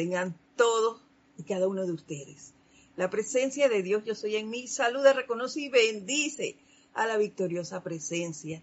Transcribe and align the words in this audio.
tengan 0.00 0.34
todos 0.56 0.98
y 1.36 1.42
cada 1.42 1.68
uno 1.68 1.84
de 1.84 1.92
ustedes. 1.92 2.54
La 2.96 3.10
presencia 3.10 3.68
de 3.68 3.82
Dios 3.82 4.02
yo 4.06 4.14
soy 4.14 4.36
en 4.36 4.48
mí, 4.48 4.66
saluda, 4.66 5.12
reconoce 5.12 5.60
y 5.60 5.68
bendice 5.68 6.56
a 6.94 7.06
la 7.06 7.18
victoriosa 7.18 7.82
presencia 7.82 8.62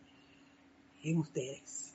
en 1.03 1.17
ustedes. 1.19 1.91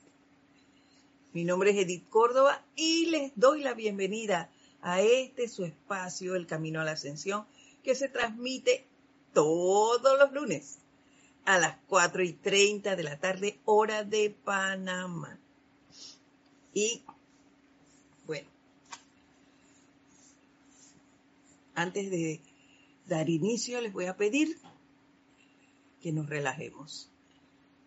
Mi 1.32 1.42
nombre 1.42 1.72
es 1.72 1.78
Edith 1.78 2.08
Córdoba 2.08 2.64
y 2.76 3.06
les 3.06 3.32
doy 3.34 3.62
la 3.62 3.74
bienvenida 3.74 4.48
a 4.80 5.00
este 5.00 5.48
su 5.48 5.64
espacio, 5.64 6.36
El 6.36 6.46
Camino 6.46 6.80
a 6.80 6.84
la 6.84 6.92
Ascensión, 6.92 7.44
que 7.82 7.96
se 7.96 8.08
transmite 8.08 8.86
todos 9.32 10.20
los 10.20 10.32
lunes 10.32 10.78
a 11.46 11.58
las 11.58 11.78
4 11.88 12.22
y 12.22 12.32
30 12.34 12.94
de 12.94 13.02
la 13.02 13.18
tarde, 13.18 13.58
hora 13.64 14.04
de 14.04 14.30
Panamá. 14.30 15.36
Y 16.72 17.02
bueno, 18.24 18.52
antes 21.74 22.10
de 22.10 22.40
dar 23.06 23.28
inicio, 23.28 23.80
les 23.80 23.92
voy 23.92 24.06
a 24.06 24.16
pedir 24.16 24.58
que 26.00 26.12
nos 26.12 26.28
relajemos, 26.28 27.10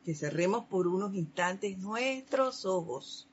que 0.03 0.15
cerremos 0.15 0.65
por 0.65 0.87
unos 0.87 1.13
instantes 1.15 1.77
nuestros 1.77 2.65
ojos 2.65 3.27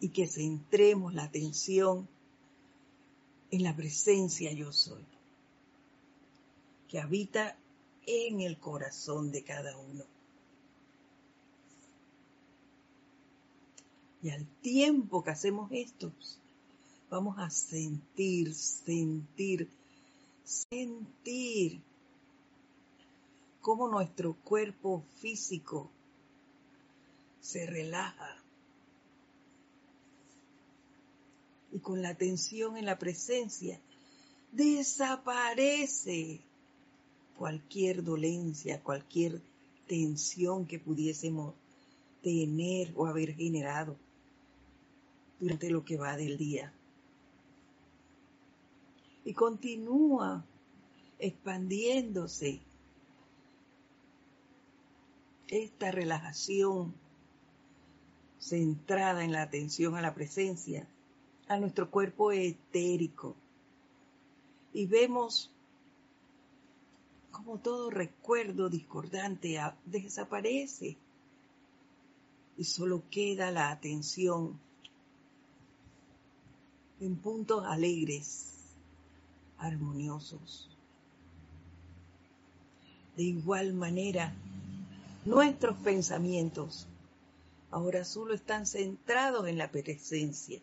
y 0.00 0.10
que 0.10 0.26
centremos 0.26 1.14
la 1.14 1.24
atención 1.24 2.08
en 3.50 3.62
la 3.62 3.74
presencia 3.74 4.52
yo 4.52 4.72
soy, 4.72 5.04
que 6.88 7.00
habita 7.00 7.56
en 8.06 8.40
el 8.40 8.58
corazón 8.58 9.30
de 9.32 9.42
cada 9.42 9.76
uno. 9.76 10.04
Y 14.22 14.30
al 14.30 14.46
tiempo 14.60 15.22
que 15.22 15.30
hacemos 15.30 15.70
esto, 15.72 16.12
vamos 17.10 17.38
a 17.38 17.50
sentir, 17.50 18.54
sentir, 18.54 19.68
sentir 20.44 21.80
cómo 23.60 23.88
nuestro 23.88 24.34
cuerpo 24.34 25.04
físico 25.16 25.90
se 27.40 27.66
relaja. 27.66 28.36
Y 31.72 31.78
con 31.78 32.02
la 32.02 32.10
atención 32.10 32.76
en 32.76 32.86
la 32.86 32.98
presencia, 32.98 33.78
desaparece 34.52 36.40
cualquier 37.36 38.02
dolencia, 38.02 38.82
cualquier 38.82 39.40
tensión 39.86 40.66
que 40.66 40.78
pudiésemos 40.78 41.54
tener 42.22 42.92
o 42.96 43.06
haber 43.06 43.34
generado 43.34 43.96
durante 45.38 45.70
lo 45.70 45.84
que 45.84 45.96
va 45.96 46.16
del 46.16 46.38
día. 46.38 46.72
Y 49.26 49.34
continúa 49.34 50.42
expandiéndose 51.18 52.60
esta 55.48 55.90
relajación 55.90 56.94
centrada 58.38 59.24
en 59.24 59.32
la 59.32 59.42
atención 59.42 59.96
a 59.96 60.00
la 60.00 60.14
presencia, 60.14 60.88
a 61.48 61.58
nuestro 61.58 61.90
cuerpo 61.90 62.32
etérico. 62.32 63.34
Y 64.72 64.86
vemos 64.86 65.50
como 67.36 67.58
todo 67.58 67.90
recuerdo 67.90 68.70
discordante 68.70 69.60
desaparece 69.84 70.96
y 72.56 72.64
solo 72.64 73.02
queda 73.10 73.50
la 73.50 73.70
atención 73.70 74.58
en 77.00 77.16
puntos 77.16 77.64
alegres, 77.66 78.55
armoniosos. 79.58 80.70
De 83.16 83.22
igual 83.22 83.72
manera, 83.72 84.34
nuestros 85.24 85.76
pensamientos 85.78 86.86
ahora 87.70 88.04
solo 88.04 88.34
están 88.34 88.66
centrados 88.66 89.48
en 89.48 89.58
la 89.58 89.70
presencia, 89.70 90.60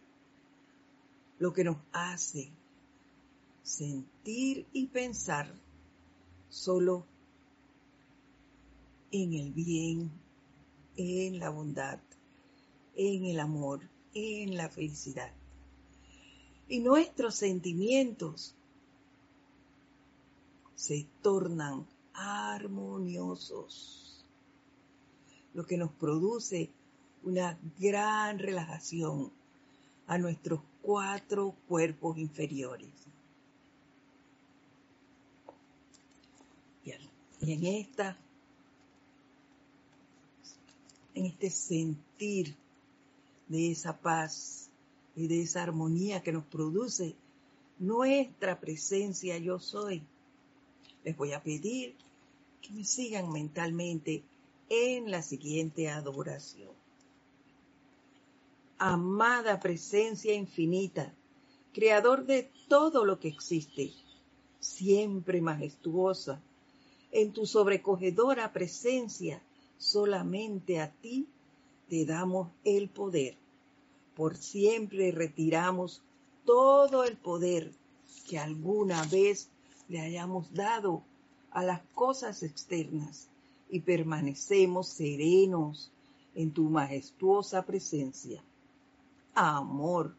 lo 1.39 1.53
que 1.53 1.63
nos 1.63 1.77
hace 1.91 2.49
sentir 3.63 4.67
y 4.73 4.87
pensar 4.87 5.51
solo 6.49 7.05
en 9.11 9.33
el 9.33 9.51
bien, 9.51 10.11
en 10.97 11.39
la 11.39 11.49
bondad, 11.49 11.99
en 12.95 13.25
el 13.25 13.39
amor, 13.39 13.81
en 14.13 14.57
la 14.57 14.69
felicidad. 14.69 15.31
Y 16.67 16.79
nuestros 16.79 17.35
sentimientos 17.35 18.55
se 20.83 21.07
tornan 21.21 21.87
armoniosos, 22.13 24.25
lo 25.53 25.65
que 25.65 25.77
nos 25.77 25.91
produce 25.91 26.69
una 27.23 27.57
gran 27.79 28.37
relajación 28.37 29.31
a 30.07 30.17
nuestros 30.17 30.59
cuatro 30.81 31.55
cuerpos 31.69 32.17
inferiores. 32.17 32.89
Y 37.39 37.51
en 37.51 37.65
esta, 37.65 38.17
en 41.13 41.25
este 41.25 41.49
sentir 41.49 42.55
de 43.47 43.71
esa 43.71 43.97
paz 43.97 44.69
y 45.15 45.27
de 45.27 45.43
esa 45.43 45.63
armonía 45.63 46.23
que 46.23 46.31
nos 46.31 46.45
produce 46.45 47.15
nuestra 47.79 48.61
presencia 48.61 49.37
yo 49.37 49.59
soy, 49.59 50.05
les 51.03 51.15
voy 51.17 51.33
a 51.33 51.43
pedir 51.43 51.95
que 52.61 52.71
me 52.71 52.83
sigan 52.83 53.31
mentalmente 53.31 54.23
en 54.69 55.11
la 55.11 55.21
siguiente 55.21 55.89
adoración. 55.89 56.71
Amada 58.77 59.59
presencia 59.59 60.33
infinita, 60.33 61.13
creador 61.73 62.25
de 62.25 62.49
todo 62.67 63.05
lo 63.05 63.19
que 63.19 63.27
existe, 63.27 63.91
siempre 64.59 65.41
majestuosa, 65.41 66.41
en 67.11 67.31
tu 67.31 67.45
sobrecogedora 67.45 68.51
presencia, 68.51 69.41
solamente 69.77 70.79
a 70.79 70.91
ti 70.91 71.27
te 71.89 72.05
damos 72.05 72.49
el 72.63 72.89
poder. 72.89 73.35
Por 74.15 74.35
siempre 74.35 75.11
retiramos 75.11 76.01
todo 76.45 77.03
el 77.03 77.17
poder 77.17 77.71
que 78.27 78.39
alguna 78.39 79.03
vez 79.05 79.49
le 79.93 80.01
hayamos 80.01 80.51
dado 80.51 81.03
a 81.51 81.63
las 81.63 81.79
cosas 81.93 82.41
externas 82.41 83.27
y 83.69 83.79
permanecemos 83.81 84.87
serenos 84.87 85.91
en 86.33 86.51
tu 86.51 86.63
majestuosa 86.63 87.63
presencia. 87.63 88.43
Amor, 89.35 90.15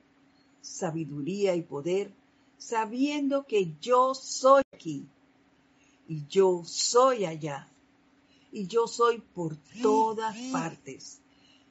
sabiduría 0.61 1.57
y 1.57 1.63
poder, 1.63 2.13
sabiendo 2.57 3.47
que 3.47 3.75
yo 3.81 4.15
soy 4.15 4.63
aquí 4.73 5.09
y 6.07 6.25
yo 6.29 6.63
soy 6.65 7.25
allá 7.25 7.69
y 8.53 8.69
yo 8.69 8.87
soy 8.87 9.19
por 9.35 9.57
todas 9.83 10.37
partes. 10.53 11.19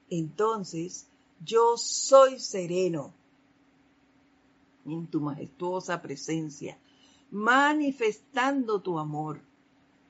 Entonces, 0.10 1.08
yo 1.40 1.78
soy 1.78 2.38
sereno 2.38 3.14
en 4.86 5.08
tu 5.08 5.22
majestuosa 5.22 6.02
presencia, 6.02 6.78
manifestando 7.34 8.80
tu 8.80 9.00
amor, 9.00 9.42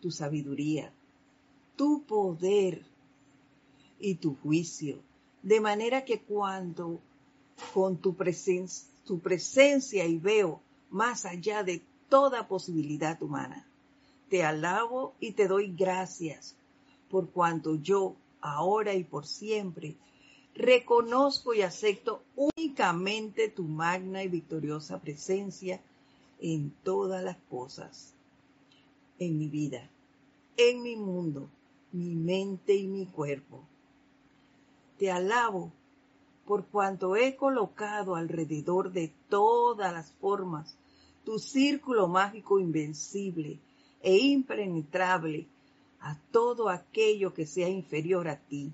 tu 0.01 0.11
sabiduría, 0.11 0.91
tu 1.77 2.03
poder 2.03 2.83
y 3.97 4.15
tu 4.15 4.35
juicio, 4.35 4.99
de 5.41 5.61
manera 5.61 6.03
que 6.03 6.19
cuando 6.19 6.99
con 7.73 7.95
tu, 7.95 8.13
presencia, 8.15 8.89
tu 9.05 9.19
presencia 9.19 10.05
y 10.05 10.17
veo 10.17 10.59
más 10.89 11.23
allá 11.23 11.63
de 11.63 11.81
toda 12.09 12.49
posibilidad 12.49 13.21
humana, 13.23 13.65
te 14.29 14.43
alabo 14.43 15.13
y 15.21 15.31
te 15.31 15.47
doy 15.47 15.73
gracias 15.73 16.57
por 17.09 17.29
cuanto 17.29 17.75
yo, 17.75 18.17
ahora 18.41 18.95
y 18.95 19.05
por 19.05 19.25
siempre, 19.25 19.95
reconozco 20.55 21.53
y 21.53 21.61
acepto 21.61 22.21
únicamente 22.35 23.47
tu 23.47 23.63
magna 23.63 24.23
y 24.23 24.27
victoriosa 24.27 24.99
presencia 24.99 25.79
en 26.43 26.71
todas 26.83 27.23
las 27.23 27.37
cosas, 27.49 28.13
en 29.17 29.39
mi 29.39 29.47
vida, 29.47 29.89
en 30.57 30.83
mi 30.83 30.97
mundo, 30.97 31.49
mi 31.93 32.15
mente 32.15 32.75
y 32.75 32.85
mi 32.85 33.05
cuerpo. 33.05 33.63
Te 34.99 35.09
alabo 35.09 35.71
por 36.45 36.65
cuanto 36.65 37.15
he 37.15 37.37
colocado 37.37 38.15
alrededor 38.15 38.91
de 38.91 39.13
todas 39.29 39.93
las 39.93 40.11
formas 40.11 40.77
tu 41.23 41.39
círculo 41.39 42.09
mágico 42.09 42.59
invencible 42.59 43.57
e 44.01 44.17
impenetrable 44.17 45.47
a 46.01 46.19
todo 46.33 46.67
aquello 46.67 47.33
que 47.33 47.45
sea 47.45 47.69
inferior 47.69 48.27
a 48.27 48.35
ti. 48.35 48.73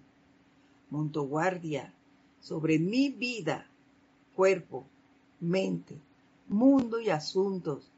Monto 0.89 1.21
guardia 1.27 1.93
sobre 2.41 2.79
mi 2.79 3.09
vida 3.09 3.67
cuerpo, 4.35 4.87
mente, 5.39 5.99
mundo 6.49 6.99
y 6.99 7.09
asuntos, 7.09 7.89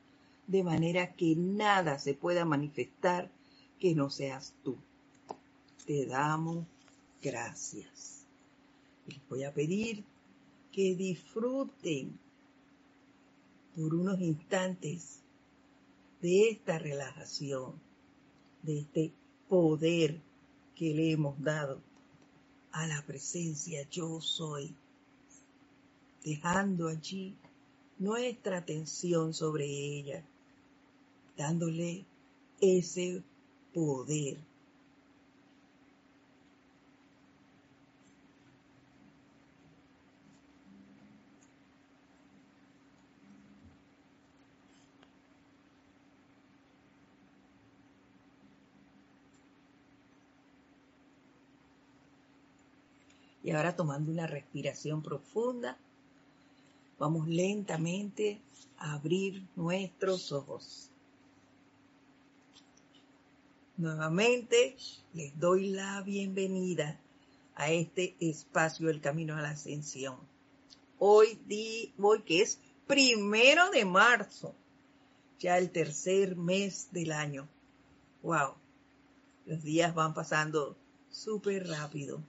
de 0.48 0.64
manera 0.64 1.14
que 1.14 1.36
nada 1.36 1.98
se 1.98 2.14
pueda 2.14 2.46
manifestar 2.46 3.32
que 3.80 3.96
no 3.96 4.10
seas 4.10 4.54
tú. 4.64 4.78
Te 5.86 6.06
damos 6.06 6.66
gracias. 7.22 8.26
Les 9.08 9.20
voy 9.30 9.44
a 9.44 9.54
pedir 9.54 10.04
que 10.72 10.96
disfruten 10.96 12.18
por 13.76 13.96
unos 13.96 14.20
instantes 14.22 15.22
de 16.22 16.50
esta 16.50 16.78
relajación, 16.78 17.74
de 18.62 18.80
este 18.80 19.14
poder 19.50 20.20
que 20.76 20.94
le 20.94 21.12
hemos 21.12 21.42
dado 21.42 21.82
a 22.72 22.88
la 22.88 23.02
presencia 23.06 23.88
yo 23.90 24.22
soy, 24.22 24.76
dejando 26.24 26.88
allí 26.88 27.36
nuestra 28.02 28.58
atención 28.58 29.32
sobre 29.32 29.66
ella, 29.66 30.24
dándole 31.38 32.04
ese 32.60 33.22
poder. 33.76 34.38
Y 53.44 53.52
ahora 53.52 53.76
tomando 53.76 54.12
una 54.12 54.26
respiración 54.26 55.04
profunda, 55.04 55.78
vamos 57.02 57.28
lentamente 57.28 58.40
a 58.78 58.94
abrir 58.94 59.44
nuestros 59.56 60.32
ojos. 60.32 60.92
Nuevamente 63.76 64.78
les 65.16 65.40
doy 65.40 65.72
la 65.72 66.04
bienvenida 66.04 67.00
a 67.56 67.72
este 67.72 68.16
espacio 68.20 68.86
del 68.86 69.02
Camino 69.02 69.36
a 69.36 69.42
la 69.42 69.50
Ascensión. 69.50 70.16
Hoy, 71.00 71.40
di, 71.48 71.92
que 72.24 72.44
es 72.44 72.60
primero 72.86 73.72
de 73.72 73.84
marzo, 73.84 74.54
ya 75.40 75.58
el 75.58 75.72
tercer 75.72 76.36
mes 76.36 76.90
del 76.92 77.14
año. 77.14 77.50
Wow, 78.22 78.54
los 79.48 79.64
días 79.64 79.96
van 79.96 80.14
pasando 80.14 80.78
súper 81.10 81.68
rápido. 81.68 82.22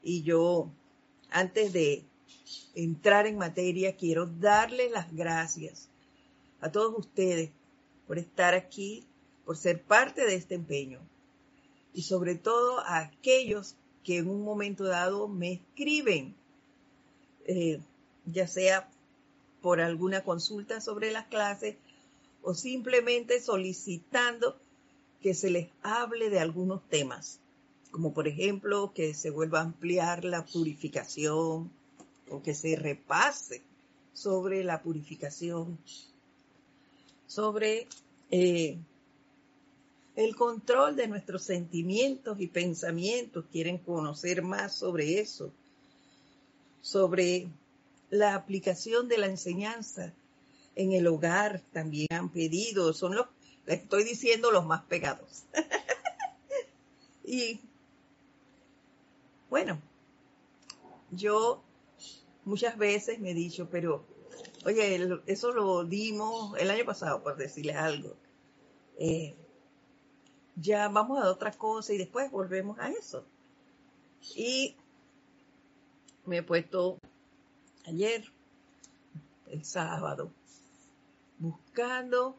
Y 0.00 0.22
yo, 0.22 0.70
antes 1.28 1.72
de 1.72 2.04
entrar 2.74 3.26
en 3.26 3.38
materia, 3.38 3.96
quiero 3.96 4.26
darles 4.26 4.90
las 4.90 5.12
gracias 5.14 5.88
a 6.60 6.70
todos 6.70 6.98
ustedes 6.98 7.50
por 8.06 8.18
estar 8.18 8.54
aquí, 8.54 9.04
por 9.44 9.56
ser 9.56 9.82
parte 9.82 10.24
de 10.24 10.34
este 10.34 10.54
empeño. 10.54 11.00
Y 11.94 12.02
sobre 12.02 12.34
todo 12.34 12.80
a 12.80 12.98
aquellos 12.98 13.74
que 14.04 14.18
en 14.18 14.28
un 14.28 14.42
momento 14.42 14.84
dado 14.84 15.28
me 15.28 15.52
escriben, 15.52 16.34
eh, 17.46 17.80
ya 18.26 18.46
sea 18.46 18.88
por 19.60 19.80
alguna 19.80 20.24
consulta 20.24 20.80
sobre 20.80 21.12
las 21.12 21.26
clases 21.26 21.76
o 22.42 22.54
simplemente 22.54 23.40
solicitando 23.40 24.58
que 25.20 25.34
se 25.34 25.50
les 25.50 25.68
hable 25.82 26.30
de 26.30 26.40
algunos 26.40 26.82
temas 26.88 27.38
como 27.92 28.14
por 28.14 28.26
ejemplo 28.26 28.92
que 28.94 29.14
se 29.14 29.30
vuelva 29.30 29.60
a 29.60 29.64
ampliar 29.64 30.24
la 30.24 30.44
purificación 30.44 31.70
que 32.40 32.54
se 32.54 32.76
repase 32.76 33.62
sobre 34.12 34.62
la 34.62 34.80
purificación, 34.80 35.76
sobre 37.26 37.88
eh, 38.30 38.78
el 40.14 40.36
control 40.36 40.94
de 40.94 41.08
nuestros 41.08 41.42
sentimientos 41.42 42.40
y 42.40 42.46
pensamientos, 42.46 43.46
quieren 43.50 43.78
conocer 43.78 44.42
más 44.42 44.76
sobre 44.76 45.18
eso, 45.18 45.50
sobre 46.80 47.48
la 48.10 48.34
aplicación 48.34 49.08
de 49.08 49.18
la 49.18 49.26
enseñanza 49.26 50.12
en 50.74 50.92
el 50.92 51.06
hogar 51.06 51.62
también 51.72 52.08
han 52.10 52.28
pedido, 52.28 52.92
son 52.92 53.14
los, 53.14 53.26
les 53.66 53.82
estoy 53.82 54.04
diciendo 54.04 54.50
los 54.50 54.66
más 54.66 54.82
pegados. 54.84 55.44
y 57.24 57.60
bueno, 59.50 59.78
yo 61.10 61.62
muchas 62.44 62.76
veces 62.76 63.18
me 63.18 63.30
he 63.30 63.34
dicho, 63.34 63.68
pero, 63.70 64.04
oye, 64.64 65.08
eso 65.26 65.52
lo 65.52 65.84
dimos 65.84 66.58
el 66.58 66.70
año 66.70 66.84
pasado, 66.84 67.22
por 67.22 67.36
decirles 67.36 67.76
algo. 67.76 68.16
Eh, 68.98 69.34
ya 70.56 70.88
vamos 70.88 71.22
a 71.22 71.30
otra 71.30 71.52
cosa 71.52 71.92
y 71.92 71.98
después 71.98 72.30
volvemos 72.30 72.78
a 72.78 72.90
eso. 72.90 73.24
Y 74.36 74.76
me 76.24 76.38
he 76.38 76.42
puesto 76.42 76.98
ayer, 77.86 78.24
el 79.48 79.64
sábado, 79.64 80.30
buscando, 81.38 82.36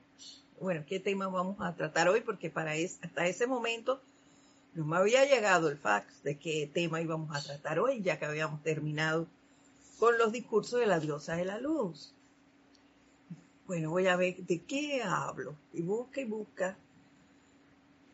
bueno, 0.60 0.84
qué 0.88 1.00
tema 1.00 1.28
vamos 1.28 1.58
a 1.60 1.76
tratar 1.76 2.08
hoy, 2.08 2.22
porque 2.22 2.50
para 2.50 2.72
hasta 2.72 3.28
ese 3.28 3.48
momento 3.48 4.02
no 4.74 4.86
me 4.86 4.98
había 4.98 5.26
llegado 5.26 5.70
el 5.70 5.78
fax 5.78 6.24
de 6.24 6.38
qué 6.38 6.70
tema 6.74 7.02
íbamos 7.02 7.36
a 7.36 7.44
tratar 7.44 7.80
hoy, 7.80 8.02
ya 8.02 8.18
que 8.18 8.26
habíamos 8.26 8.64
terminado 8.64 9.28
con 10.04 10.18
los 10.18 10.34
discursos 10.34 10.82
de 10.82 10.86
la 10.86 11.00
diosa 11.00 11.38
de 11.38 11.46
la 11.46 11.60
luz. 11.60 12.14
Bueno, 13.68 13.92
voy 13.92 14.08
a 14.08 14.18
ver 14.18 14.36
de 14.36 14.62
qué 14.64 15.02
hablo. 15.02 15.56
Y 15.72 15.82
busca 15.82 16.20
y 16.20 16.26
busca. 16.26 16.78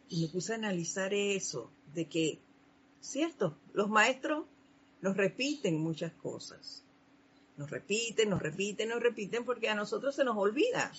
Y 0.08 0.22
me 0.22 0.28
puse 0.28 0.54
a 0.54 0.58
analizar 0.58 1.16
eso, 1.16 1.72
de 1.96 2.06
que, 2.08 2.38
cierto, 3.02 3.58
los 3.74 3.90
maestros 3.90 4.46
nos 5.02 5.18
repiten 5.18 5.82
muchas 5.82 6.14
cosas. 6.14 6.84
Nos 7.58 7.72
repiten, 7.72 8.30
nos 8.30 8.40
repiten, 8.40 8.90
nos 8.90 9.02
repiten 9.02 9.44
porque 9.44 9.68
a 9.68 9.74
nosotros 9.74 10.16
se 10.16 10.24
nos 10.24 10.38
olvida. 10.38 10.92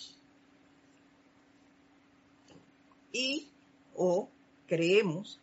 Y 3.13 3.49
o 3.95 4.29
creemos 4.67 5.39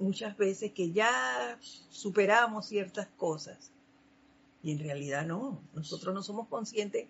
muchas 0.00 0.36
veces 0.36 0.72
que 0.72 0.90
ya 0.90 1.60
superamos 1.90 2.66
ciertas 2.66 3.06
cosas. 3.16 3.71
Y 4.62 4.72
en 4.72 4.78
realidad 4.78 5.26
no, 5.26 5.60
nosotros 5.74 6.14
no 6.14 6.22
somos 6.22 6.48
conscientes 6.48 7.08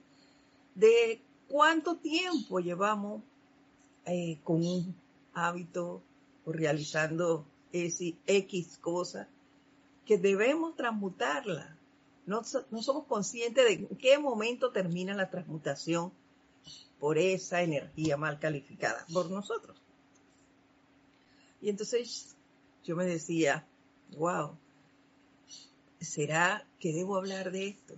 de 0.75 1.23
cuánto 1.49 1.97
tiempo 1.97 2.61
llevamos 2.61 3.23
eh, 4.07 4.41
con 4.43 4.65
un 4.65 4.95
hábito 5.35 6.03
o 6.45 6.53
realizando 6.53 7.47
ese 7.73 8.17
X 8.27 8.79
cosa 8.79 9.29
que 10.07 10.19
debemos 10.19 10.77
transmutarla. 10.77 11.77
No, 12.27 12.43
no 12.71 12.83
somos 12.83 13.05
conscientes 13.07 13.65
de 13.65 13.73
en 13.73 13.97
qué 13.97 14.19
momento 14.19 14.71
termina 14.71 15.15
la 15.15 15.31
transmutación 15.31 16.13
por 16.99 17.19
esa 17.19 17.63
energía 17.63 18.17
mal 18.17 18.39
calificada 18.39 19.05
por 19.13 19.31
nosotros. 19.31 19.77
Y 21.61 21.69
entonces 21.69 22.37
yo 22.85 22.97
me 22.97 23.05
decía, 23.05 23.67
wow, 24.17 24.57
¿será 26.05 26.67
que 26.79 26.93
debo 26.93 27.17
hablar 27.17 27.51
de 27.51 27.69
esto? 27.69 27.95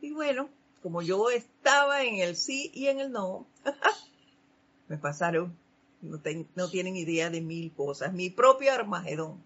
Y 0.00 0.12
bueno, 0.12 0.48
como 0.82 1.02
yo 1.02 1.30
estaba 1.30 2.02
en 2.02 2.18
el 2.18 2.36
sí 2.36 2.70
y 2.74 2.88
en 2.88 3.00
el 3.00 3.12
no, 3.12 3.46
me 4.88 4.98
pasaron, 4.98 5.56
no, 6.00 6.68
tienen 6.68 6.96
idea 6.96 7.30
de 7.30 7.40
mil 7.40 7.72
cosas, 7.72 8.12
mi 8.12 8.30
propio 8.30 8.72
Armagedón. 8.72 9.42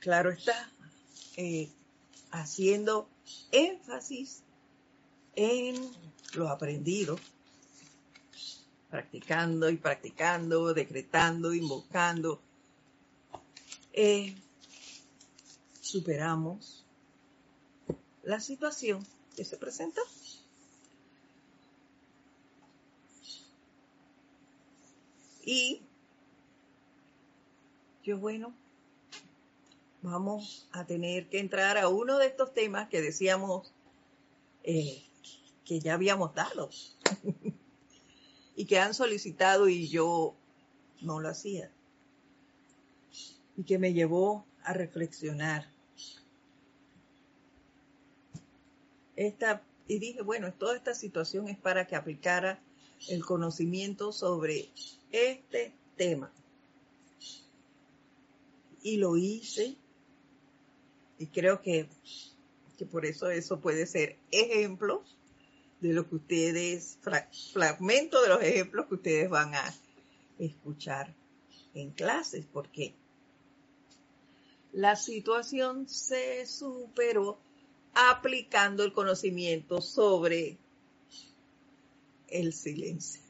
Claro 0.00 0.30
está, 0.30 0.70
eh, 1.36 1.70
haciendo 2.30 3.08
énfasis 3.52 4.42
en 5.34 5.76
lo 6.34 6.48
aprendido 6.48 7.18
practicando 8.92 9.70
y 9.70 9.78
practicando, 9.78 10.74
decretando, 10.74 11.54
invocando, 11.54 12.42
eh, 13.94 14.36
superamos 15.92 16.86
la 18.22 18.40
situación 18.40 19.06
que 19.36 19.44
se 19.44 19.58
presenta. 19.58 20.00
Y 25.44 25.82
yo, 28.04 28.16
bueno, 28.16 28.54
vamos 30.00 30.66
a 30.72 30.86
tener 30.86 31.28
que 31.28 31.40
entrar 31.40 31.76
a 31.76 31.88
uno 31.88 32.16
de 32.16 32.26
estos 32.26 32.54
temas 32.54 32.88
que 32.88 33.02
decíamos 33.02 33.74
eh, 34.62 35.04
que 35.66 35.78
ya 35.80 35.92
habíamos 35.92 36.34
dado. 36.34 36.70
y 38.56 38.64
que 38.64 38.78
han 38.78 38.94
solicitado 38.94 39.68
y 39.68 39.88
yo 39.88 40.34
no 41.02 41.20
lo 41.20 41.28
hacía. 41.28 41.70
Y 43.58 43.64
que 43.64 43.78
me 43.78 43.92
llevó 43.92 44.46
a 44.64 44.72
reflexionar. 44.72 45.71
Esta, 49.16 49.62
y 49.88 49.98
dije, 49.98 50.22
bueno, 50.22 50.52
toda 50.52 50.76
esta 50.76 50.94
situación 50.94 51.48
es 51.48 51.58
para 51.58 51.86
que 51.86 51.96
aplicara 51.96 52.60
el 53.08 53.24
conocimiento 53.24 54.12
sobre 54.12 54.68
este 55.10 55.72
tema. 55.96 56.32
Y 58.82 58.96
lo 58.96 59.16
hice, 59.16 59.76
y 61.18 61.26
creo 61.26 61.60
que, 61.60 61.88
que 62.78 62.86
por 62.86 63.06
eso 63.06 63.30
eso 63.30 63.60
puede 63.60 63.86
ser 63.86 64.16
ejemplo 64.30 65.04
de 65.80 65.92
lo 65.92 66.08
que 66.08 66.16
ustedes, 66.16 66.98
fragmento 67.52 68.22
de 68.22 68.28
los 68.28 68.42
ejemplos 68.42 68.86
que 68.86 68.94
ustedes 68.94 69.30
van 69.30 69.54
a 69.54 69.74
escuchar 70.38 71.14
en 71.74 71.90
clases, 71.90 72.46
porque 72.52 72.94
la 74.72 74.96
situación 74.96 75.88
se 75.88 76.46
superó 76.46 77.38
aplicando 77.94 78.84
el 78.84 78.92
conocimiento 78.92 79.80
sobre 79.80 80.56
el 82.28 82.52
silencio. 82.52 83.20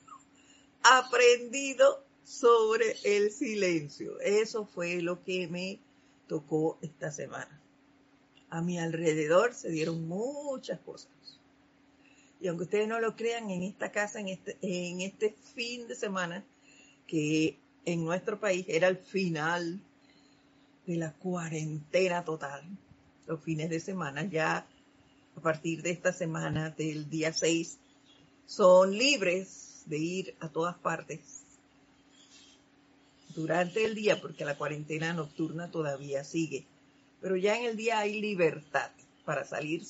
Aprendido 0.83 2.05
sobre 2.25 2.97
el 3.05 3.31
silencio. 3.31 4.19
Eso 4.21 4.65
fue 4.65 5.03
lo 5.03 5.23
que 5.23 5.49
me 5.49 5.79
tocó 6.29 6.79
esta 6.83 7.11
semana. 7.11 7.61
A 8.51 8.63
mi 8.63 8.79
alrededor 8.79 9.55
se 9.55 9.71
dieron 9.71 10.07
muchas 10.07 10.79
cosas. 10.81 11.11
Y 12.41 12.49
aunque 12.49 12.65
ustedes 12.65 12.89
no 12.89 13.01
lo 13.01 13.15
crean, 13.15 13.51
en 13.51 13.63
esta 13.63 13.93
casa, 13.93 14.21
en 14.21 14.29
este, 14.29 14.57
en 14.63 15.01
este 15.01 15.37
fin 15.55 15.87
de 15.87 15.95
semana, 15.95 16.45
que 17.07 17.57
en 17.85 18.05
nuestro 18.05 18.41
país 18.41 18.67
era 18.69 18.89
el 18.89 18.97
final 18.97 19.81
de 20.87 20.97
la 20.97 21.13
cuarentena 21.13 22.25
total, 22.25 22.65
los 23.33 23.41
fines 23.41 23.71
de 23.71 23.81
semana 23.81 24.25
ya 24.25 24.67
a 25.37 25.41
partir 25.41 25.83
de 25.83 25.91
esta 25.91 26.13
semana, 26.13 26.69
del 26.69 27.09
día 27.09 27.33
6, 27.33 27.79
son 28.45 28.97
libres 28.97 29.85
de 29.87 29.97
ir 29.97 30.37
a 30.41 30.51
todas 30.51 30.77
partes 30.77 31.43
durante 33.35 33.87
el 33.87 33.95
día, 33.95 34.21
porque 34.21 34.45
la 34.45 34.59
cuarentena 34.59 35.15
nocturna 35.15 35.71
todavía 35.71 36.23
sigue. 36.25 36.67
Pero 37.23 37.37
ya 37.37 37.57
en 37.57 37.65
el 37.65 37.77
día 37.79 38.01
hay 38.01 38.21
libertad 38.21 38.91
para 39.25 39.47
salir 39.47 39.83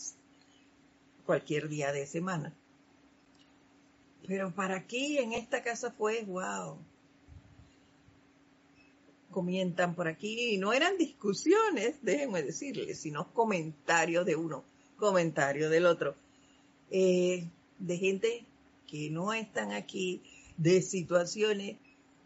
cualquier 1.27 1.69
día 1.69 1.91
de 1.91 2.07
semana. 2.07 2.55
Pero 4.29 4.53
para 4.53 4.77
aquí, 4.77 5.19
en 5.19 5.33
esta 5.33 5.65
casa 5.65 5.91
fue, 5.91 6.23
wow. 6.23 6.79
Comientan 9.33 9.97
por 9.97 10.07
aquí, 10.07 10.55
y 10.55 10.59
no 10.59 10.73
eran 10.73 10.97
discusiones, 10.99 11.97
déjenme 12.03 12.43
decirles, 12.43 13.01
sino 13.01 13.33
comentarios 13.33 14.25
de 14.25 14.37
uno, 14.37 14.63
comentarios 14.97 15.71
del 15.71 15.87
otro. 15.87 16.15
Eh, 16.91 17.49
de 17.79 17.97
gente 17.97 18.47
que 18.87 19.11
no 19.11 19.33
están 19.33 19.73
aquí, 19.73 20.23
de 20.57 20.83
situaciones 20.83 21.79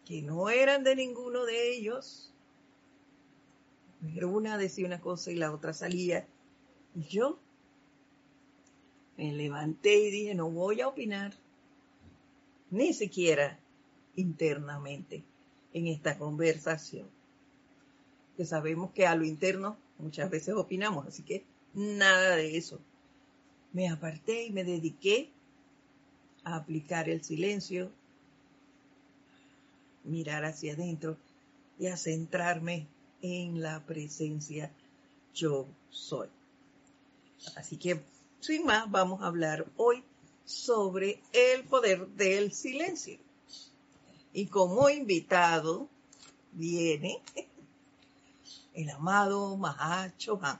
que 0.05 0.21
no 0.23 0.51
eran 0.51 0.85
de 0.85 0.97
ninguno 0.97 1.45
de 1.45 1.75
ellos. 1.75 2.33
Una 4.23 4.59
decía 4.59 4.87
una 4.87 5.01
cosa 5.01 5.31
y 5.31 5.37
la 5.37 5.53
otra 5.53 5.73
salía. 5.73 6.27
Y 6.95 7.05
yo 7.05 7.39
me 9.17 9.33
levanté 9.33 10.09
y 10.09 10.11
dije, 10.11 10.35
no 10.35 10.51
voy 10.51 10.81
a 10.81 10.89
opinar, 10.89 11.33
ni 12.71 12.93
siquiera 12.93 13.59
internamente 14.17 15.25
en 15.77 15.89
esta 15.89 16.17
conversación. 16.17 17.07
Que 18.35 18.47
sabemos 18.47 18.93
que 18.93 19.07
a 19.07 19.15
lo 19.15 19.27
interno 19.27 19.77
muchas 19.99 20.31
veces 20.31 20.55
opinamos, 20.55 21.07
así 21.07 21.23
que 21.23 21.45
nada 21.75 22.35
de 22.35 22.57
eso. 22.57 22.81
Me 23.75 23.91
aparté 23.91 24.47
y 24.47 24.53
me 24.53 24.65
dediqué 24.65 25.29
a 26.45 26.57
aplicar 26.57 27.11
el 27.11 27.23
silencio, 27.23 27.91
mirar 30.05 30.47
hacia 30.47 30.73
adentro 30.73 31.19
y 31.79 31.89
a 31.89 31.99
centrarme 31.99 32.87
en 33.21 33.61
la 33.61 33.85
presencia 33.85 34.73
yo 35.35 35.67
soy. 35.91 36.29
Así 37.55 37.77
que, 37.77 38.01
sin 38.41 38.65
más, 38.65 38.91
vamos 38.91 39.21
a 39.21 39.27
hablar 39.27 39.67
hoy 39.77 40.03
sobre 40.47 41.21
el 41.35 41.65
poder 41.65 42.07
del 42.09 42.53
silencio. 42.53 43.26
Y 44.33 44.47
como 44.47 44.89
invitado 44.91 45.89
viene 46.53 47.23
el 48.75 48.91
amado 48.91 49.57
Mahacho 49.57 50.39
Han. 50.43 50.59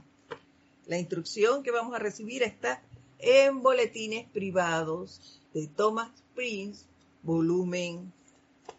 La 0.87 0.99
instrucción 0.99 1.63
que 1.63 1.71
vamos 1.71 1.95
a 1.95 1.99
recibir 1.99 2.43
está 2.43 2.83
en 3.19 3.63
boletines 3.63 4.29
privados 4.31 5.41
de 5.53 5.67
Thomas 5.67 6.11
Prince, 6.35 6.87
volumen 7.23 8.13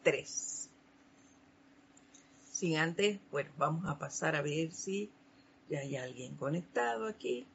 3. 0.03 0.69
Sin 2.51 2.77
antes, 2.77 3.19
bueno, 3.29 3.51
vamos 3.57 3.85
a 3.87 3.99
pasar 3.99 4.35
a 4.35 4.41
ver 4.41 4.71
si 4.71 5.11
ya 5.69 5.79
hay 5.79 5.95
alguien 5.95 6.35
conectado 6.35 7.07
aquí. 7.07 7.45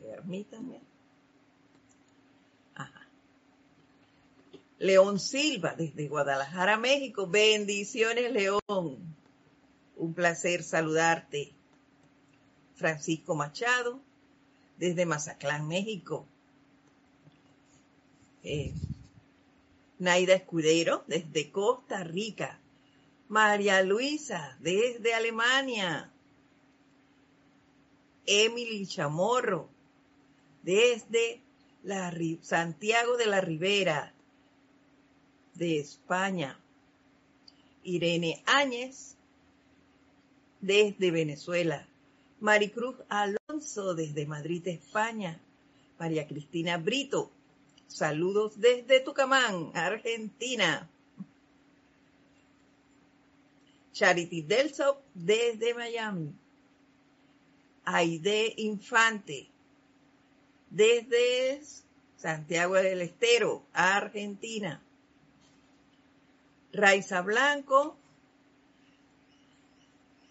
Permítanme. 0.00 0.89
León 4.80 5.20
Silva, 5.20 5.74
desde 5.76 6.08
Guadalajara, 6.08 6.78
México. 6.78 7.26
Bendiciones, 7.26 8.32
León. 8.32 9.14
Un 9.96 10.14
placer 10.14 10.62
saludarte. 10.62 11.52
Francisco 12.76 13.34
Machado, 13.34 14.00
desde 14.78 15.04
Mazatlán, 15.04 15.68
México. 15.68 16.26
Eh, 18.42 18.72
Naida 19.98 20.32
Escudero, 20.32 21.04
desde 21.06 21.50
Costa 21.50 22.02
Rica. 22.02 22.58
María 23.28 23.82
Luisa, 23.82 24.56
desde 24.60 25.12
Alemania. 25.12 26.10
Emily 28.24 28.86
Chamorro, 28.86 29.68
desde 30.62 31.42
Santiago 32.40 33.18
de 33.18 33.26
la 33.26 33.42
Ribera, 33.42 34.14
de 35.60 35.78
España. 35.78 36.58
Irene 37.84 38.42
Áñez, 38.46 39.14
desde 40.60 41.10
Venezuela. 41.10 41.86
Maricruz 42.40 42.96
Alonso 43.10 43.94
desde 43.94 44.26
Madrid, 44.26 44.66
España. 44.66 45.38
María 45.98 46.26
Cristina 46.26 46.78
Brito, 46.78 47.30
saludos 47.86 48.58
desde 48.58 49.00
Tucamán, 49.00 49.70
Argentina. 49.74 50.88
Charity 53.92 54.40
Delso 54.40 55.02
desde 55.12 55.74
Miami. 55.74 56.32
Aide 57.84 58.54
Infante 58.56 59.48
desde 60.70 61.60
Santiago 62.16 62.76
del 62.76 63.02
Estero, 63.02 63.62
Argentina. 63.74 64.80
Raiza 66.72 67.20
Blanco 67.22 67.96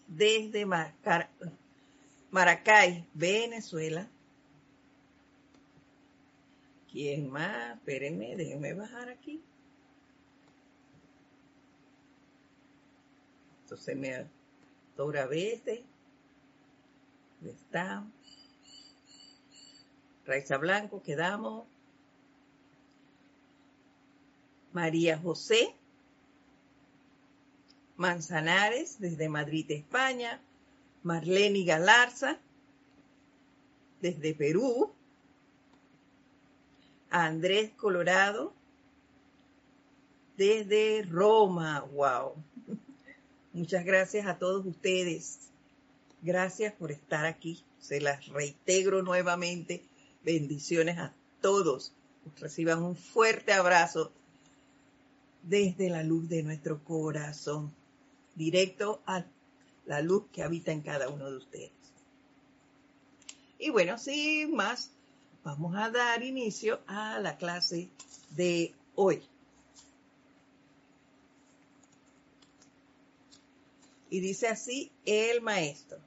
desde 0.06 0.66
Maracay, 2.30 3.06
Venezuela. 3.14 4.08
¿Quién 6.90 7.30
más? 7.30 7.76
Espérenme, 7.76 8.34
déjenme 8.36 8.74
bajar 8.74 9.08
aquí. 9.08 9.42
Entonces 13.62 13.96
me 13.96 14.26
Tora 14.96 15.26
Vete. 15.26 15.84
¿Dónde 17.40 17.54
está? 17.54 18.04
Raiza 20.26 20.58
Blanco, 20.58 21.02
quedamos. 21.02 21.66
María 24.72 25.18
José 25.18 25.74
Manzanares, 28.00 28.96
desde 28.98 29.28
Madrid, 29.28 29.70
España. 29.70 30.40
Marlene 31.02 31.64
Galarza, 31.64 32.38
desde 34.02 34.34
Perú, 34.34 34.92
Andrés 37.10 37.70
Colorado, 37.76 38.52
desde 40.36 41.02
Roma, 41.02 41.80
wow. 41.92 42.34
Muchas 43.52 43.84
gracias 43.84 44.26
a 44.26 44.38
todos 44.38 44.64
ustedes. 44.66 45.50
Gracias 46.22 46.72
por 46.74 46.92
estar 46.92 47.26
aquí. 47.26 47.62
Se 47.78 48.00
las 48.00 48.26
reintegro 48.28 49.02
nuevamente. 49.02 49.82
Bendiciones 50.22 50.98
a 50.98 51.12
todos. 51.40 51.92
Reciban 52.38 52.82
un 52.82 52.94
fuerte 52.94 53.52
abrazo 53.52 54.12
desde 55.42 55.88
la 55.88 56.02
luz 56.02 56.28
de 56.28 56.42
nuestro 56.42 56.84
corazón, 56.84 57.72
directo 58.34 59.00
al 59.06 59.26
la 59.90 60.00
luz 60.02 60.24
que 60.32 60.44
habita 60.44 60.70
en 60.70 60.82
cada 60.82 61.08
uno 61.08 61.28
de 61.28 61.36
ustedes. 61.38 61.72
Y 63.58 63.70
bueno, 63.70 63.98
sin 63.98 64.54
más, 64.54 64.90
vamos 65.42 65.74
a 65.76 65.90
dar 65.90 66.22
inicio 66.22 66.80
a 66.86 67.18
la 67.18 67.36
clase 67.36 67.88
de 68.30 68.72
hoy. 68.94 69.20
Y 74.10 74.20
dice 74.20 74.46
así 74.46 74.92
el 75.04 75.40
maestro. 75.40 75.98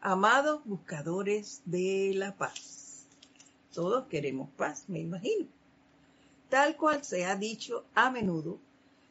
Amados 0.00 0.64
buscadores 0.64 1.60
de 1.64 2.12
la 2.14 2.36
paz. 2.36 3.04
Todos 3.74 4.06
queremos 4.06 4.48
paz, 4.50 4.84
me 4.86 5.00
imagino. 5.00 5.48
Tal 6.48 6.76
cual 6.76 7.04
se 7.04 7.24
ha 7.24 7.34
dicho 7.34 7.84
a 7.96 8.10
menudo, 8.12 8.60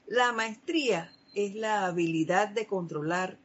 la 0.08 0.32
maestría 0.32 1.12
es 1.36 1.54
la 1.54 1.86
habilidad 1.86 2.50
de 2.50 2.66
controlar 2.66 3.38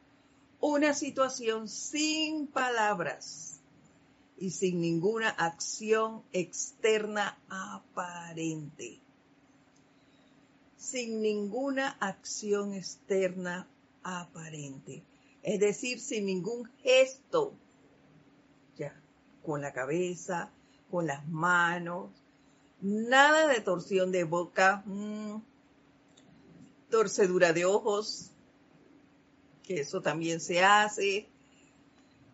una 0.59 0.93
situación 0.93 1.67
sin 1.67 2.47
palabras 2.47 3.59
y 4.37 4.51
sin 4.51 4.81
ninguna 4.81 5.29
acción 5.29 6.23
externa 6.33 7.37
aparente. 7.49 8.99
Sin 10.77 11.21
ninguna 11.21 11.97
acción 11.99 12.73
externa 12.73 13.67
aparente. 14.03 15.03
Es 15.43 15.59
decir, 15.59 15.99
sin 15.99 16.25
ningún 16.25 16.65
gesto. 16.81 17.53
Ya, 18.77 18.99
con 19.45 19.61
la 19.61 19.73
cabeza, 19.73 20.49
con 20.89 21.07
las 21.07 21.27
manos, 21.27 22.09
nada 22.81 23.47
de 23.47 23.61
torsión 23.61 24.11
de 24.11 24.23
boca, 24.23 24.83
mm, 24.85 25.35
torcedura 26.91 27.53
de 27.53 27.65
ojos, 27.65 28.29
que 29.63 29.79
eso 29.81 30.01
también 30.01 30.39
se 30.39 30.63
hace, 30.63 31.27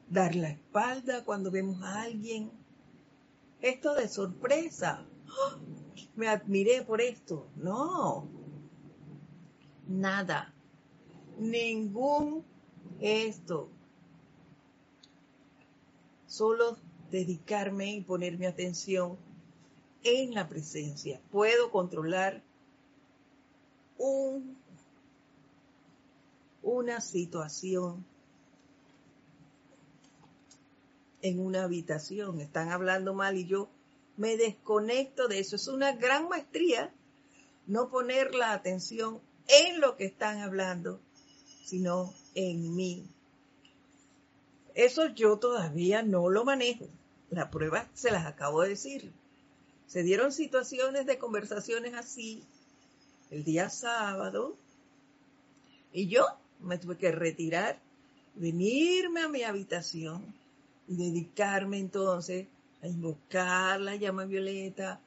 dar 0.09 0.35
la 0.35 0.49
espalda 0.49 1.23
cuando 1.23 1.49
vemos 1.49 1.81
a 1.83 2.01
alguien, 2.01 2.51
esto 3.61 3.95
de 3.95 4.09
sorpresa, 4.09 5.05
¡Oh! 5.29 5.59
me 6.15 6.27
admiré 6.27 6.81
por 6.81 6.99
esto, 6.99 7.47
no, 7.55 8.27
nada, 9.87 10.53
ningún 11.37 12.43
esto, 12.99 13.69
solo 16.25 16.77
dedicarme 17.11 17.93
y 17.93 18.01
poner 18.01 18.37
mi 18.37 18.45
atención 18.45 19.17
en 20.03 20.33
la 20.33 20.47
presencia. 20.47 21.21
Puedo 21.31 21.71
controlar 21.71 22.43
un 23.98 24.58
una 26.68 27.00
situación 27.00 28.06
en 31.22 31.39
una 31.39 31.63
habitación, 31.63 32.42
están 32.42 32.70
hablando 32.70 33.13
mal 33.13 33.38
y 33.38 33.46
yo 33.46 33.70
me 34.18 34.36
desconecto 34.36 35.27
de 35.27 35.39
eso. 35.39 35.56
Es 35.56 35.68
una 35.68 35.94
gran 35.94 36.27
maestría 36.27 36.92
no 37.68 37.89
poner 37.89 38.36
la 38.36 38.51
atención 38.51 39.22
en 39.48 39.80
lo 39.80 39.96
que 39.96 40.06
están 40.06 40.39
hablando, 40.39 41.00
sino 41.63 42.13
en 42.36 42.75
mí. 42.75 43.06
Eso 44.75 45.08
yo 45.08 45.38
todavía 45.38 46.04
no 46.04 46.30
lo 46.30 46.44
manejo. 46.44 46.88
La 47.30 47.50
prueba 47.50 47.88
se 47.94 48.12
las 48.12 48.25
acabo 48.25 48.62
de 48.62 48.70
decir. 48.70 49.12
Se 49.88 50.04
dieron 50.04 50.32
situaciones 50.32 51.06
de 51.06 51.18
conversaciones 51.18 51.94
así 51.94 52.44
el 53.31 53.43
día 53.43 53.69
sábado 53.69 54.55
y 55.91 56.07
yo 56.07 56.25
me 56.62 56.77
tuve 56.77 56.98
que 56.98 57.12
retirar, 57.12 57.79
venirme 58.36 59.22
a 59.22 59.29
mi 59.29 59.43
habitación 59.43 60.33
y 60.87 60.96
dedicarme 60.96 61.79
entonces 61.79 62.48
a 62.81 62.87
invocar 62.87 63.79
la 63.81 63.96
llama 63.96 64.25
violeta 64.25 65.00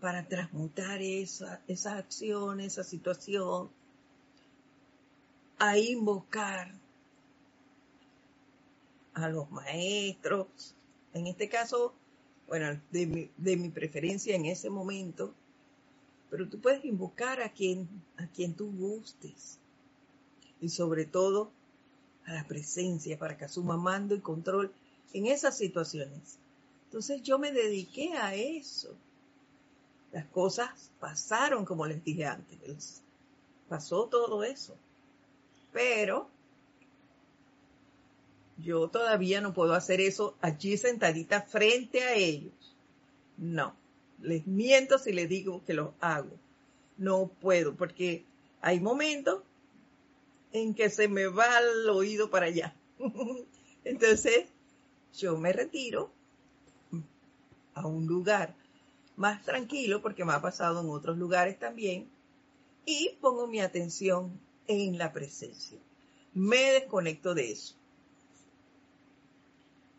para 0.00 0.26
transmutar 0.26 1.00
esa, 1.02 1.60
esas 1.68 1.94
acciones, 1.94 2.72
esa 2.72 2.84
situación, 2.84 3.70
a 5.58 5.78
invocar 5.78 6.72
a 9.14 9.28
los 9.28 9.50
maestros, 9.50 10.74
en 11.12 11.28
este 11.28 11.48
caso, 11.48 11.94
bueno, 12.48 12.80
de 12.90 13.06
mi, 13.06 13.30
de 13.36 13.56
mi 13.56 13.68
preferencia 13.68 14.34
en 14.34 14.46
ese 14.46 14.68
momento, 14.68 15.32
pero 16.34 16.48
tú 16.48 16.58
puedes 16.60 16.84
invocar 16.84 17.40
a 17.42 17.52
quien, 17.52 17.88
a 18.16 18.26
quien 18.26 18.54
tú 18.54 18.68
gustes 18.72 19.60
y 20.60 20.68
sobre 20.68 21.04
todo 21.04 21.52
a 22.26 22.32
la 22.32 22.44
presencia 22.44 23.16
para 23.16 23.36
que 23.36 23.44
asuma 23.44 23.76
mando 23.76 24.16
y 24.16 24.20
control 24.20 24.72
en 25.12 25.26
esas 25.26 25.56
situaciones. 25.56 26.40
Entonces 26.86 27.22
yo 27.22 27.38
me 27.38 27.52
dediqué 27.52 28.14
a 28.14 28.34
eso. 28.34 28.96
Las 30.10 30.26
cosas 30.26 30.90
pasaron 30.98 31.64
como 31.64 31.86
les 31.86 32.02
dije 32.02 32.26
antes. 32.26 33.00
Pasó 33.68 34.06
todo 34.06 34.42
eso. 34.42 34.74
Pero 35.72 36.28
yo 38.58 38.88
todavía 38.88 39.40
no 39.40 39.54
puedo 39.54 39.74
hacer 39.74 40.00
eso 40.00 40.34
allí 40.40 40.76
sentadita 40.78 41.42
frente 41.42 42.02
a 42.02 42.14
ellos. 42.14 42.74
No, 43.36 43.76
les 44.20 44.46
miento 44.46 44.98
si 44.98 45.12
les 45.12 45.28
digo 45.28 45.64
que 45.64 45.74
lo 45.74 45.94
hago. 46.00 46.30
No 46.96 47.28
puedo, 47.28 47.74
porque 47.74 48.24
hay 48.60 48.80
momentos 48.80 49.42
en 50.52 50.74
que 50.74 50.88
se 50.90 51.08
me 51.08 51.26
va 51.26 51.58
el 51.58 51.88
oído 51.90 52.30
para 52.30 52.46
allá. 52.46 52.74
Entonces, 53.84 54.46
yo 55.18 55.36
me 55.36 55.52
retiro 55.52 56.10
a 57.74 57.86
un 57.86 58.06
lugar 58.06 58.54
más 59.16 59.42
tranquilo, 59.42 60.00
porque 60.00 60.24
me 60.24 60.32
ha 60.32 60.40
pasado 60.40 60.80
en 60.80 60.90
otros 60.90 61.18
lugares 61.18 61.58
también, 61.58 62.08
y 62.86 63.16
pongo 63.20 63.46
mi 63.46 63.60
atención 63.60 64.38
en 64.66 64.98
la 64.98 65.12
presencia. 65.12 65.78
Me 66.32 66.72
desconecto 66.72 67.34
de 67.34 67.52
eso. 67.52 67.74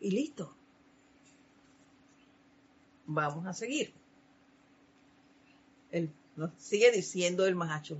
Y 0.00 0.10
listo. 0.10 0.54
Vamos 3.06 3.46
a 3.46 3.52
seguir. 3.52 3.94
Sigue 6.58 6.90
diciendo 6.92 7.46
el 7.46 7.54
Mahacho 7.54 7.98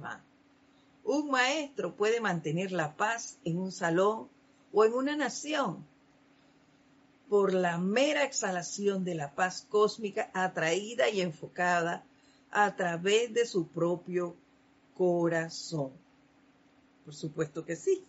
un 1.07 1.31
maestro 1.31 1.95
puede 1.95 2.21
mantener 2.21 2.73
la 2.73 2.97
paz 2.97 3.39
en 3.45 3.59
un 3.59 3.71
salón 3.71 4.29
o 4.73 4.85
en 4.85 4.93
una 4.93 5.17
nación 5.17 5.87
por 7.29 7.55
la 7.55 7.79
mera 7.79 8.25
exhalación 8.25 9.05
de 9.05 9.15
la 9.15 9.35
paz 9.35 9.67
cósmica 9.69 10.31
atraída 10.35 11.09
y 11.09 11.21
enfocada 11.21 12.05
a 12.51 12.75
través 12.75 13.33
de 13.33 13.47
su 13.47 13.69
propio 13.69 14.37
corazón. 14.95 15.93
Por 17.05 17.15
supuesto 17.15 17.65
que 17.65 17.77
sí. 17.77 18.05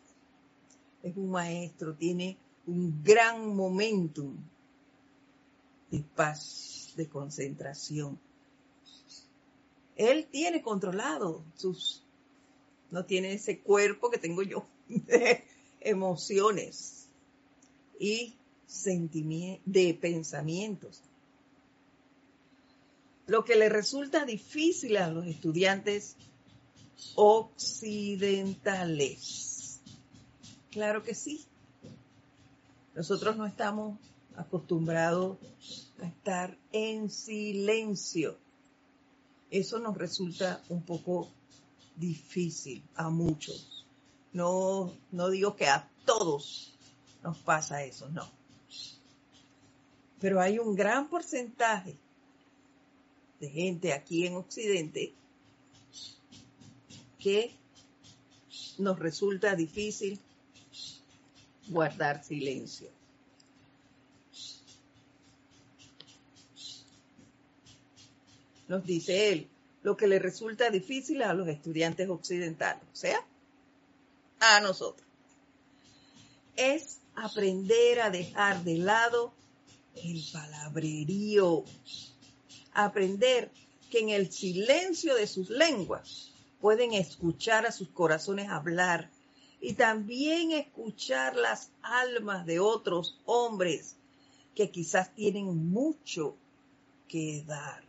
Es 1.04 1.16
un 1.16 1.30
maestro, 1.30 1.96
tiene 1.96 2.38
un 2.66 3.04
gran 3.04 3.56
momentum 3.56 4.36
de 5.92 6.00
paz, 6.16 6.94
de 6.96 7.08
concentración. 7.08 8.20
Él 9.98 10.28
tiene 10.32 10.62
controlado 10.62 11.44
sus 11.56 12.04
no 12.90 13.06
tiene 13.06 13.34
ese 13.34 13.60
cuerpo 13.60 14.10
que 14.10 14.18
tengo 14.18 14.44
yo 14.44 14.66
de 14.88 15.44
emociones 15.82 17.10
y 18.00 18.38
de 19.66 19.94
pensamientos. 20.00 21.02
Lo 23.26 23.44
que 23.44 23.56
le 23.56 23.70
resulta 23.70 24.24
difícil 24.26 24.98
a 24.98 25.10
los 25.10 25.26
estudiantes 25.26 26.16
occidentales. 27.16 29.82
Claro 30.72 31.02
que 31.04 31.16
sí. 31.16 31.46
Nosotros 32.96 33.36
no 33.38 33.46
estamos 33.46 33.98
acostumbrados 34.36 35.38
a 36.02 36.08
estar 36.08 36.58
en 36.72 37.10
silencio. 37.10 38.38
Eso 39.50 39.80
nos 39.80 39.98
resulta 39.98 40.62
un 40.70 40.84
poco 40.84 41.30
difícil 41.96 42.84
a 42.96 43.10
muchos. 43.10 43.86
No, 44.34 44.94
no 45.12 45.30
digo 45.30 45.56
que 45.56 45.68
a 45.68 45.90
todos 46.06 46.74
nos 47.24 47.38
pasa 47.40 47.84
eso, 47.84 48.10
no. 48.10 48.30
Pero 50.20 50.42
hay 50.42 50.60
un 50.60 50.76
gran 50.76 51.10
porcentaje 51.10 51.96
de 53.40 53.50
gente 53.50 53.94
aquí 53.94 54.26
en 54.26 54.36
Occidente 54.36 55.14
que 57.20 57.52
nos 58.78 59.00
resulta 59.00 59.56
difícil 59.56 60.20
guardar 61.68 62.24
silencio. 62.24 62.97
Nos 68.68 68.86
dice 68.86 69.32
él, 69.32 69.48
lo 69.84 69.96
que 69.96 70.08
le 70.08 70.20
resulta 70.20 70.70
difícil 70.70 71.22
a 71.24 71.34
los 71.34 71.48
estudiantes 71.48 72.10
occidentales, 72.10 72.84
o 72.92 72.96
sea, 72.96 73.26
a 74.40 74.60
nosotros. 74.60 75.08
es 76.56 77.00
aprender 77.16 78.02
a 78.02 78.10
dejar 78.10 78.64
de 78.64 78.78
lado 78.78 79.34
el 79.96 80.24
palabrerío. 80.32 81.64
Aprender 82.74 83.52
que 83.90 84.00
en 84.00 84.10
el 84.10 84.32
silencio 84.32 85.16
de 85.16 85.28
sus 85.28 85.50
lenguas 85.50 86.32
pueden 86.60 86.94
escuchar 86.94 87.66
a 87.66 87.72
sus 87.72 87.90
corazones 87.90 88.50
hablar 88.50 89.10
y 89.60 89.74
también 89.74 90.52
escuchar 90.52 91.36
las 91.36 91.72
almas 91.82 92.46
de 92.46 92.60
otros 92.60 93.20
hombres 93.26 93.96
que 94.54 94.70
quizás 94.70 95.14
tienen 95.16 95.70
mucho 95.70 96.36
que 97.08 97.44
dar. 97.48 97.87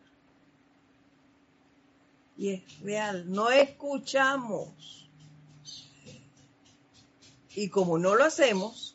Y 2.39 2.51
es 2.51 2.81
real, 2.81 3.31
no 3.31 3.51
escuchamos. 3.51 5.09
Y 7.55 7.69
como 7.69 7.99
no 7.99 8.15
lo 8.15 8.25
hacemos, 8.25 8.95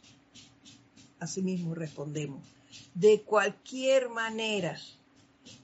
así 1.19 1.41
mismo 1.41 1.75
respondemos. 1.75 2.41
De 2.95 3.21
cualquier 3.21 4.07
manera, 4.07 4.79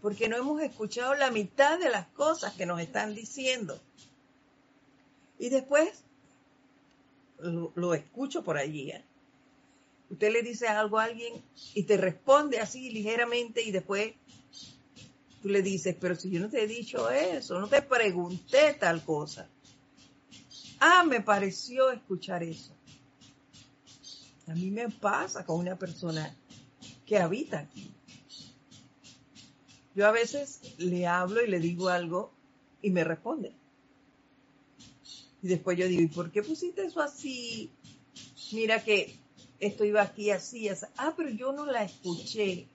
porque 0.01 0.27
no 0.27 0.35
hemos 0.35 0.61
escuchado 0.61 1.15
la 1.15 1.31
mitad 1.31 1.79
de 1.79 1.89
las 1.89 2.07
cosas 2.07 2.53
que 2.53 2.65
nos 2.65 2.81
están 2.81 3.15
diciendo. 3.15 3.79
Y 5.39 5.47
después 5.47 6.03
lo, 7.39 7.93
escucho 7.93 8.43
por 8.43 8.57
allí. 8.57 8.91
¿eh? 8.91 9.03
Usted 10.09 10.33
le 10.33 10.43
dice 10.43 10.67
algo 10.67 10.99
a 10.99 11.05
alguien 11.05 11.41
y 11.73 11.83
te 11.83 11.95
responde 11.95 12.59
así 12.59 12.89
ligeramente 12.89 13.61
y 13.61 13.71
después 13.71 14.13
tú 15.41 15.49
le 15.49 15.61
dices, 15.61 15.95
pero 15.99 16.15
si 16.15 16.29
yo 16.29 16.39
no 16.39 16.49
te 16.49 16.63
he 16.63 16.67
dicho 16.67 17.09
eso, 17.09 17.59
no 17.59 17.67
te 17.67 17.81
pregunté 17.81 18.75
tal 18.79 19.03
cosa. 19.03 19.47
Ah, 20.79 21.03
me 21.03 21.21
pareció 21.21 21.91
escuchar 21.91 22.43
eso. 22.43 22.73
A 24.47 24.53
mí 24.53 24.71
me 24.71 24.89
pasa 24.89 25.45
con 25.45 25.59
una 25.59 25.77
persona 25.77 26.35
que 27.05 27.17
habita 27.17 27.59
aquí. 27.59 27.91
Yo 29.95 30.07
a 30.07 30.11
veces 30.11 30.61
le 30.77 31.05
hablo 31.07 31.43
y 31.43 31.47
le 31.47 31.59
digo 31.59 31.89
algo 31.89 32.31
y 32.81 32.89
me 32.89 33.03
responde. 33.03 33.53
Y 35.41 35.47
después 35.47 35.77
yo 35.77 35.87
digo, 35.87 36.01
¿y 36.01 36.07
por 36.07 36.31
qué 36.31 36.41
pusiste 36.41 36.85
eso 36.85 37.01
así? 37.01 37.71
Mira 38.51 38.83
que 38.83 39.17
esto 39.59 39.83
iba 39.83 40.01
aquí 40.01 40.31
así, 40.31 40.69
así. 40.69 40.85
Ah, 40.97 41.13
pero 41.15 41.29
yo 41.29 41.51
no 41.51 41.65
la 41.65 41.83
escuché. 41.83 42.67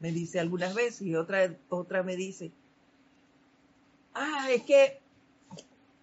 Me 0.00 0.12
dice 0.12 0.38
algunas 0.38 0.74
veces 0.74 1.02
y 1.02 1.14
otra, 1.16 1.56
otra 1.68 2.02
me 2.02 2.16
dice, 2.16 2.52
ah, 4.14 4.48
es 4.50 4.62
que 4.62 5.00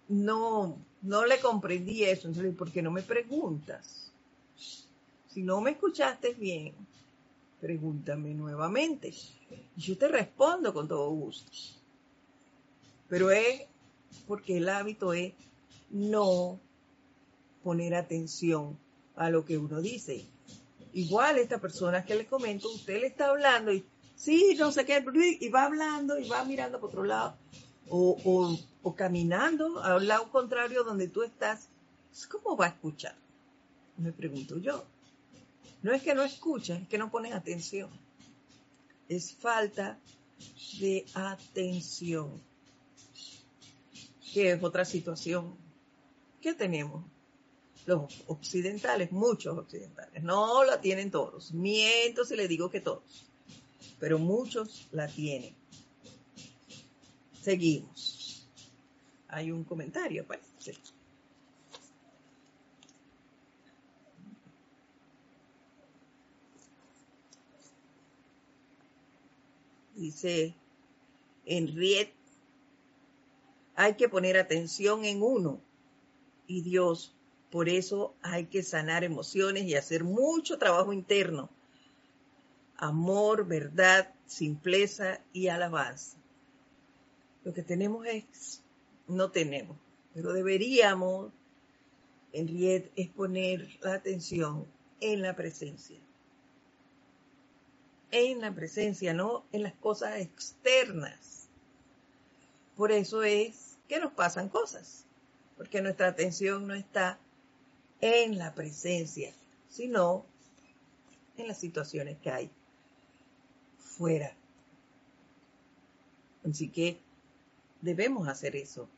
no, 0.08 0.78
no 1.02 1.26
le 1.26 1.40
comprendí 1.40 2.04
eso. 2.04 2.28
Entonces, 2.28 2.54
¿por 2.54 2.70
qué 2.70 2.82
no 2.82 2.90
me 2.90 3.02
preguntas? 3.02 4.12
Si 5.28 5.42
no 5.42 5.60
me 5.60 5.72
escuchaste 5.72 6.34
bien, 6.34 6.74
pregúntame 7.60 8.34
nuevamente. 8.34 9.12
Y 9.76 9.80
yo 9.80 9.96
te 9.96 10.08
respondo 10.08 10.72
con 10.72 10.88
todo 10.88 11.10
gusto. 11.10 11.50
Pero 13.08 13.30
es 13.30 13.62
porque 14.26 14.56
el 14.58 14.68
hábito 14.68 15.12
es 15.12 15.32
no 15.90 16.58
poner 17.62 17.94
atención 17.94 18.78
a 19.14 19.30
lo 19.30 19.44
que 19.44 19.58
uno 19.58 19.80
dice. 19.80 20.24
Igual 20.92 21.38
esta 21.38 21.58
persona 21.58 22.04
que 22.04 22.14
le 22.14 22.26
comento, 22.26 22.70
usted 22.70 23.00
le 23.00 23.08
está 23.08 23.28
hablando 23.28 23.72
y 23.72 23.84
sí, 24.14 24.56
no 24.58 24.72
sé 24.72 24.84
qué, 24.84 25.04
y 25.40 25.48
va 25.48 25.64
hablando 25.64 26.18
y 26.18 26.28
va 26.28 26.44
mirando 26.44 26.80
por 26.80 26.90
otro 26.90 27.04
lado, 27.04 27.36
o, 27.88 28.58
o, 28.82 28.94
caminando 28.94 29.82
al 29.82 30.06
lado 30.06 30.30
contrario 30.30 30.84
donde 30.84 31.08
tú 31.08 31.22
estás, 31.22 31.68
¿cómo 32.30 32.56
va 32.56 32.66
a 32.66 32.70
escuchar? 32.70 33.14
Me 33.96 34.12
pregunto 34.12 34.58
yo. 34.58 34.84
No 35.82 35.92
es 35.92 36.02
que 36.02 36.14
no 36.14 36.22
escucha, 36.22 36.76
es 36.76 36.88
que 36.88 36.98
no 36.98 37.10
pones 37.10 37.32
atención. 37.32 37.90
Es 39.08 39.34
falta 39.34 39.98
de 40.80 41.06
atención 41.14 42.42
que 44.32 44.52
es 44.52 44.62
otra 44.62 44.84
situación 44.84 45.56
que 46.40 46.54
tenemos. 46.54 47.04
Los 47.86 48.24
occidentales, 48.26 49.12
muchos 49.12 49.56
occidentales, 49.56 50.22
no 50.22 50.64
la 50.64 50.80
tienen 50.80 51.10
todos. 51.10 51.52
Miento 51.52 52.24
si 52.24 52.36
le 52.36 52.48
digo 52.48 52.68
que 52.68 52.80
todos, 52.80 53.30
pero 53.98 54.18
muchos 54.18 54.88
la 54.92 55.06
tienen. 55.06 55.54
Seguimos. 57.40 58.48
Hay 59.28 59.50
un 59.50 59.64
comentario, 59.64 60.26
parece. 60.26 60.46
Dice 69.94 70.54
Henriette 71.46 72.12
hay 73.76 73.94
que 73.94 74.08
poner 74.08 74.36
atención 74.36 75.04
en 75.04 75.22
uno 75.22 75.60
y 76.46 76.62
Dios. 76.62 77.15
Por 77.56 77.70
eso 77.70 78.14
hay 78.20 78.44
que 78.44 78.62
sanar 78.62 79.02
emociones 79.02 79.64
y 79.64 79.76
hacer 79.76 80.04
mucho 80.04 80.58
trabajo 80.58 80.92
interno. 80.92 81.48
Amor, 82.76 83.46
verdad, 83.46 84.12
simpleza 84.26 85.22
y 85.32 85.48
alabanza. 85.48 86.18
Lo 87.44 87.54
que 87.54 87.62
tenemos 87.62 88.06
es, 88.06 88.62
no 89.08 89.30
tenemos, 89.30 89.78
pero 90.12 90.34
deberíamos, 90.34 91.32
Henriette, 92.34 92.92
es 92.94 93.08
poner 93.08 93.66
la 93.80 93.94
atención 93.94 94.66
en 95.00 95.22
la 95.22 95.34
presencia. 95.34 95.96
En 98.10 98.42
la 98.42 98.54
presencia, 98.54 99.14
no 99.14 99.46
en 99.52 99.62
las 99.62 99.72
cosas 99.76 100.20
externas. 100.20 101.48
Por 102.76 102.92
eso 102.92 103.22
es 103.22 103.78
que 103.88 103.98
nos 103.98 104.12
pasan 104.12 104.50
cosas, 104.50 105.06
porque 105.56 105.80
nuestra 105.80 106.08
atención 106.08 106.66
no 106.66 106.74
está 106.74 107.18
en 108.00 108.38
la 108.38 108.54
presencia, 108.54 109.32
sino 109.68 110.24
en 111.36 111.48
las 111.48 111.58
situaciones 111.58 112.18
que 112.18 112.30
hay 112.30 112.50
fuera. 113.78 114.34
Así 116.48 116.68
que 116.68 116.98
debemos 117.80 118.28
hacer 118.28 118.56
eso, 118.56 118.88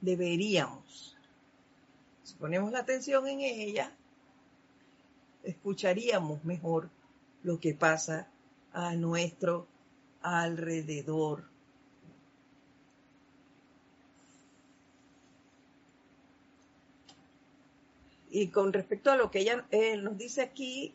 deberíamos. 0.00 1.16
Si 2.22 2.34
ponemos 2.34 2.72
la 2.72 2.80
atención 2.80 3.26
en 3.26 3.40
ella, 3.40 3.92
escucharíamos 5.42 6.44
mejor 6.44 6.90
lo 7.42 7.58
que 7.58 7.74
pasa 7.74 8.28
a 8.72 8.94
nuestro 8.94 9.66
alrededor. 10.22 11.51
Y 18.34 18.48
con 18.48 18.72
respecto 18.72 19.10
a 19.10 19.16
lo 19.16 19.30
que 19.30 19.40
ella 19.40 19.66
eh, 19.70 19.98
nos 19.98 20.16
dice 20.16 20.40
aquí, 20.40 20.94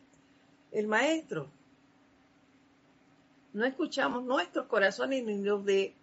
el 0.72 0.88
maestro, 0.88 1.48
no 3.52 3.64
escuchamos 3.64 4.24
nuestros 4.24 4.66
corazones 4.66 5.24
ni 5.24 5.40
los 5.40 5.64
de 5.64 5.94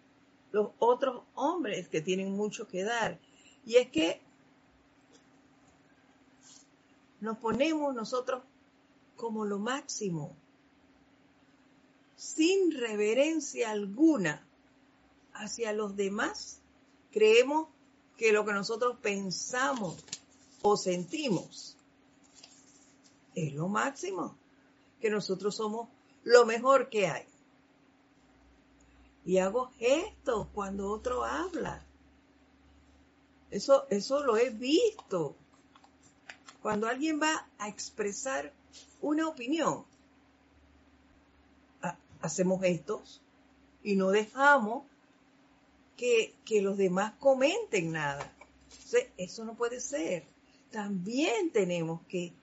los 0.53 0.69
otros 0.79 1.23
hombres 1.33 1.89
que 1.89 1.99
tienen 1.99 2.31
mucho 2.31 2.69
que 2.69 2.85
dar. 2.85 3.19
Y 3.65 3.75
es 3.75 3.89
que 3.89 4.21
nos 7.19 7.37
ponemos 7.39 7.93
nosotros 7.93 8.41
como 9.17 9.43
lo 9.43 9.59
máximo, 9.59 10.33
sin 12.15 12.71
reverencia 12.71 13.71
alguna 13.71 14.41
hacia 15.33 15.73
los 15.73 15.97
demás. 15.97 16.61
Creemos 17.11 17.67
que 18.15 18.31
lo 18.31 18.45
que 18.45 18.53
nosotros 18.53 18.97
pensamos 19.01 20.01
o 20.67 20.77
sentimos 20.77 21.77
es 23.35 23.53
lo 23.53 23.67
máximo, 23.67 24.35
que 24.99 25.11
nosotros 25.11 25.55
somos 25.55 25.89
lo 26.23 26.43
mejor 26.47 26.89
que 26.89 27.05
hay. 27.05 27.25
Y 29.25 29.37
hago 29.37 29.69
gestos 29.77 30.47
cuando 30.55 30.89
otro 30.89 31.23
habla. 31.23 31.85
Eso, 33.51 33.85
eso 33.91 34.23
lo 34.23 34.37
he 34.37 34.49
visto. 34.49 35.35
Cuando 36.63 36.87
alguien 36.87 37.21
va 37.21 37.47
a 37.59 37.67
expresar 37.67 38.51
una 39.01 39.27
opinión, 39.27 39.85
hacemos 42.21 42.59
gestos 42.61 43.21
y 43.83 43.95
no 43.95 44.09
dejamos 44.09 44.83
que, 45.95 46.33
que 46.43 46.63
los 46.63 46.75
demás 46.75 47.13
comenten 47.19 47.91
nada. 47.91 48.33
eso 49.17 49.45
no 49.45 49.53
puede 49.53 49.79
ser 49.79 50.34
también 50.75 51.51
tenemos 51.51 52.01
que 52.09 52.33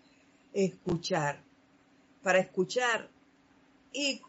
escuchar. 0.55 1.45
Para 2.23 2.39
escuchar 2.39 3.11
y 3.93 4.23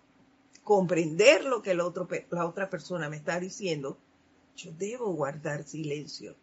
comprender 0.61 1.45
lo 1.45 1.61
que 1.61 1.73
la 1.73 1.85
otra 1.85 2.69
persona 2.69 3.07
me 3.07 3.15
está 3.15 3.39
diciendo, 3.39 3.97
yo 4.57 4.73
debo 4.77 5.13
guardar 5.13 5.63
silencio. 5.63 6.35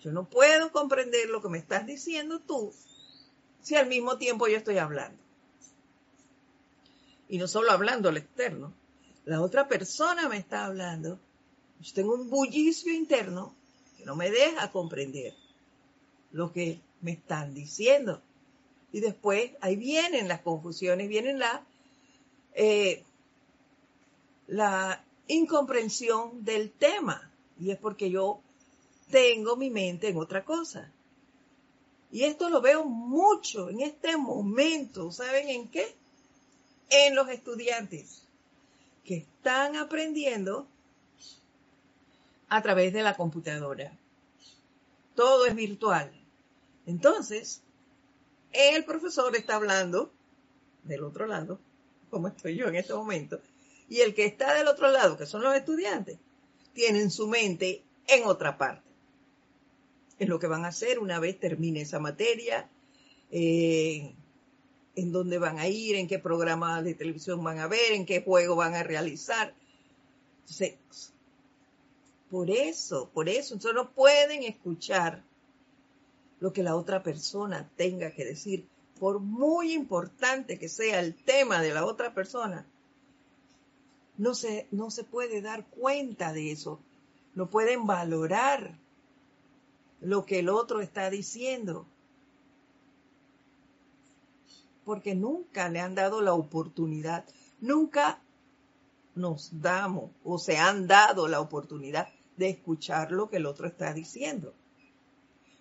Yo 0.00 0.12
no 0.12 0.28
puedo 0.28 0.70
comprender 0.70 1.28
lo 1.28 1.42
que 1.42 1.48
me 1.48 1.58
estás 1.58 1.86
diciendo 1.86 2.38
tú 2.38 2.72
si 3.62 3.74
al 3.74 3.88
mismo 3.88 4.16
tiempo 4.16 4.46
yo 4.46 4.56
estoy 4.56 4.78
hablando. 4.78 5.20
Y 7.28 7.38
no 7.38 7.48
solo 7.48 7.72
hablando 7.72 8.10
al 8.10 8.18
externo, 8.18 8.72
la 9.24 9.40
otra 9.40 9.66
persona 9.66 10.28
me 10.28 10.36
está 10.36 10.66
hablando. 10.66 11.18
Yo 11.80 11.94
tengo 11.94 12.14
un 12.14 12.30
bullicio 12.30 12.92
interno 12.92 13.56
que 13.96 14.04
no 14.04 14.14
me 14.14 14.30
deja 14.30 14.70
comprender 14.70 15.34
lo 16.30 16.52
que 16.52 16.80
me 17.00 17.12
están 17.12 17.54
diciendo. 17.54 18.22
Y 18.92 19.00
después 19.00 19.52
ahí 19.60 19.76
vienen 19.76 20.28
las 20.28 20.40
confusiones, 20.40 21.08
vienen 21.08 21.38
la, 21.38 21.64
eh, 22.54 23.04
la 24.46 25.04
incomprensión 25.26 26.44
del 26.44 26.70
tema. 26.70 27.30
Y 27.60 27.70
es 27.70 27.78
porque 27.78 28.10
yo 28.10 28.40
tengo 29.10 29.56
mi 29.56 29.70
mente 29.70 30.08
en 30.08 30.16
otra 30.16 30.44
cosa. 30.44 30.90
Y 32.10 32.24
esto 32.24 32.48
lo 32.48 32.60
veo 32.60 32.84
mucho 32.84 33.68
en 33.68 33.80
este 33.80 34.16
momento. 34.16 35.12
¿Saben 35.12 35.48
en 35.48 35.68
qué? 35.68 35.94
En 36.88 37.14
los 37.14 37.28
estudiantes 37.28 38.22
que 39.04 39.16
están 39.16 39.76
aprendiendo 39.76 40.66
a 42.48 42.62
través 42.62 42.92
de 42.92 43.02
la 43.02 43.16
computadora. 43.16 43.92
Todo 45.14 45.46
es 45.46 45.54
virtual. 45.54 46.17
Entonces, 46.88 47.60
el 48.50 48.82
profesor 48.86 49.36
está 49.36 49.56
hablando 49.56 50.10
del 50.84 51.04
otro 51.04 51.26
lado, 51.26 51.60
como 52.08 52.28
estoy 52.28 52.56
yo 52.56 52.66
en 52.66 52.76
este 52.76 52.94
momento, 52.94 53.42
y 53.90 54.00
el 54.00 54.14
que 54.14 54.24
está 54.24 54.54
del 54.54 54.68
otro 54.68 54.90
lado, 54.90 55.18
que 55.18 55.26
son 55.26 55.42
los 55.42 55.54
estudiantes, 55.54 56.16
tienen 56.72 57.10
su 57.10 57.28
mente 57.28 57.82
en 58.06 58.24
otra 58.24 58.56
parte. 58.56 58.88
Es 60.18 60.28
lo 60.28 60.38
que 60.38 60.46
van 60.46 60.64
a 60.64 60.68
hacer 60.68 60.98
una 60.98 61.20
vez 61.20 61.38
termine 61.38 61.82
esa 61.82 61.98
materia, 61.98 62.70
eh, 63.30 64.14
en 64.96 65.12
dónde 65.12 65.38
van 65.38 65.58
a 65.58 65.68
ir, 65.68 65.94
en 65.94 66.08
qué 66.08 66.18
programa 66.18 66.82
de 66.82 66.94
televisión 66.94 67.44
van 67.44 67.58
a 67.58 67.68
ver, 67.68 67.92
en 67.92 68.06
qué 68.06 68.22
juego 68.22 68.56
van 68.56 68.74
a 68.74 68.82
realizar. 68.82 69.52
Entonces, 70.40 70.78
por 72.30 72.50
eso, 72.50 73.10
por 73.12 73.28
eso, 73.28 73.52
entonces 73.52 73.74
no 73.74 73.92
pueden 73.92 74.44
escuchar 74.44 75.27
lo 76.40 76.52
que 76.52 76.62
la 76.62 76.76
otra 76.76 77.02
persona 77.02 77.68
tenga 77.76 78.12
que 78.12 78.24
decir, 78.24 78.68
por 78.98 79.20
muy 79.20 79.72
importante 79.72 80.58
que 80.58 80.68
sea 80.68 81.00
el 81.00 81.14
tema 81.14 81.60
de 81.62 81.72
la 81.72 81.84
otra 81.84 82.14
persona. 82.14 82.66
No 84.16 84.34
se, 84.34 84.66
no 84.70 84.90
se 84.90 85.04
puede 85.04 85.40
dar 85.40 85.66
cuenta 85.66 86.32
de 86.32 86.50
eso, 86.50 86.80
no 87.34 87.48
pueden 87.48 87.86
valorar 87.86 88.76
lo 90.00 90.26
que 90.26 90.40
el 90.40 90.48
otro 90.48 90.80
está 90.80 91.10
diciendo, 91.10 91.86
porque 94.84 95.14
nunca 95.14 95.68
le 95.68 95.80
han 95.80 95.94
dado 95.94 96.20
la 96.20 96.34
oportunidad, 96.34 97.24
nunca 97.60 98.20
nos 99.14 99.60
damos 99.60 100.10
o 100.24 100.38
se 100.38 100.56
han 100.56 100.86
dado 100.86 101.28
la 101.28 101.40
oportunidad 101.40 102.08
de 102.36 102.48
escuchar 102.50 103.12
lo 103.12 103.28
que 103.28 103.36
el 103.36 103.46
otro 103.46 103.66
está 103.66 103.92
diciendo. 103.92 104.54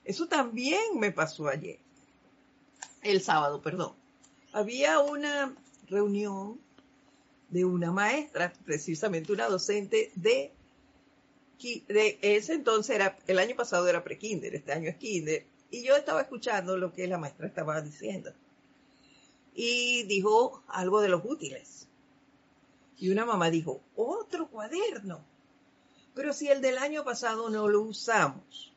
Eso 0.07 0.25
también 0.27 0.97
me 0.97 1.11
pasó 1.11 1.49
ayer, 1.49 1.79
el 3.03 3.21
sábado, 3.21 3.61
perdón. 3.61 3.93
Había 4.53 4.99
una 4.99 5.53
reunión 5.89 6.61
de 7.49 7.65
una 7.65 7.91
maestra, 7.91 8.53
precisamente 8.63 9.33
una 9.33 9.49
docente 9.49 10.13
de, 10.15 10.53
de 11.89 12.19
ese 12.21 12.53
entonces 12.53 12.95
era, 12.95 13.19
el 13.27 13.37
año 13.37 13.57
pasado 13.57 13.85
era 13.89 14.05
pre-kinder, 14.05 14.55
este 14.55 14.71
año 14.71 14.89
es 14.89 14.95
kinder, 14.95 15.45
y 15.71 15.83
yo 15.83 15.97
estaba 15.97 16.21
escuchando 16.21 16.77
lo 16.77 16.93
que 16.93 17.05
la 17.05 17.17
maestra 17.17 17.45
estaba 17.45 17.81
diciendo. 17.81 18.31
Y 19.53 20.03
dijo 20.03 20.63
algo 20.69 21.01
de 21.01 21.09
los 21.09 21.25
útiles. 21.25 21.89
Y 22.97 23.09
una 23.09 23.25
mamá 23.25 23.49
dijo, 23.49 23.81
otro 23.97 24.47
cuaderno. 24.47 25.19
Pero 26.15 26.31
si 26.31 26.47
el 26.47 26.61
del 26.61 26.77
año 26.77 27.03
pasado 27.03 27.49
no 27.49 27.67
lo 27.67 27.81
usamos. 27.81 28.71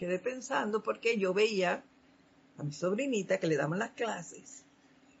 Quedé 0.00 0.18
pensando 0.18 0.82
porque 0.82 1.18
yo 1.18 1.34
veía 1.34 1.84
a 2.56 2.62
mi 2.62 2.72
sobrinita 2.72 3.38
que 3.38 3.46
le 3.46 3.58
daban 3.58 3.78
las 3.78 3.90
clases, 3.90 4.64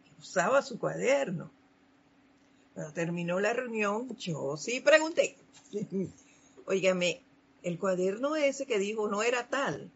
que 0.06 0.18
usaba 0.18 0.62
su 0.62 0.78
cuaderno. 0.78 1.50
Cuando 2.72 2.90
terminó 2.94 3.40
la 3.40 3.52
reunión, 3.52 4.16
yo 4.16 4.56
sí 4.56 4.80
pregunté, 4.80 5.36
óigame, 6.64 7.20
el 7.62 7.78
cuaderno 7.78 8.36
ese 8.36 8.64
que 8.64 8.78
dijo 8.78 9.06
no 9.06 9.22
era 9.22 9.48
tal. 9.48 9.90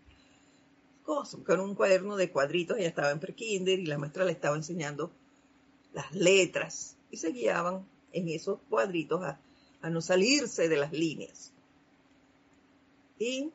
Cosa, 1.02 1.38
un 1.38 1.74
cuaderno 1.74 2.16
de 2.16 2.30
cuadritos, 2.30 2.76
ella 2.76 2.88
estaba 2.88 3.10
en 3.10 3.20
prekinder 3.20 3.78
y 3.78 3.86
la 3.86 3.96
maestra 3.96 4.26
le 4.26 4.32
estaba 4.32 4.54
enseñando 4.54 5.10
las 5.94 6.12
letras 6.14 6.94
y 7.10 7.16
se 7.16 7.30
guiaban 7.30 7.86
en 8.12 8.28
esos 8.28 8.58
cuadritos 8.68 9.22
a 9.80 9.88
no 9.88 10.02
salirse 10.02 10.68
de 10.68 10.76
las 10.76 10.92
líneas. 10.92 11.52
Y 13.18 13.50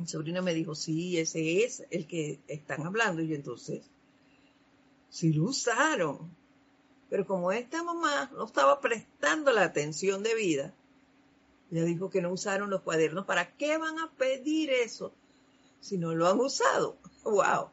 mi 0.00 0.06
sobrina 0.06 0.40
me 0.40 0.54
dijo, 0.54 0.74
sí, 0.74 1.18
ese 1.18 1.62
es 1.62 1.84
el 1.90 2.06
que 2.06 2.40
están 2.48 2.86
hablando. 2.86 3.22
Y 3.22 3.34
entonces, 3.34 3.82
sí 5.10 5.32
lo 5.32 5.44
usaron. 5.44 6.34
Pero 7.10 7.26
como 7.26 7.52
esta 7.52 7.82
mamá 7.82 8.30
no 8.32 8.46
estaba 8.46 8.80
prestando 8.80 9.52
la 9.52 9.64
atención 9.64 10.22
debida, 10.22 10.72
ella 11.70 11.84
dijo 11.84 12.08
que 12.08 12.22
no 12.22 12.32
usaron 12.32 12.70
los 12.70 12.80
cuadernos. 12.80 13.26
¿Para 13.26 13.54
qué 13.56 13.76
van 13.76 13.98
a 13.98 14.10
pedir 14.12 14.70
eso 14.70 15.12
si 15.80 15.98
no 15.98 16.14
lo 16.14 16.28
han 16.28 16.40
usado? 16.40 16.96
¡Wow! 17.24 17.70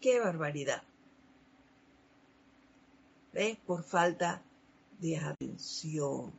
¡Qué 0.00 0.20
barbaridad! 0.20 0.82
¿Ves? 3.32 3.58
Por 3.66 3.82
falta 3.82 4.42
de 5.00 5.16
atención. 5.18 6.32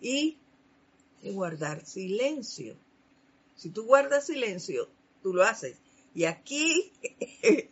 Y 0.00 0.36
de 1.22 1.32
guardar 1.32 1.86
silencio. 1.86 2.76
Si 3.62 3.70
tú 3.70 3.84
guardas 3.84 4.26
silencio, 4.26 4.88
tú 5.22 5.32
lo 5.32 5.44
haces. 5.44 5.76
Y 6.16 6.24
aquí, 6.24 6.90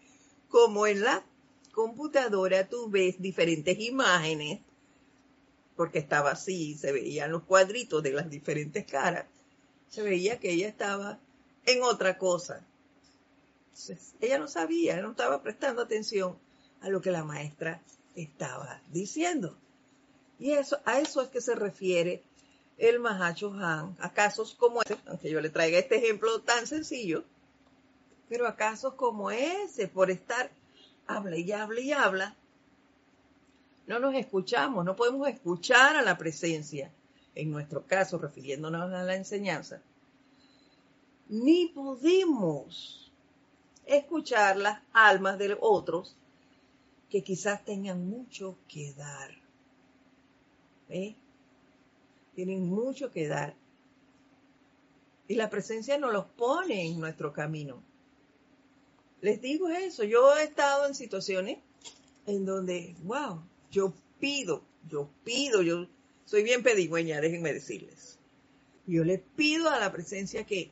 como 0.49 0.87
en 0.87 1.01
la 1.01 1.25
computadora, 1.73 2.69
tú 2.69 2.89
ves 2.89 3.21
diferentes 3.21 3.77
imágenes, 3.81 4.61
porque 5.75 5.99
estaba 5.99 6.31
así, 6.31 6.77
se 6.77 6.93
veían 6.93 7.33
los 7.33 7.43
cuadritos 7.43 8.05
de 8.05 8.13
las 8.13 8.31
diferentes 8.31 8.87
caras. 8.87 9.27
Se 9.89 10.05
veía 10.05 10.39
que 10.39 10.53
ella 10.53 10.69
estaba 10.69 11.19
en 11.67 11.83
otra 11.83 12.19
cosa. 12.19 12.65
Entonces, 13.71 14.15
ella 14.21 14.39
no 14.39 14.47
sabía, 14.47 15.03
no 15.03 15.11
estaba 15.11 15.43
prestando 15.43 15.83
atención 15.83 16.39
a 16.83 16.89
lo 16.89 17.01
que 17.01 17.11
la 17.11 17.25
maestra 17.25 17.83
estaba 18.15 18.81
diciendo. 18.93 19.57
Y 20.39 20.53
eso, 20.53 20.79
a 20.85 21.01
eso 21.01 21.21
es 21.21 21.31
que 21.31 21.41
se 21.41 21.57
refiere 21.57 22.23
el 22.81 22.99
Mahacho 22.99 23.53
Han 23.53 23.95
a 24.01 24.13
casos 24.13 24.55
como 24.55 24.81
ese, 24.83 24.97
aunque 25.07 25.31
yo 25.31 25.41
le 25.41 25.51
traiga 25.51 25.79
este 25.79 25.97
ejemplo 25.97 26.41
tan 26.41 26.67
sencillo, 26.67 27.25
pero 28.29 28.49
a 28.49 28.57
casos 28.57 28.95
como 28.95 29.31
ese, 29.31 29.87
por 29.87 30.11
estar 30.11 30.51
habla 31.07 31.37
y 31.37 31.53
habla 31.53 31.81
y 31.81 31.93
habla, 31.93 32.37
no 33.87 33.99
nos 33.99 34.15
escuchamos, 34.15 34.85
no 34.85 34.97
podemos 34.97 35.29
escuchar 35.29 35.97
a 35.97 36.03
la 36.03 36.17
presencia, 36.17 36.91
en 37.35 37.51
nuestro 37.51 37.87
caso 37.87 38.19
refiriéndonos 38.19 38.93
a 38.93 39.03
la 39.03 39.15
enseñanza, 39.15 39.83
ni 41.29 41.67
podemos 41.67 43.13
escuchar 43.85 44.57
las 44.57 44.81
almas 44.93 45.37
de 45.39 45.57
otros 45.61 46.17
que 47.11 47.23
quizás 47.23 47.63
tengan 47.65 48.09
mucho 48.09 48.57
que 48.69 48.95
dar. 48.95 49.33
¿Eh? 50.89 51.15
Tienen 52.35 52.69
mucho 52.69 53.11
que 53.11 53.29
dar. 53.29 53.55
Y 55.29 55.35
la 55.35 55.51
presencia 55.51 55.99
nos 55.99 56.13
los 56.13 56.27
pone 56.27 56.87
en 56.87 56.99
nuestro 56.99 57.33
camino. 57.33 57.83
Les 59.21 59.41
digo 59.41 59.69
eso, 59.69 60.05
yo 60.05 60.35
he 60.37 60.45
estado 60.45 60.87
en 60.87 60.95
situaciones 60.95 61.59
en 62.27 62.45
donde, 62.45 62.95
wow, 63.05 63.41
yo 63.71 63.93
pido, 64.19 64.63
yo 64.89 65.09
pido, 65.25 65.63
yo 65.63 65.87
soy 66.25 66.43
bien 66.43 66.63
pedigüeña, 66.63 67.21
déjenme 67.21 67.53
decirles. 67.53 68.19
Yo 68.87 69.05
le 69.05 69.19
pido 69.19 69.69
a 69.69 69.79
la 69.79 69.93
presencia 69.93 70.45
que, 70.45 70.71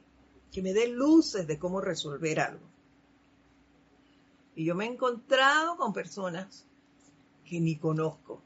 que 0.51 0.62
me 0.62 0.73
dé 0.73 0.88
luces 0.88 1.47
de 1.47 1.59
cómo 1.59 1.81
resolver 1.81 2.40
algo. 2.40 2.66
Y 4.57 4.64
yo 4.64 4.75
me 4.75 4.87
he 4.87 4.88
encontrado 4.88 5.77
con 5.77 5.92
personas 5.92 6.64
que 7.44 7.61
ni 7.61 7.77
conozco, 7.77 8.42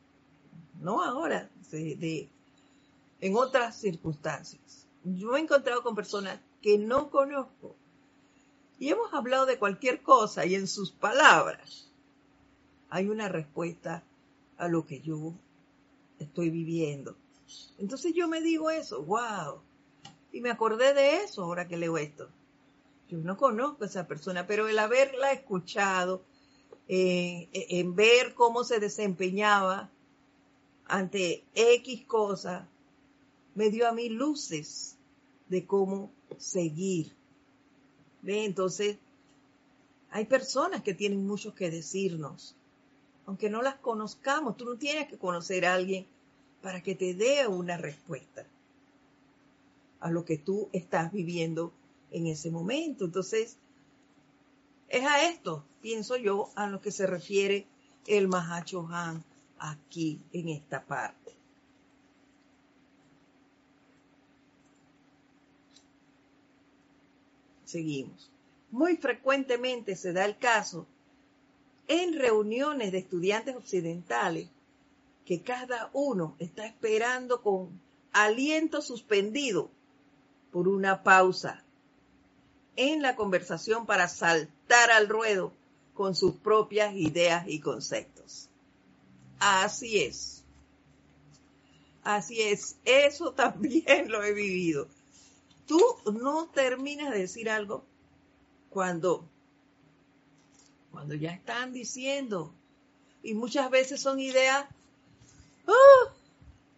no 0.81 1.03
ahora, 1.03 1.49
de, 1.71 2.29
en 3.23 3.37
otras 3.37 3.77
circunstancias. 3.77 4.87
Yo 5.05 5.31
me 5.31 5.39
he 5.39 5.43
encontrado 5.43 5.83
con 5.83 5.95
personas 5.95 6.41
que 6.61 6.77
no 6.77 7.09
conozco 7.09 7.77
y 8.79 8.89
hemos 8.89 9.15
hablado 9.15 9.47
de 9.47 9.59
cualquier 9.59 10.03
cosa 10.03 10.45
y 10.45 10.57
en 10.57 10.67
sus 10.67 10.91
palabras 10.91 11.89
hay 12.91 13.09
una 13.09 13.29
respuesta 13.29 14.03
a 14.59 14.67
lo 14.67 14.87
que 14.87 15.01
yo 15.01 15.35
estoy 16.19 16.51
viviendo. 16.51 17.17
Entonces 17.79 18.13
yo 18.13 18.27
me 18.27 18.41
digo 18.41 18.71
eso, 18.71 19.03
wow, 19.05 19.61
Y 20.33 20.41
me 20.41 20.51
acordé 20.51 20.93
de 20.93 21.19
eso 21.19 21.45
ahora 21.45 21.69
que 21.69 21.77
leo 21.77 21.99
esto. 21.99 22.29
Yo 23.09 23.19
no 23.19 23.37
conozco 23.37 23.85
a 23.85 23.87
esa 23.87 24.09
persona, 24.09 24.49
pero 24.49 24.67
el 24.67 24.79
haberla 24.79 25.31
escuchado, 25.31 26.25
eh, 26.89 27.49
en 27.53 27.95
ver 27.95 28.35
cómo 28.35 28.65
se 28.65 28.81
desempeñaba 28.81 29.91
ante 30.87 31.45
X 31.55 32.05
cosa, 32.07 32.69
me 33.55 33.71
dio 33.71 33.89
a 33.89 33.93
mí 33.93 34.09
luces 34.09 34.97
de 35.49 35.67
cómo 35.67 36.11
seguir. 36.39 37.13
¿Ve? 38.23 38.45
Entonces, 38.45 38.99
hay 40.11 40.27
personas 40.27 40.83
que 40.83 40.95
tienen 40.95 41.27
mucho 41.27 41.55
que 41.55 41.71
decirnos, 41.71 42.55
aunque 43.27 43.51
no 43.51 43.63
las 43.63 43.77
conozcamos. 43.77 44.57
Tú 44.57 44.65
no 44.65 44.77
tienes 44.77 45.09
que 45.09 45.19
conocer 45.19 45.67
a 45.67 45.75
alguien 45.75 46.07
para 46.63 46.83
que 46.83 46.95
te 46.95 47.15
dé 47.15 47.47
una 47.47 47.77
respuesta 47.77 48.47
a 50.01 50.11
lo 50.11 50.25
que 50.25 50.39
tú 50.39 50.69
estás 50.73 51.13
viviendo 51.13 51.73
en 52.11 52.27
ese 52.27 52.51
momento. 52.51 53.05
Entonces, 53.05 53.57
es 54.89 55.05
a 55.05 55.29
esto, 55.29 55.65
pienso 55.81 56.17
yo, 56.17 56.51
a 56.55 56.67
lo 56.67 56.81
que 56.81 56.91
se 56.91 57.07
refiere 57.07 57.67
el 58.07 58.29
Mahacho 58.29 58.87
Han 58.91 59.25
aquí 59.59 60.21
en 60.33 60.49
esta 60.49 60.85
parte. 60.85 61.42
Seguimos. 67.73 68.31
Muy 68.71 68.99
frecuentemente 68.99 69.97
se 69.97 70.13
da 70.13 70.27
el 70.27 70.37
caso 70.37 70.87
en 71.89 72.19
reuniones 72.19 72.93
de 72.93 72.99
estudiantes 72.99 73.57
occidentales 73.57 74.47
que 75.25 75.41
cada 75.41 75.89
uno 75.95 76.37
está 76.39 76.67
esperando 76.67 77.41
con 77.41 77.81
aliento 78.13 78.83
suspendido 78.83 79.71
por 80.53 80.69
una 80.69 81.03
pausa 81.03 81.65
en 82.77 83.01
la 83.01 83.17
conversación 83.17 83.87
para 83.87 84.07
saltar 84.07 84.91
al 84.91 85.09
ruedo 85.09 85.55
con 85.95 86.15
sus 86.15 86.35
propias 86.35 86.95
ideas 86.95 87.47
y 87.49 87.59
conceptos. 87.61 88.51
Así 89.39 90.03
es. 90.03 90.45
Así 92.05 92.43
es. 92.43 92.77
Eso 92.85 93.33
también 93.35 94.11
lo 94.11 94.23
he 94.23 94.35
vivido. 94.35 94.89
Tú 95.67 95.81
no 96.13 96.49
terminas 96.49 97.11
de 97.11 97.21
decir 97.21 97.49
algo 97.49 97.85
cuando, 98.71 99.29
cuando 100.91 101.15
ya 101.15 101.33
están 101.33 101.73
diciendo. 101.73 102.53
Y 103.23 103.35
muchas 103.35 103.71
veces 103.71 104.01
son 104.01 104.19
ideas, 104.19 104.67
¡oh! 105.67 106.11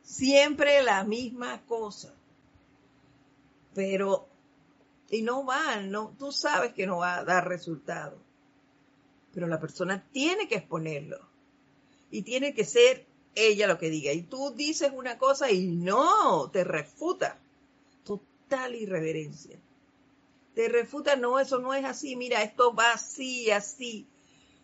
siempre 0.03 0.83
la 0.83 1.05
misma 1.05 1.63
cosa. 1.63 2.13
Pero, 3.75 4.29
y 5.11 5.23
no 5.23 5.45
van, 5.45 5.91
no, 5.91 6.15
tú 6.19 6.31
sabes 6.31 6.75
que 6.75 6.87
no 6.87 6.99
va 6.99 7.17
a 7.17 7.25
dar 7.25 7.49
resultado. 7.49 8.19
Pero 9.33 9.47
la 9.49 9.59
persona 9.59 10.05
tiene 10.13 10.47
que 10.47 10.57
exponerlo 10.57 11.19
y 12.11 12.23
tiene 12.23 12.55
que 12.55 12.65
ser 12.65 13.07
ella 13.35 13.67
lo 13.67 13.79
que 13.79 13.91
diga. 13.91 14.13
Y 14.13 14.23
tú 14.23 14.53
dices 14.55 14.93
una 14.95 15.19
cosa 15.19 15.51
y 15.51 15.67
no, 15.67 16.51
te 16.51 16.63
refuta. 16.63 17.41
Total 18.49 18.75
irreverencia. 18.75 19.59
Te 20.55 20.69
refuta, 20.69 21.17
no, 21.17 21.41
eso 21.41 21.59
no 21.59 21.75
es 21.75 21.85
así, 21.85 22.15
mira, 22.15 22.43
esto 22.43 22.75
va 22.75 22.93
así, 22.93 23.51
así. 23.51 24.07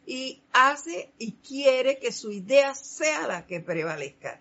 Y 0.07 0.41
hace 0.53 1.11
y 1.19 1.33
quiere 1.33 1.99
que 1.99 2.13
su 2.13 2.31
idea 2.31 2.75
sea 2.75 3.27
la 3.27 3.47
que 3.47 3.61
prevalezca. 3.61 4.41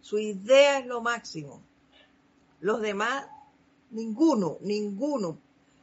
Su 0.00 0.18
idea 0.18 0.78
es 0.78 0.86
lo 0.86 1.00
máximo. 1.00 1.62
Los 2.60 2.80
demás, 2.80 3.26
ninguno, 3.90 4.58
ninguno 4.60 5.38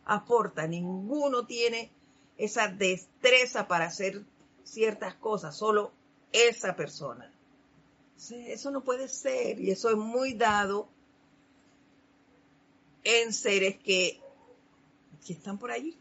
aporta, 0.06 0.68
ninguno 0.68 1.46
tiene 1.46 1.90
esa 2.38 2.68
destreza 2.68 3.68
para 3.68 3.86
hacer 3.86 4.24
ciertas 4.64 5.16
cosas, 5.16 5.56
solo 5.56 5.92
esa 6.32 6.76
persona. 6.76 7.32
Eso 8.30 8.70
no 8.70 8.84
puede 8.84 9.08
ser 9.08 9.60
y 9.60 9.72
eso 9.72 9.90
es 9.90 9.98
muy 9.98 10.34
dado 10.34 10.88
en 13.04 13.34
seres 13.34 13.78
que, 13.78 14.20
que 15.26 15.34
están 15.34 15.58
por 15.58 15.72
allí, 15.72 15.98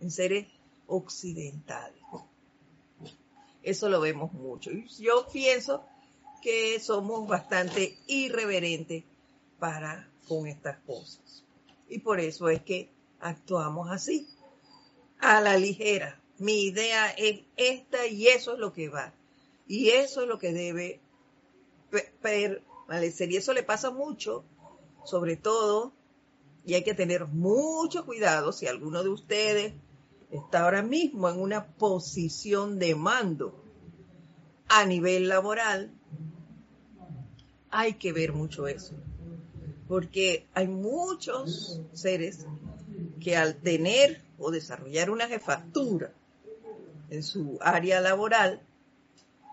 en 0.00 0.10
seres 0.10 0.46
occidentales. 0.86 2.02
Eso 3.62 3.88
lo 3.88 4.00
vemos 4.00 4.32
mucho. 4.32 4.70
Yo 4.98 5.26
pienso 5.32 5.84
que 6.42 6.80
somos 6.80 7.28
bastante 7.28 7.98
irreverentes 8.06 9.04
para 9.58 10.08
con 10.26 10.46
estas 10.46 10.78
cosas. 10.78 11.44
Y 11.88 11.98
por 11.98 12.20
eso 12.20 12.48
es 12.48 12.62
que 12.62 12.88
actuamos 13.20 13.90
así, 13.90 14.26
a 15.18 15.40
la 15.40 15.56
ligera. 15.56 16.20
Mi 16.38 16.62
idea 16.62 17.10
es 17.10 17.40
esta 17.56 18.06
y 18.06 18.28
eso 18.28 18.54
es 18.54 18.58
lo 18.58 18.72
que 18.72 18.88
va. 18.88 19.12
Y 19.66 19.90
eso 19.90 20.22
es 20.22 20.28
lo 20.28 20.38
que 20.38 20.52
debe 20.52 21.00
permanecer. 22.22 23.30
Y 23.30 23.36
eso 23.36 23.52
le 23.52 23.62
pasa 23.62 23.90
mucho, 23.90 24.44
sobre 25.04 25.36
todo, 25.36 25.92
y 26.64 26.74
hay 26.74 26.84
que 26.84 26.94
tener 26.94 27.26
mucho 27.26 28.04
cuidado 28.04 28.52
si 28.52 28.66
alguno 28.66 29.02
de 29.02 29.08
ustedes 29.08 29.72
está 30.30 30.64
ahora 30.64 30.82
mismo 30.82 31.28
en 31.28 31.40
una 31.40 31.66
posición 31.66 32.78
de 32.78 32.94
mando 32.94 33.54
a 34.68 34.84
nivel 34.84 35.28
laboral, 35.28 35.90
hay 37.70 37.94
que 37.94 38.12
ver 38.12 38.32
mucho 38.32 38.66
eso. 38.66 38.94
Porque 39.88 40.46
hay 40.54 40.68
muchos 40.68 41.80
seres 41.92 42.46
que 43.20 43.36
al 43.36 43.56
tener 43.56 44.22
o 44.38 44.50
desarrollar 44.50 45.10
una 45.10 45.26
jefatura 45.26 46.12
en 47.10 47.22
su 47.24 47.58
área 47.60 48.00
laboral, 48.00 48.60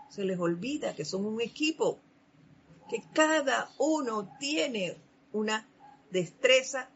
se 0.10 0.24
les 0.24 0.40
olvida 0.40 0.96
que 0.96 1.06
son 1.06 1.26
un 1.26 1.42
equipo, 1.42 2.00
que 2.90 3.04
cada 3.14 3.72
uno 3.80 4.30
tiene 4.40 4.98
una 5.32 5.68
destreza 6.12 6.90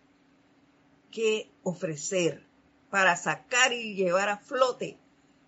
que 1.12 1.50
ofrecer 1.64 2.44
para 2.90 3.16
sacar 3.16 3.74
y 3.74 3.96
llevar 3.96 4.30
a 4.30 4.38
flote 4.38 4.98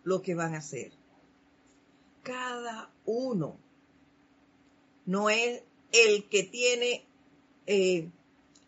lo 0.03 0.21
que 0.21 0.35
van 0.35 0.55
a 0.55 0.59
hacer. 0.59 0.91
Cada 2.23 2.89
uno 3.05 3.57
no 5.05 5.29
es 5.29 5.61
el 5.91 6.25
que 6.29 6.43
tiene 6.43 7.05
eh, 7.67 8.09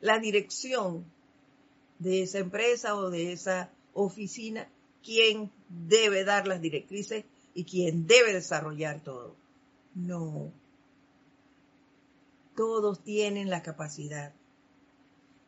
la 0.02 0.20
dirección 0.20 1.06
de 2.00 2.24
esa 2.24 2.40
empresa 2.40 2.96
o 2.96 3.10
de 3.10 3.32
esa 3.32 3.70
oficina 3.94 4.68
quien 5.04 5.52
debe 5.70 6.24
dar 6.24 6.48
las 6.48 6.62
directrices 6.62 7.24
y 7.54 7.64
quien 7.64 8.08
debe 8.08 8.34
desarrollar 8.34 9.02
todo. 9.02 9.36
No. 9.94 10.52
Todos 12.56 13.04
tienen 13.04 13.50
la 13.50 13.62
capacidad. 13.62 14.34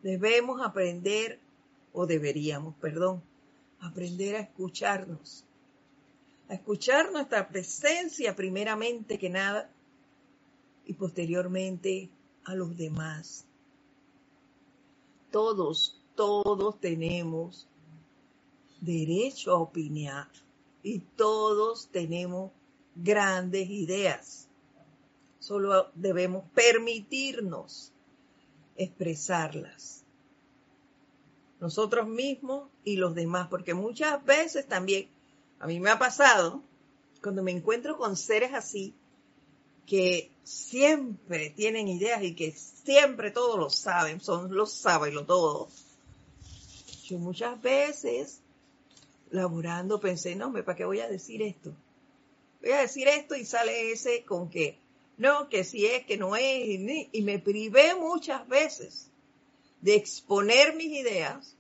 Debemos 0.03 0.61
aprender, 0.61 1.39
o 1.93 2.05
deberíamos, 2.05 2.75
perdón, 2.75 3.23
aprender 3.79 4.35
a 4.35 4.41
escucharnos. 4.41 5.45
A 6.49 6.53
escuchar 6.53 7.11
nuestra 7.11 7.47
presencia 7.47 8.35
primeramente 8.35 9.17
que 9.17 9.29
nada 9.29 9.69
y 10.85 10.93
posteriormente 10.93 12.09
a 12.45 12.55
los 12.55 12.77
demás. 12.77 13.45
Todos, 15.31 16.01
todos 16.15 16.79
tenemos 16.79 17.67
derecho 18.79 19.51
a 19.51 19.59
opinar 19.59 20.29
y 20.83 20.99
todos 20.99 21.89
tenemos 21.89 22.51
grandes 22.95 23.69
ideas. 23.69 24.46
Solo 25.47 25.91
debemos 25.95 26.43
permitirnos 26.53 27.93
expresarlas. 28.75 30.03
Nosotros 31.61 32.05
mismos 32.05 32.69
y 32.83 32.97
los 32.97 33.15
demás, 33.15 33.47
porque 33.47 33.73
muchas 33.73 34.25
veces 34.25 34.67
también, 34.67 35.07
a 35.59 35.67
mí 35.67 35.79
me 35.79 35.89
ha 35.89 35.97
pasado, 35.97 36.61
cuando 37.23 37.43
me 37.43 37.51
encuentro 37.51 37.97
con 37.97 38.17
seres 38.17 38.53
así, 38.53 38.93
que 39.85 40.29
siempre 40.43 41.49
tienen 41.51 41.87
ideas 41.87 42.23
y 42.23 42.35
que 42.35 42.51
siempre 42.51 43.31
todo 43.31 43.55
lo 43.55 43.69
saben, 43.69 44.19
son 44.19 44.53
los 44.53 44.73
saben 44.73 45.25
todo. 45.25 45.69
Yo 47.05 47.19
muchas 47.19 47.61
veces 47.61 48.41
laborando 49.31 50.01
pensé, 50.01 50.35
no, 50.35 50.51
¿para 50.51 50.75
qué 50.75 50.83
voy 50.83 50.99
a 50.99 51.07
decir 51.07 51.41
esto? 51.41 51.71
Voy 52.61 52.71
a 52.71 52.81
decir 52.81 53.07
esto 53.07 53.33
y 53.33 53.45
sale 53.45 53.93
ese 53.93 54.25
con 54.25 54.49
que, 54.49 54.85
no, 55.17 55.49
que 55.49 55.63
si 55.63 55.85
es, 55.85 56.05
que 56.05 56.17
no 56.17 56.35
es, 56.35 57.09
y 57.11 57.21
me 57.23 57.39
privé 57.39 57.95
muchas 57.95 58.47
veces 58.47 59.09
de 59.81 59.95
exponer 59.95 60.75
mis 60.75 60.91
ideas 60.91 61.55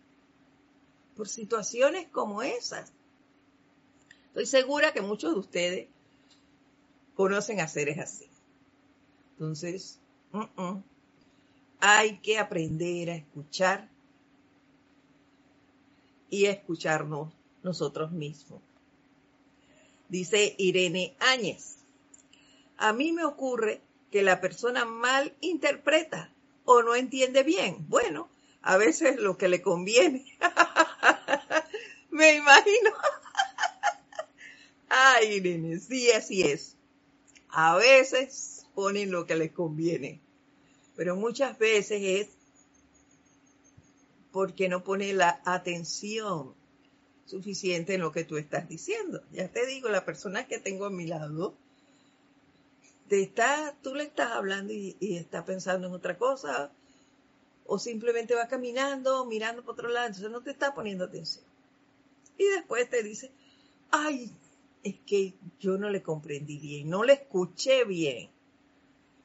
por 1.15 1.27
situaciones 1.27 2.07
como 2.09 2.43
esas. 2.43 2.91
Estoy 4.27 4.45
segura 4.45 4.93
que 4.93 5.01
muchos 5.01 5.33
de 5.33 5.39
ustedes 5.39 5.87
conocen 7.15 7.59
a 7.59 7.67
seres 7.67 7.97
así. 7.97 8.29
Entonces, 9.31 9.99
hay 11.79 12.19
que 12.19 12.37
aprender 12.37 13.09
a 13.09 13.15
escuchar 13.15 13.89
y 16.29 16.45
a 16.45 16.51
escucharnos 16.51 17.33
nosotros 17.63 18.11
mismos. 18.11 18.61
Dice 20.09 20.55
Irene 20.59 21.15
Áñez, 21.19 21.77
a 22.77 22.93
mí 22.93 23.11
me 23.11 23.25
ocurre 23.25 23.81
que 24.11 24.23
la 24.23 24.39
persona 24.39 24.85
mal 24.85 25.35
interpreta 25.41 26.31
o 26.65 26.81
no 26.83 26.95
entiende 26.95 27.43
bien. 27.43 27.85
Bueno, 27.89 28.29
a 28.61 28.77
veces 28.77 29.17
lo 29.17 29.37
que 29.37 29.47
le 29.47 29.61
conviene. 29.61 30.25
me 32.11 32.35
imagino. 32.35 32.91
Ay, 34.89 35.35
Irene, 35.35 35.79
sí, 35.79 36.11
así 36.11 36.43
es. 36.43 36.75
A 37.49 37.75
veces 37.75 38.65
ponen 38.75 39.11
lo 39.11 39.25
que 39.25 39.35
les 39.35 39.51
conviene, 39.51 40.21
pero 40.95 41.15
muchas 41.15 41.57
veces 41.57 42.01
es 42.03 42.27
porque 44.31 44.69
no 44.69 44.83
pone 44.83 45.13
la 45.13 45.41
atención 45.45 46.53
suficiente 47.25 47.95
en 47.95 48.01
lo 48.01 48.11
que 48.11 48.23
tú 48.23 48.37
estás 48.37 48.69
diciendo. 48.69 49.23
Ya 49.31 49.47
te 49.47 49.65
digo, 49.65 49.89
la 49.89 50.05
persona 50.05 50.47
que 50.47 50.59
tengo 50.59 50.85
a 50.85 50.89
mi 50.89 51.07
lado, 51.07 51.55
te 53.07 53.21
está, 53.21 53.75
tú 53.81 53.95
le 53.95 54.03
estás 54.03 54.31
hablando 54.31 54.73
y, 54.73 54.95
está 54.99 55.45
pensando 55.45 55.87
en 55.87 55.93
otra 55.93 56.17
cosa, 56.17 56.71
o 57.65 57.79
simplemente 57.79 58.35
va 58.35 58.47
caminando, 58.47 59.25
mirando 59.25 59.63
por 59.63 59.73
otro 59.73 59.89
lado, 59.89 60.07
entonces 60.07 60.31
no 60.31 60.41
te 60.41 60.51
está 60.51 60.73
poniendo 60.73 61.05
atención. 61.05 61.45
Y 62.37 62.45
después 62.45 62.89
te 62.89 63.03
dice, 63.03 63.31
ay, 63.91 64.31
es 64.83 64.95
que 65.05 65.33
yo 65.59 65.77
no 65.77 65.89
le 65.89 66.01
comprendí 66.01 66.59
bien, 66.59 66.89
no 66.89 67.03
le 67.03 67.13
escuché 67.13 67.83
bien. 67.83 68.29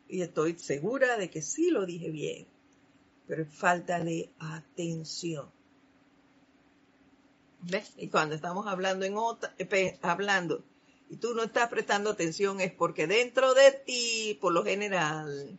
Y 0.09 0.23
estoy 0.23 0.59
segura 0.59 1.17
de 1.17 1.31
que 1.31 1.43
sí 1.43 1.71
lo 1.71 1.87
dije 1.87 2.11
bien, 2.11 2.47
pero 3.27 3.43
es 3.43 3.55
falta 3.55 4.03
de 4.03 4.31
atención. 4.39 5.49
¿Ves? 7.63 7.93
Y 7.97 8.09
cuando 8.09 8.35
estamos 8.35 8.67
hablando 8.67 9.05
en 9.05 9.17
otra, 9.17 9.55
eh, 9.59 9.99
hablando 10.03 10.65
y 11.13 11.17
tú 11.19 11.35
no 11.35 11.43
estás 11.43 11.69
prestando 11.69 12.09
atención 12.09 12.63
es 12.63 12.73
porque 12.73 13.07
dentro 13.07 13.53
de 13.53 13.71
ti, 13.71 14.39
por 14.41 14.51
lo 14.51 14.65
general, 14.65 15.59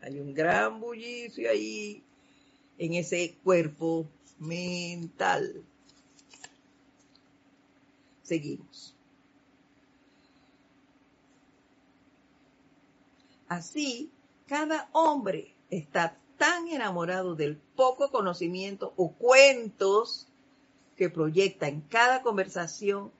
hay 0.00 0.18
un 0.18 0.32
gran 0.32 0.80
bullicio 0.80 1.50
ahí 1.50 2.02
en 2.78 2.94
ese 2.94 3.36
cuerpo 3.44 4.06
mental. 4.38 5.62
Seguimos. 8.22 8.96
Así, 13.46 14.10
cada 14.46 14.88
hombre 14.92 15.54
está 15.68 16.16
tan 16.38 16.66
enamorado 16.68 17.34
del 17.34 17.58
poco 17.58 18.10
conocimiento 18.10 18.94
o 18.96 19.12
cuentos 19.12 20.28
que 20.96 21.10
proyecta 21.10 21.68
en 21.68 21.82
cada 21.82 22.22
conversación 22.22 23.12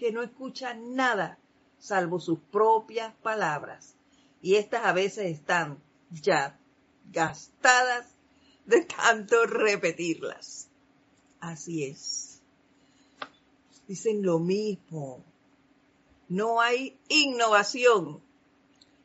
que 0.00 0.12
no 0.12 0.22
escucha 0.22 0.72
nada 0.72 1.38
salvo 1.78 2.20
sus 2.20 2.38
propias 2.50 3.14
palabras. 3.16 3.94
Y 4.40 4.54
estas 4.54 4.86
a 4.86 4.94
veces 4.94 5.26
están 5.26 5.78
ya 6.10 6.58
gastadas 7.12 8.06
de 8.64 8.80
tanto 8.86 9.44
repetirlas. 9.44 10.68
Así 11.38 11.84
es. 11.84 12.40
Dicen 13.86 14.22
lo 14.22 14.38
mismo. 14.38 15.22
No 16.30 16.62
hay 16.62 16.98
innovación 17.10 18.22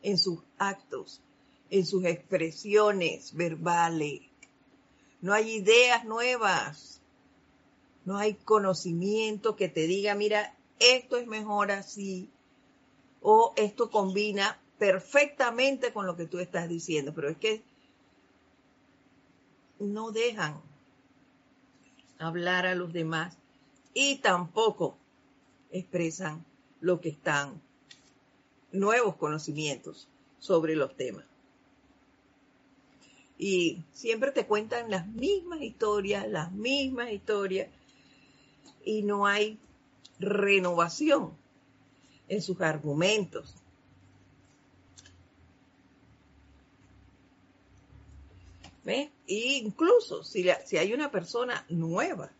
en 0.01 0.17
sus 0.17 0.39
actos, 0.57 1.19
en 1.71 1.85
sus 1.85 2.05
expresiones 2.05 3.35
verbales. 3.35 4.21
No 5.19 5.33
hay 5.33 5.55
ideas 5.55 6.05
nuevas. 6.05 7.01
No 8.05 8.17
hay 8.17 8.35
conocimiento 8.35 9.57
que 9.57 9.67
te 9.67 9.87
diga, 9.87 10.15
mira, 10.15 10.55
esto 10.80 11.17
es 11.17 11.28
mejor 11.28 11.71
así. 11.71 12.30
O 13.21 13.53
esto 13.55 13.89
combina 13.89 14.59
perfectamente 14.78 15.93
con 15.93 16.05
lo 16.05 16.15
que 16.15 16.26
tú 16.26 16.39
estás 16.39 16.69
diciendo. 16.69 17.13
Pero 17.13 17.30
es 17.30 17.38
que 17.38 17.63
no 19.80 20.11
dejan 20.11 20.61
hablar 22.19 22.65
a 22.65 22.76
los 22.76 22.93
demás 22.93 23.38
y 23.93 24.17
tampoco 24.17 24.97
expresan 25.71 26.45
lo 26.82 27.01
que 27.01 27.09
están 27.09 27.61
nuevos 28.71 29.15
conocimientos 29.15 30.07
sobre 30.39 30.76
los 30.76 30.95
temas. 30.95 31.26
Y 33.38 33.84
siempre 33.91 34.32
te 34.32 34.45
cuentan 34.45 34.89
las 34.89 35.07
mismas 35.07 35.61
historias, 35.61 36.28
las 36.28 36.51
mismas 36.51 37.11
historias, 37.11 37.69
y 38.86 39.01
no 39.01 39.26
hay 39.26 39.57
renovación 40.20 41.34
en 42.28 42.41
sus 42.41 42.59
argumentos. 42.61 43.55
¿Ves? 48.84 49.09
E 49.28 49.57
incluso 49.57 50.24
si, 50.24 50.47
si 50.66 50.78
hay 50.78 50.93
una 50.93 51.11
persona 51.11 51.66
nueva 51.70 52.32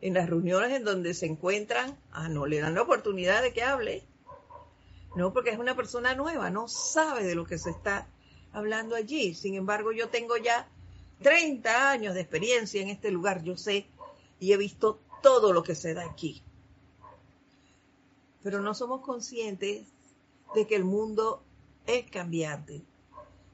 en 0.00 0.14
las 0.14 0.28
reuniones 0.28 0.72
en 0.72 0.84
donde 0.84 1.14
se 1.14 1.26
encuentran, 1.26 1.96
ah, 2.12 2.28
no 2.28 2.46
le 2.46 2.60
dan 2.60 2.74
la 2.74 2.82
oportunidad 2.82 3.42
de 3.42 3.52
que 3.52 3.62
hable. 3.62 4.04
No, 5.14 5.32
porque 5.32 5.50
es 5.50 5.58
una 5.58 5.76
persona 5.76 6.14
nueva, 6.14 6.50
no 6.50 6.66
sabe 6.66 7.24
de 7.24 7.36
lo 7.36 7.46
que 7.46 7.58
se 7.58 7.70
está 7.70 8.08
hablando 8.52 8.96
allí. 8.96 9.34
Sin 9.34 9.54
embargo, 9.54 9.92
yo 9.92 10.08
tengo 10.08 10.36
ya 10.36 10.68
30 11.22 11.90
años 11.90 12.14
de 12.14 12.20
experiencia 12.20 12.82
en 12.82 12.88
este 12.88 13.10
lugar, 13.12 13.42
yo 13.44 13.56
sé 13.56 13.86
y 14.40 14.52
he 14.52 14.56
visto 14.56 15.00
todo 15.22 15.52
lo 15.52 15.62
que 15.62 15.74
se 15.74 15.94
da 15.94 16.04
aquí. 16.04 16.42
Pero 18.44 18.60
no 18.60 18.74
somos 18.74 19.00
conscientes 19.00 19.88
de 20.54 20.66
que 20.68 20.76
el 20.76 20.84
mundo 20.84 21.42
es 21.86 22.08
cambiante, 22.08 22.82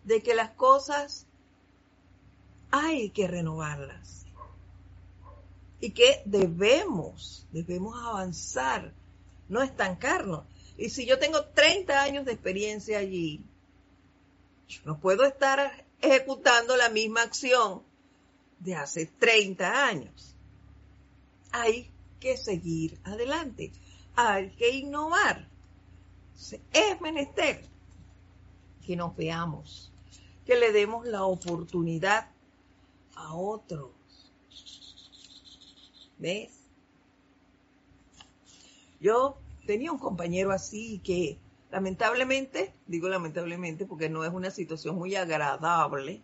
de 0.05 0.23
que 0.23 0.35
las 0.35 0.51
cosas 0.51 1.27
hay 2.71 3.11
que 3.11 3.27
renovarlas 3.27 4.27
y 5.81 5.93
que 5.93 6.23
debemos, 6.27 7.47
debemos 7.53 7.97
avanzar, 8.05 8.93
no 9.49 9.63
estancarnos. 9.63 10.45
Y 10.77 10.91
si 10.91 11.07
yo 11.07 11.19
tengo 11.19 11.45
30 11.47 12.03
años 12.03 12.25
de 12.27 12.33
experiencia 12.33 12.99
allí, 12.99 13.43
yo 14.69 14.81
no 14.85 15.01
puedo 15.01 15.25
estar 15.25 15.87
ejecutando 16.01 16.77
la 16.77 16.89
misma 16.89 17.23
acción 17.23 17.83
de 18.59 18.75
hace 18.75 19.07
30 19.07 19.87
años. 19.87 20.35
Hay 21.53 21.91
que 22.21 22.37
seguir 22.37 22.99
adelante, 23.05 23.73
hay 24.21 24.51
que 24.51 24.71
innovar. 24.71 25.49
Es 26.73 27.01
menester 27.01 27.63
que 28.87 28.97
nos 28.97 29.15
veamos, 29.17 29.93
que 30.47 30.57
le 30.57 30.73
demos 30.73 31.07
la 31.07 31.25
oportunidad 31.25 32.31
a 33.15 33.35
otros. 33.35 33.91
¿Ves? 36.19 36.51
Yo 39.01 39.39
tenía 39.67 39.93
un 39.93 39.99
compañero 39.99 40.53
así 40.53 41.01
que 41.05 41.39
lamentablemente, 41.71 42.75
digo 42.87 43.09
lamentablemente 43.09 43.87
porque 43.87 44.09
no 44.09 44.25
es 44.25 44.33
una 44.33 44.51
situación 44.51 44.97
muy 44.97 45.15
agradable, 45.15 46.23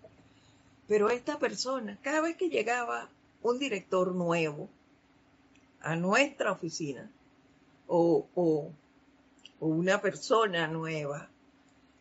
pero 0.87 1.11
esta 1.11 1.39
persona, 1.39 1.99
cada 2.03 2.21
vez 2.21 2.37
que 2.37 2.49
llegaba 2.49 3.09
un 3.43 3.59
director 3.59 4.15
nuevo 4.15 4.69
a 5.81 5.97
nuestra 5.97 6.53
oficina 6.53 7.11
o, 7.87 8.29
o, 8.35 8.73
una 9.61 10.01
persona 10.01 10.67
nueva, 10.69 11.31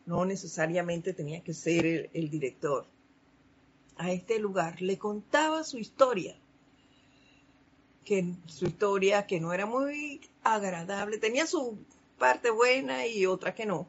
no 0.04 0.24
necesariamente 0.24 1.12
tenía 1.12 1.42
que 1.42 1.54
ser 1.54 2.10
el 2.12 2.30
director, 2.30 2.86
a 3.96 4.12
este 4.12 4.38
lugar, 4.38 4.82
le 4.82 4.98
contaba 4.98 5.64
su 5.64 5.78
historia, 5.78 6.36
que 8.04 8.34
su 8.46 8.66
historia 8.66 9.26
que 9.26 9.40
no 9.40 9.52
era 9.52 9.66
muy 9.66 10.20
agradable, 10.42 11.18
tenía 11.18 11.46
su 11.46 11.78
parte 12.18 12.50
buena 12.50 13.06
y 13.06 13.26
otra 13.26 13.54
que 13.54 13.66
no, 13.66 13.88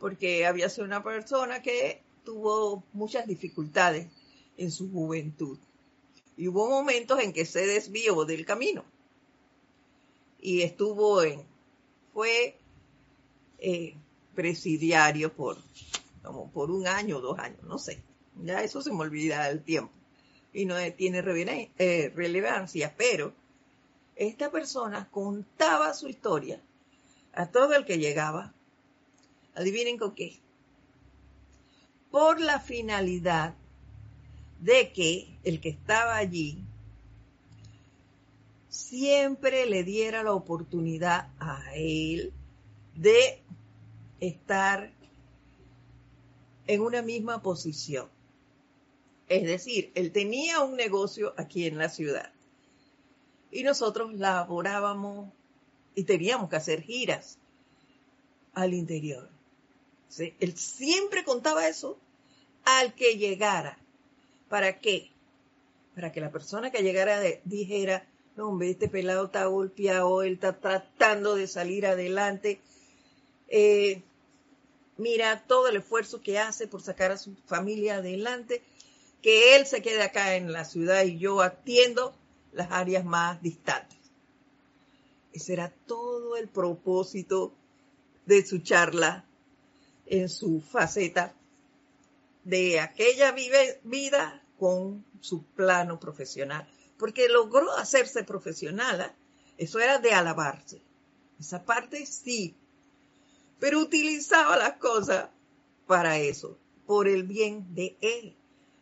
porque 0.00 0.46
había 0.46 0.68
sido 0.68 0.84
una 0.84 1.02
persona 1.02 1.62
que 1.62 2.02
tuvo 2.24 2.82
muchas 2.92 3.26
dificultades 3.26 4.08
en 4.56 4.70
su 4.70 4.90
juventud. 4.90 5.58
Y 6.36 6.48
hubo 6.48 6.68
momentos 6.68 7.20
en 7.20 7.32
que 7.32 7.44
se 7.44 7.66
desvió 7.66 8.24
del 8.24 8.44
camino 8.44 8.84
y 10.40 10.62
estuvo 10.62 11.22
en, 11.22 11.44
fue 12.12 12.58
eh, 13.58 13.96
presidiario 14.34 15.32
por, 15.32 15.56
como 16.22 16.50
por 16.50 16.70
un 16.70 16.86
año 16.86 17.18
o 17.18 17.20
dos 17.20 17.38
años, 17.38 17.62
no 17.64 17.78
sé. 17.78 18.02
Ya 18.42 18.62
eso 18.62 18.82
se 18.82 18.92
me 18.92 19.00
olvida 19.00 19.48
el 19.50 19.62
tiempo 19.62 19.92
y 20.52 20.64
no 20.64 20.76
tiene 20.96 21.72
eh, 21.78 22.12
relevancia, 22.14 22.94
pero 22.96 23.32
esta 24.16 24.50
persona 24.50 25.08
contaba 25.10 25.94
su 25.94 26.08
historia 26.08 26.60
a 27.32 27.46
todo 27.50 27.74
el 27.74 27.84
que 27.84 27.98
llegaba. 27.98 28.54
Adivinen 29.54 29.98
con 29.98 30.14
qué. 30.14 30.38
por 32.10 32.40
la 32.40 32.60
finalidad 32.60 33.54
de 34.60 34.92
que 34.92 35.38
el 35.44 35.60
que 35.60 35.68
estaba 35.68 36.16
allí 36.16 36.64
siempre 38.78 39.66
le 39.66 39.82
diera 39.82 40.22
la 40.22 40.32
oportunidad 40.32 41.30
a 41.40 41.74
él 41.74 42.32
de 42.94 43.42
estar 44.20 44.92
en 46.68 46.80
una 46.80 47.02
misma 47.02 47.42
posición. 47.42 48.08
Es 49.28 49.42
decir, 49.42 49.90
él 49.96 50.12
tenía 50.12 50.60
un 50.60 50.76
negocio 50.76 51.34
aquí 51.36 51.66
en 51.66 51.76
la 51.76 51.88
ciudad 51.88 52.32
y 53.50 53.64
nosotros 53.64 54.14
laborábamos 54.14 55.32
y 55.96 56.04
teníamos 56.04 56.48
que 56.48 56.56
hacer 56.56 56.82
giras 56.82 57.36
al 58.54 58.74
interior. 58.74 59.28
Él 60.38 60.56
siempre 60.56 61.24
contaba 61.24 61.66
eso 61.66 61.98
al 62.64 62.94
que 62.94 63.18
llegara. 63.18 63.76
¿Para 64.48 64.78
qué? 64.78 65.10
Para 65.96 66.12
que 66.12 66.20
la 66.20 66.30
persona 66.30 66.70
que 66.70 66.82
llegara 66.82 67.20
dijera, 67.44 68.06
no, 68.38 68.50
hombre, 68.50 68.70
este 68.70 68.88
pelado 68.88 69.24
está 69.24 69.46
golpeado, 69.46 70.22
él 70.22 70.34
está 70.34 70.60
tratando 70.60 71.34
de 71.34 71.48
salir 71.48 71.86
adelante. 71.86 72.60
Eh, 73.48 74.04
mira 74.96 75.42
todo 75.48 75.66
el 75.66 75.78
esfuerzo 75.78 76.20
que 76.20 76.38
hace 76.38 76.68
por 76.68 76.80
sacar 76.80 77.10
a 77.10 77.18
su 77.18 77.34
familia 77.46 77.96
adelante, 77.96 78.62
que 79.22 79.56
él 79.56 79.66
se 79.66 79.82
quede 79.82 80.04
acá 80.04 80.36
en 80.36 80.52
la 80.52 80.64
ciudad 80.64 81.02
y 81.02 81.18
yo 81.18 81.40
atiendo 81.40 82.14
las 82.52 82.70
áreas 82.70 83.04
más 83.04 83.42
distantes. 83.42 83.98
Ese 85.32 85.54
era 85.54 85.72
todo 85.88 86.36
el 86.36 86.46
propósito 86.46 87.52
de 88.24 88.46
su 88.46 88.60
charla 88.60 89.24
en 90.06 90.28
su 90.28 90.60
faceta 90.60 91.34
de 92.44 92.78
aquella 92.78 93.32
vida 93.32 94.44
con 94.60 95.04
su 95.20 95.42
plano 95.42 95.98
profesional, 95.98 96.68
porque 96.98 97.28
logró 97.28 97.70
hacerse 97.76 98.24
profesional, 98.24 99.00
¿eh? 99.00 99.12
eso 99.56 99.78
era 99.78 99.98
de 99.98 100.12
alabarse, 100.12 100.80
esa 101.40 101.64
parte 101.64 102.04
sí, 102.06 102.54
pero 103.58 103.78
utilizaba 103.78 104.56
las 104.56 104.74
cosas 104.74 105.30
para 105.86 106.18
eso, 106.18 106.58
por 106.86 107.08
el 107.08 107.22
bien 107.22 107.74
de 107.74 107.96
él, 108.00 108.34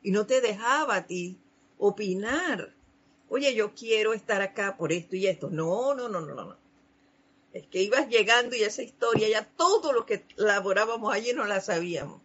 y 0.03 0.11
no 0.11 0.27
te 0.27 0.41
dejaba 0.41 0.97
a 0.97 1.07
ti 1.07 1.39
opinar, 1.79 2.75
oye, 3.29 3.55
yo 3.55 3.75
quiero 3.75 4.15
estar 4.15 4.43
acá 4.43 4.77
por 4.77 4.93
esto 4.93 5.17
y 5.17 5.27
esto, 5.27 5.51
no, 5.51 5.95
no, 5.95 6.09
no, 6.09 6.21
no, 6.21 6.35
no, 6.35 6.57
es 7.57 7.67
que 7.69 7.83
ibas 7.83 8.09
llegando 8.09 8.55
y 8.55 8.63
esa 8.63 8.83
historia, 8.83 9.29
ya 9.31 9.45
todo 9.57 9.95
lo 9.95 10.05
que 10.05 10.27
laborábamos 10.37 11.13
allí 11.15 11.33
no 11.33 11.47
la 11.47 11.63
sabíamos. 11.63 12.21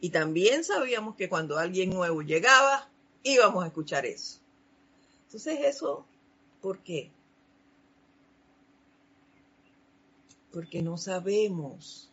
Y 0.00 0.10
también 0.10 0.62
sabíamos 0.62 1.16
que 1.16 1.28
cuando 1.28 1.58
alguien 1.58 1.90
nuevo 1.90 2.22
llegaba, 2.22 2.88
íbamos 3.32 3.64
a 3.64 3.68
escuchar 3.68 4.06
eso. 4.06 4.40
Entonces 5.26 5.60
eso, 5.60 6.06
¿por 6.60 6.78
qué? 6.80 7.10
Porque 10.52 10.82
no 10.82 10.96
sabemos, 10.96 12.10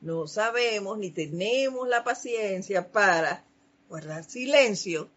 no 0.00 0.26
sabemos 0.26 0.98
ni 0.98 1.10
tenemos 1.10 1.88
la 1.88 2.04
paciencia 2.04 2.92
para 2.92 3.44
guardar 3.88 4.24
silencio 4.24 5.08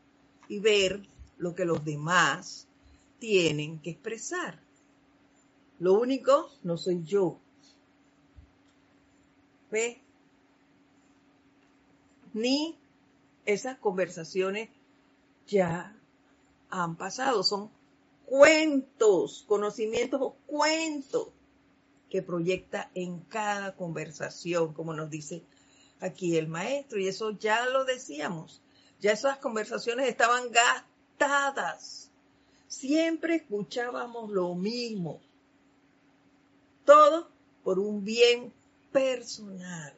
y 0.47 0.59
ver 0.59 1.05
lo 1.37 1.53
que 1.53 1.65
los 1.65 1.83
demás 1.83 2.67
tienen 3.19 3.79
que 3.79 3.91
expresar. 3.91 4.59
Lo 5.79 5.93
único 5.93 6.49
no 6.63 6.77
soy 6.77 7.03
yo. 7.03 7.39
¿Ve? 9.71 10.01
Ni 12.33 12.77
esas 13.45 13.77
conversaciones 13.79 14.69
ya 15.47 15.95
han 16.69 16.95
pasado. 16.95 17.43
Son 17.43 17.69
cuentos, 18.25 19.43
conocimientos 19.47 20.21
o 20.21 20.35
cuentos 20.45 21.29
que 22.09 22.21
proyecta 22.21 22.91
en 22.93 23.19
cada 23.21 23.75
conversación, 23.75 24.73
como 24.73 24.93
nos 24.93 25.09
dice 25.09 25.43
aquí 25.99 26.37
el 26.37 26.47
maestro. 26.47 26.99
Y 26.99 27.07
eso 27.07 27.31
ya 27.31 27.65
lo 27.67 27.85
decíamos. 27.85 28.61
Ya 28.99 29.11
esas 29.11 29.37
conversaciones 29.37 30.07
estaban 30.07 30.51
gastadas. 30.51 32.09
Siempre 32.67 33.35
escuchábamos 33.35 34.29
lo 34.31 34.55
mismo 34.55 35.19
todo 36.85 37.27
por 37.63 37.79
un 37.79 38.03
bien 38.03 38.53
personal. 38.91 39.93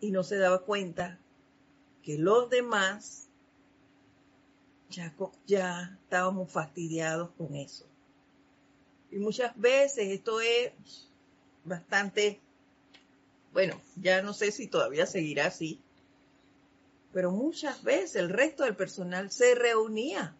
Y 0.00 0.10
no 0.10 0.24
se 0.24 0.36
daba 0.36 0.60
cuenta 0.60 1.18
que 2.02 2.18
los 2.18 2.50
demás 2.50 3.28
ya, 5.46 5.98
estábamos 6.02 6.50
fastidiados 6.50 7.30
con 7.36 7.54
eso. 7.54 7.86
Y 9.10 9.16
muchas 9.16 9.58
veces 9.58 10.08
esto 10.08 10.40
es 10.40 10.72
bastante, 11.64 12.40
bueno, 13.52 13.80
ya 13.96 14.22
no 14.22 14.32
sé 14.32 14.52
si 14.52 14.66
todavía 14.66 15.06
seguirá 15.06 15.46
así, 15.46 15.80
pero 17.12 17.30
muchas 17.30 17.82
veces 17.82 18.16
el 18.16 18.30
resto 18.30 18.64
del 18.64 18.76
personal 18.76 19.30
se 19.30 19.54
reunía 19.54 20.34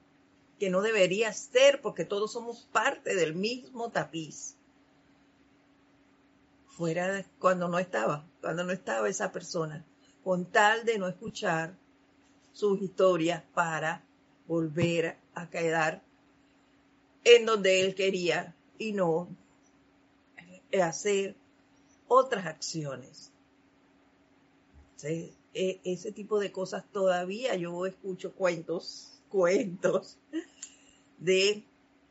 que 0.58 0.70
no 0.70 0.80
debería 0.80 1.32
ser 1.32 1.80
porque 1.80 2.04
todos 2.04 2.32
somos 2.32 2.68
parte 2.72 3.14
del 3.14 3.34
mismo 3.34 3.90
tapiz. 3.90 4.54
Fuera 6.68 7.26
cuando 7.38 7.68
no 7.68 7.78
estaba, 7.78 8.24
cuando 8.40 8.64
no 8.64 8.72
estaba 8.72 9.08
esa 9.08 9.32
persona, 9.32 9.84
con 10.24 10.46
tal 10.46 10.84
de 10.84 10.98
no 10.98 11.08
escuchar 11.08 11.76
sus 12.52 12.80
historias 12.80 13.42
para 13.54 14.04
volver 14.46 15.16
a 15.34 15.48
quedar 15.48 16.02
en 17.24 17.46
donde 17.46 17.80
él 17.82 17.94
quería 17.94 18.54
y 18.78 18.92
no 18.92 19.28
hacer 20.80 21.36
otras 22.08 22.46
acciones. 22.46 23.30
E, 25.02 25.32
ese 25.84 26.12
tipo 26.12 26.38
de 26.38 26.52
cosas 26.52 26.84
todavía 26.92 27.56
yo 27.56 27.84
escucho 27.86 28.32
cuentos, 28.32 29.20
cuentos 29.28 30.18
de 31.18 31.64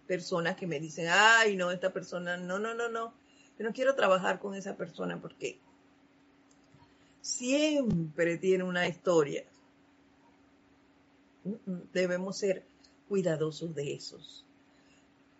personas 0.07 0.55
que 0.57 0.67
me 0.67 0.79
dicen, 0.79 1.07
ay, 1.09 1.55
no, 1.55 1.71
esta 1.71 1.93
persona, 1.93 2.37
no, 2.37 2.59
no, 2.59 2.73
no, 2.73 2.89
no, 2.89 3.13
yo 3.57 3.65
no 3.65 3.73
quiero 3.73 3.95
trabajar 3.95 4.39
con 4.39 4.55
esa 4.55 4.75
persona 4.75 5.21
porque 5.21 5.59
siempre 7.21 8.37
tiene 8.37 8.63
una 8.63 8.87
historia. 8.87 9.45
Debemos 11.93 12.37
ser 12.37 12.65
cuidadosos 13.07 13.73
de 13.73 13.93
esos. 13.93 14.45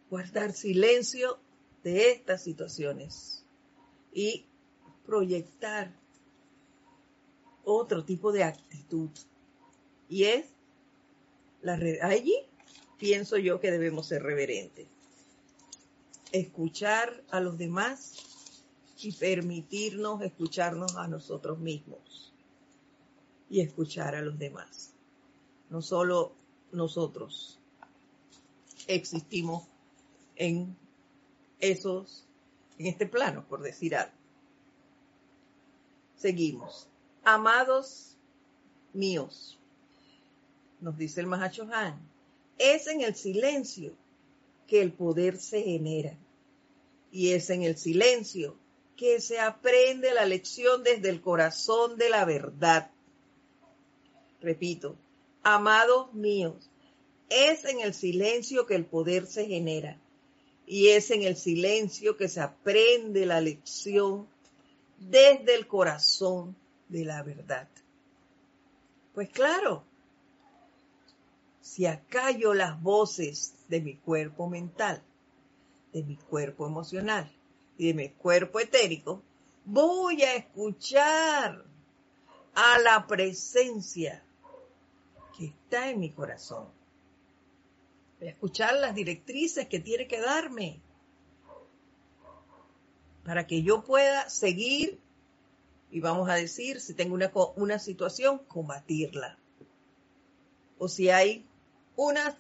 Guardar 0.10 0.54
silencio 0.54 1.40
de 1.84 2.12
estas 2.12 2.44
situaciones 2.44 3.46
y 4.14 4.46
proyectar 5.06 5.94
otro 7.64 8.04
tipo 8.04 8.32
de 8.32 8.44
actitud. 8.44 9.10
Y 10.10 10.26
es 10.26 10.46
la 11.62 11.80
allí 12.02 12.36
pienso 12.98 13.38
yo 13.38 13.60
que 13.60 13.72
debemos 13.72 14.08
ser 14.08 14.24
reverentes. 14.24 14.88
Escuchar 16.32 17.24
a 17.30 17.40
los 17.40 17.58
demás 17.58 18.31
y 19.04 19.12
permitirnos 19.12 20.22
escucharnos 20.22 20.96
a 20.96 21.08
nosotros 21.08 21.60
mismos 21.60 22.32
y 23.50 23.62
escuchar 23.62 24.16
a 24.16 24.22
los 24.22 24.38
demás. 24.38 24.94
No 25.70 25.82
solo 25.82 26.34
nosotros 26.72 27.60
existimos 28.88 29.64
en 30.36 30.76
esos, 31.60 32.26
en 32.78 32.88
este 32.88 33.06
plano, 33.06 33.46
por 33.48 33.62
decir 33.62 33.96
algo. 33.96 34.14
Seguimos. 36.18 36.88
Amados 37.24 38.16
míos, 38.94 39.58
nos 40.80 40.98
dice 40.98 41.22
el 41.22 41.28
Mahacho 41.28 41.68
Han, 41.74 42.00
es 42.58 42.88
en 42.88 43.02
el 43.02 43.16
silencio 43.16 43.94
que 44.68 44.82
el 44.82 44.92
poder 44.92 45.38
se 45.38 45.62
genera. 45.62 46.18
Y 47.12 47.32
es 47.32 47.50
en 47.50 47.64
el 47.64 47.78
silencio 47.78 48.56
que 49.02 49.20
se 49.20 49.40
aprende 49.40 50.14
la 50.14 50.28
lección 50.28 50.84
desde 50.84 51.10
el 51.10 51.22
corazón 51.22 51.98
de 51.98 52.08
la 52.08 52.24
verdad. 52.24 52.92
Repito, 54.40 54.96
amados 55.42 56.14
míos, 56.14 56.70
es 57.28 57.66
en 57.66 57.80
el 57.80 57.96
silencio 57.96 58.68
que 58.68 58.76
el 58.76 58.86
poder 58.86 59.26
se 59.26 59.48
genera. 59.48 59.98
Y 60.68 60.90
es 60.90 61.10
en 61.10 61.24
el 61.24 61.36
silencio 61.36 62.16
que 62.16 62.30
se 62.30 62.42
aprende 62.42 63.26
la 63.26 63.42
lección 63.42 64.28
desde 65.00 65.56
el 65.56 65.66
corazón 65.66 66.56
de 66.88 67.04
la 67.04 67.24
verdad. 67.24 67.68
Pues 69.16 69.30
claro, 69.30 69.84
si 71.60 71.88
acallo 71.88 72.54
las 72.54 72.80
voces 72.84 73.56
de 73.68 73.82
mi 73.82 73.96
cuerpo 73.96 74.48
mental, 74.48 75.02
de 75.92 76.04
mi 76.04 76.18
cuerpo 76.18 76.68
emocional 76.68 77.32
y 77.82 77.88
de 77.88 77.94
mi 77.96 78.10
cuerpo 78.10 78.60
etérico, 78.60 79.24
Voy 79.66 80.22
a 80.22 80.36
escuchar 80.36 81.66
a 82.54 82.80
la 82.80 83.08
presencia 83.08 84.24
que 85.36 85.46
está 85.46 85.90
en 85.90 86.00
mi 86.00 86.12
corazón. 86.12 86.68
Voy 88.20 88.28
a 88.28 88.32
escuchar 88.32 88.76
las 88.76 88.94
directrices 88.94 89.68
que 89.68 89.80
tiene 89.80 90.08
que 90.08 90.20
darme 90.20 90.80
para 93.24 93.48
que 93.48 93.64
yo 93.64 93.84
pueda 93.84 94.30
seguir 94.30 95.00
y 95.90 96.02
vamos 96.02 96.30
a 96.30 96.36
decir, 96.36 96.82
si 96.82 96.94
tengo 96.94 97.16
una, 97.16 97.32
una 97.56 97.80
situación, 97.80 98.40
combatirla. 98.48 99.40
O 100.78 100.88
si 100.88 101.10
hay 101.10 101.46
una, 101.96 102.38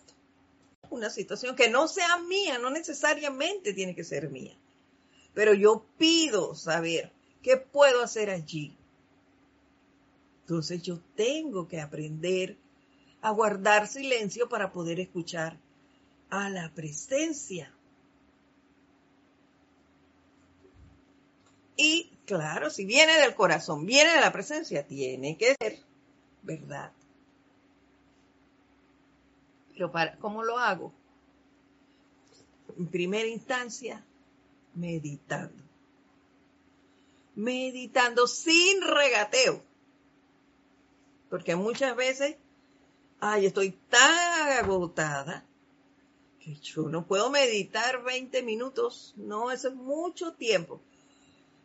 una 0.89 1.09
situación 1.09 1.55
que 1.55 1.69
no 1.69 1.87
sea 1.87 2.17
mía, 2.17 2.59
no 2.59 2.69
necesariamente 2.69 3.73
tiene 3.73 3.95
que 3.95 4.03
ser 4.03 4.29
mía. 4.29 4.55
Pero 5.33 5.53
yo 5.53 5.85
pido 5.97 6.55
saber 6.55 7.11
qué 7.41 7.57
puedo 7.57 8.03
hacer 8.03 8.29
allí. 8.29 8.75
Entonces 10.41 10.81
yo 10.81 10.99
tengo 11.15 11.67
que 11.67 11.79
aprender 11.79 12.57
a 13.21 13.31
guardar 13.31 13.87
silencio 13.87 14.49
para 14.49 14.71
poder 14.71 14.99
escuchar 14.99 15.57
a 16.29 16.49
la 16.49 16.73
presencia. 16.73 17.71
Y 21.77 22.11
claro, 22.25 22.69
si 22.69 22.85
viene 22.85 23.17
del 23.19 23.35
corazón, 23.35 23.85
viene 23.85 24.11
de 24.11 24.21
la 24.21 24.31
presencia, 24.31 24.85
tiene 24.85 25.37
que 25.37 25.55
ser 25.59 25.79
verdad. 26.41 26.91
Pero 29.73 29.91
para, 29.91 30.17
¿cómo 30.17 30.43
lo 30.43 30.57
hago? 30.57 30.93
En 32.77 32.87
primera 32.87 33.27
instancia, 33.27 34.03
meditando. 34.73 35.63
Meditando 37.35 38.27
sin 38.27 38.81
regateo. 38.81 39.63
Porque 41.29 41.55
muchas 41.55 41.95
veces, 41.95 42.35
ay, 43.19 43.45
estoy 43.45 43.71
tan 43.89 44.59
agotada 44.59 45.45
que 46.39 46.55
yo 46.55 46.89
no 46.89 47.05
puedo 47.05 47.29
meditar 47.29 48.03
20 48.03 48.43
minutos. 48.43 49.13
No, 49.15 49.51
eso 49.51 49.69
es 49.69 49.75
mucho 49.75 50.33
tiempo. 50.33 50.81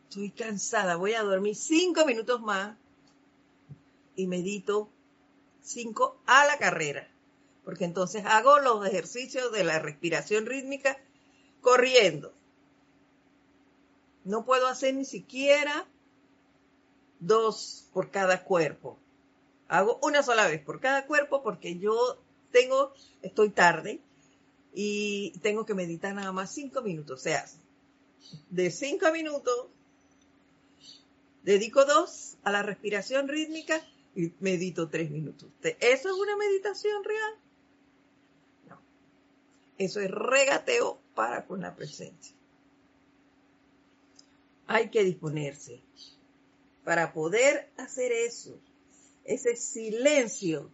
Estoy 0.09 0.31
cansada, 0.31 0.97
voy 0.97 1.15
a 1.15 1.23
dormir 1.23 1.57
5 1.57 2.07
minutos 2.07 2.41
más 2.41 2.77
y 4.15 4.27
medito 4.27 4.89
5 5.63 6.21
a 6.27 6.47
la 6.47 6.59
carrera. 6.59 7.09
Porque 7.65 7.85
entonces 7.85 8.25
hago 8.25 8.61
los 8.61 8.87
ejercicios 8.87 9.51
de 9.51 9.65
la 9.65 9.81
respiración 9.81 10.47
rítmica 10.47 10.97
corriendo. 11.61 12.33
No 14.27 14.45
puedo 14.45 14.67
hacer 14.67 14.93
ni 14.93 15.05
siquiera 15.05 15.87
dos 17.21 17.89
por 17.93 18.11
cada 18.11 18.43
cuerpo. 18.43 18.99
Hago 19.69 20.01
una 20.03 20.25
sola 20.25 20.49
vez 20.49 20.61
por 20.61 20.81
cada 20.81 21.07
cuerpo 21.07 21.45
porque 21.45 21.79
yo 21.79 22.21
tengo, 22.51 22.93
estoy 23.23 23.51
tarde 23.51 24.01
y 24.75 25.31
tengo 25.43 25.65
que 25.65 25.75
meditar 25.75 26.13
nada 26.13 26.33
más 26.33 26.51
cinco 26.53 26.83
minutos. 26.83 27.21
O 27.21 27.23
sea, 27.23 27.47
de 28.51 28.73
cinco 28.73 29.13
minutos, 29.13 29.69
dedico 31.45 31.85
dos 31.85 32.37
a 32.43 32.51
la 32.51 32.65
respiración 32.65 33.29
rítmica 33.29 33.81
y 34.17 34.33
medito 34.41 34.89
tres 34.89 35.09
minutos. 35.09 35.49
¿Eso 35.63 36.09
es 36.09 36.15
una 36.15 36.37
meditación 36.37 37.05
real? 37.05 37.35
No. 38.71 38.81
Eso 39.79 40.01
es 40.01 40.11
regateo 40.11 40.99
para 41.15 41.47
con 41.47 41.61
la 41.61 41.77
presencia. 41.77 42.36
Hay 44.67 44.91
que 44.91 45.05
disponerse 45.05 45.81
para 46.85 47.13
poder 47.13 47.71
hacer 47.77 48.13
eso 48.13 48.59
ese 49.27 49.57
silencio 49.57 50.71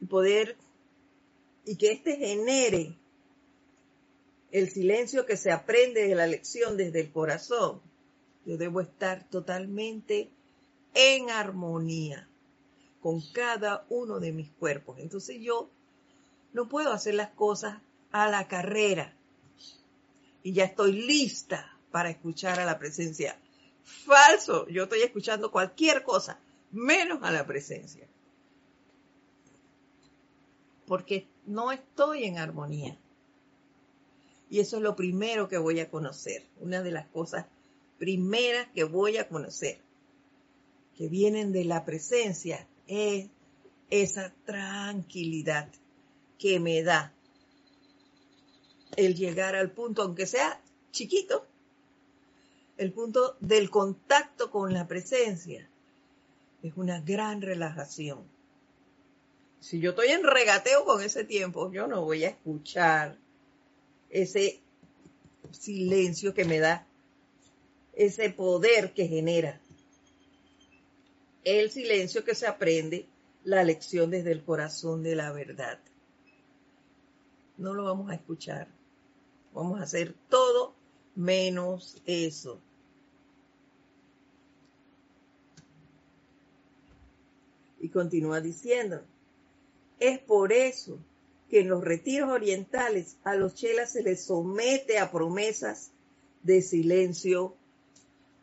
y 0.00 0.06
poder 0.06 0.56
y 1.64 1.76
que 1.76 1.92
éste 1.92 2.16
genere 2.16 2.96
el 4.52 4.70
silencio 4.70 5.26
que 5.26 5.36
se 5.36 5.50
aprende 5.50 6.06
de 6.06 6.14
la 6.14 6.26
lección 6.26 6.76
desde 6.76 7.00
el 7.00 7.12
corazón. 7.12 7.80
Yo 8.44 8.56
debo 8.56 8.80
estar 8.80 9.28
totalmente 9.28 10.30
en 10.94 11.30
armonía 11.30 12.28
con 13.02 13.20
cada 13.32 13.84
uno 13.88 14.20
de 14.20 14.32
mis 14.32 14.50
cuerpos. 14.50 14.98
Entonces 14.98 15.40
yo 15.40 15.68
no 16.52 16.68
puedo 16.68 16.92
hacer 16.92 17.14
las 17.14 17.30
cosas 17.30 17.80
a 18.12 18.28
la 18.28 18.46
carrera 18.46 19.15
y 20.46 20.52
ya 20.52 20.62
estoy 20.62 20.92
lista 20.92 21.76
para 21.90 22.08
escuchar 22.08 22.60
a 22.60 22.64
la 22.64 22.78
presencia 22.78 23.36
Falso. 23.82 24.68
Yo 24.68 24.84
estoy 24.84 25.02
escuchando 25.02 25.50
cualquier 25.50 26.04
cosa, 26.04 26.38
menos 26.70 27.18
a 27.22 27.32
la 27.32 27.44
presencia. 27.44 28.06
Porque 30.86 31.26
no 31.46 31.72
estoy 31.72 32.26
en 32.26 32.38
armonía. 32.38 32.96
Y 34.48 34.60
eso 34.60 34.76
es 34.76 34.84
lo 34.84 34.94
primero 34.94 35.48
que 35.48 35.58
voy 35.58 35.80
a 35.80 35.90
conocer. 35.90 36.46
Una 36.60 36.80
de 36.80 36.92
las 36.92 37.08
cosas 37.08 37.46
primeras 37.98 38.68
que 38.68 38.84
voy 38.84 39.16
a 39.16 39.28
conocer, 39.28 39.80
que 40.96 41.08
vienen 41.08 41.50
de 41.50 41.64
la 41.64 41.84
presencia, 41.84 42.68
es 42.86 43.30
esa 43.90 44.32
tranquilidad 44.44 45.72
que 46.38 46.60
me 46.60 46.84
da 46.84 47.15
el 48.96 49.14
llegar 49.14 49.54
al 49.54 49.70
punto, 49.70 50.02
aunque 50.02 50.26
sea 50.26 50.60
chiquito, 50.90 51.46
el 52.76 52.92
punto 52.92 53.36
del 53.40 53.70
contacto 53.70 54.50
con 54.50 54.72
la 54.72 54.86
presencia 54.86 55.68
es 56.62 56.72
una 56.76 57.00
gran 57.00 57.40
relajación. 57.40 58.24
Si 59.60 59.80
yo 59.80 59.90
estoy 59.90 60.08
en 60.08 60.24
regateo 60.24 60.84
con 60.84 61.02
ese 61.02 61.24
tiempo, 61.24 61.72
yo 61.72 61.86
no 61.86 62.04
voy 62.04 62.24
a 62.24 62.28
escuchar 62.28 63.16
ese 64.10 64.60
silencio 65.50 66.34
que 66.34 66.44
me 66.44 66.58
da, 66.58 66.86
ese 67.94 68.30
poder 68.30 68.92
que 68.92 69.08
genera. 69.08 69.60
El 71.44 71.70
silencio 71.70 72.24
que 72.24 72.34
se 72.34 72.46
aprende, 72.46 73.06
la 73.44 73.64
lección 73.64 74.10
desde 74.10 74.32
el 74.32 74.44
corazón 74.44 75.02
de 75.02 75.16
la 75.16 75.32
verdad. 75.32 75.78
No 77.56 77.72
lo 77.72 77.84
vamos 77.84 78.10
a 78.10 78.14
escuchar. 78.14 78.75
Vamos 79.56 79.80
a 79.80 79.84
hacer 79.84 80.14
todo 80.28 80.74
menos 81.14 81.96
eso. 82.04 82.60
Y 87.80 87.88
continúa 87.88 88.42
diciendo, 88.42 89.00
es 89.98 90.18
por 90.18 90.52
eso 90.52 90.98
que 91.48 91.60
en 91.60 91.70
los 91.70 91.82
retiros 91.82 92.28
orientales 92.28 93.16
a 93.24 93.34
los 93.34 93.54
chelas 93.54 93.92
se 93.92 94.02
les 94.02 94.24
somete 94.24 94.98
a 94.98 95.10
promesas 95.10 95.90
de 96.42 96.60
silencio 96.60 97.56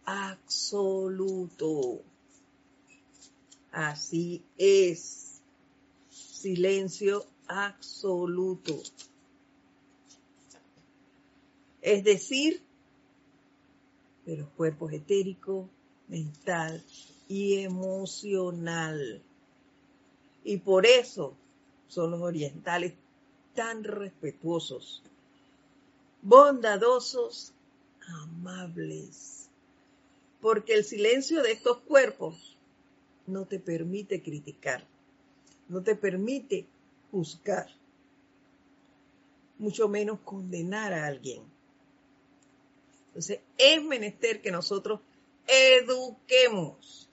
absoluto. 0.06 2.02
Así 3.72 4.44
es, 4.58 5.42
silencio 6.10 7.24
absoluto. 7.48 8.82
Es 11.84 12.06
decir, 12.06 12.62
de 14.26 14.38
los 14.38 14.48
cuerpos 14.52 14.94
etérico, 14.94 15.68
mental 16.08 16.82
y 17.28 17.58
emocional. 17.58 19.22
Y 20.46 20.58
por 20.58 20.86
eso 20.86 21.36
son 21.90 22.12
los 22.12 22.22
orientales 22.22 22.94
tan 23.54 23.84
respetuosos, 23.84 25.04
bondadosos, 26.22 27.52
amables. 28.08 29.50
Porque 30.40 30.76
el 30.76 30.86
silencio 30.86 31.44
de 31.44 31.52
estos 31.52 31.80
cuerpos 31.80 32.56
no 33.28 33.46
te 33.46 33.60
permite 33.60 34.24
criticar, 34.24 34.86
no 35.68 35.84
te 35.84 35.98
permite 35.98 36.66
juzgar, 37.12 37.68
mucho 39.60 39.90
menos 39.90 40.22
condenar 40.22 40.94
a 40.94 41.08
alguien. 41.08 41.53
Entonces, 43.14 43.42
es 43.60 43.84
menester 43.84 44.42
que 44.42 44.52
nosotros 44.52 45.00
eduquemos 45.46 47.08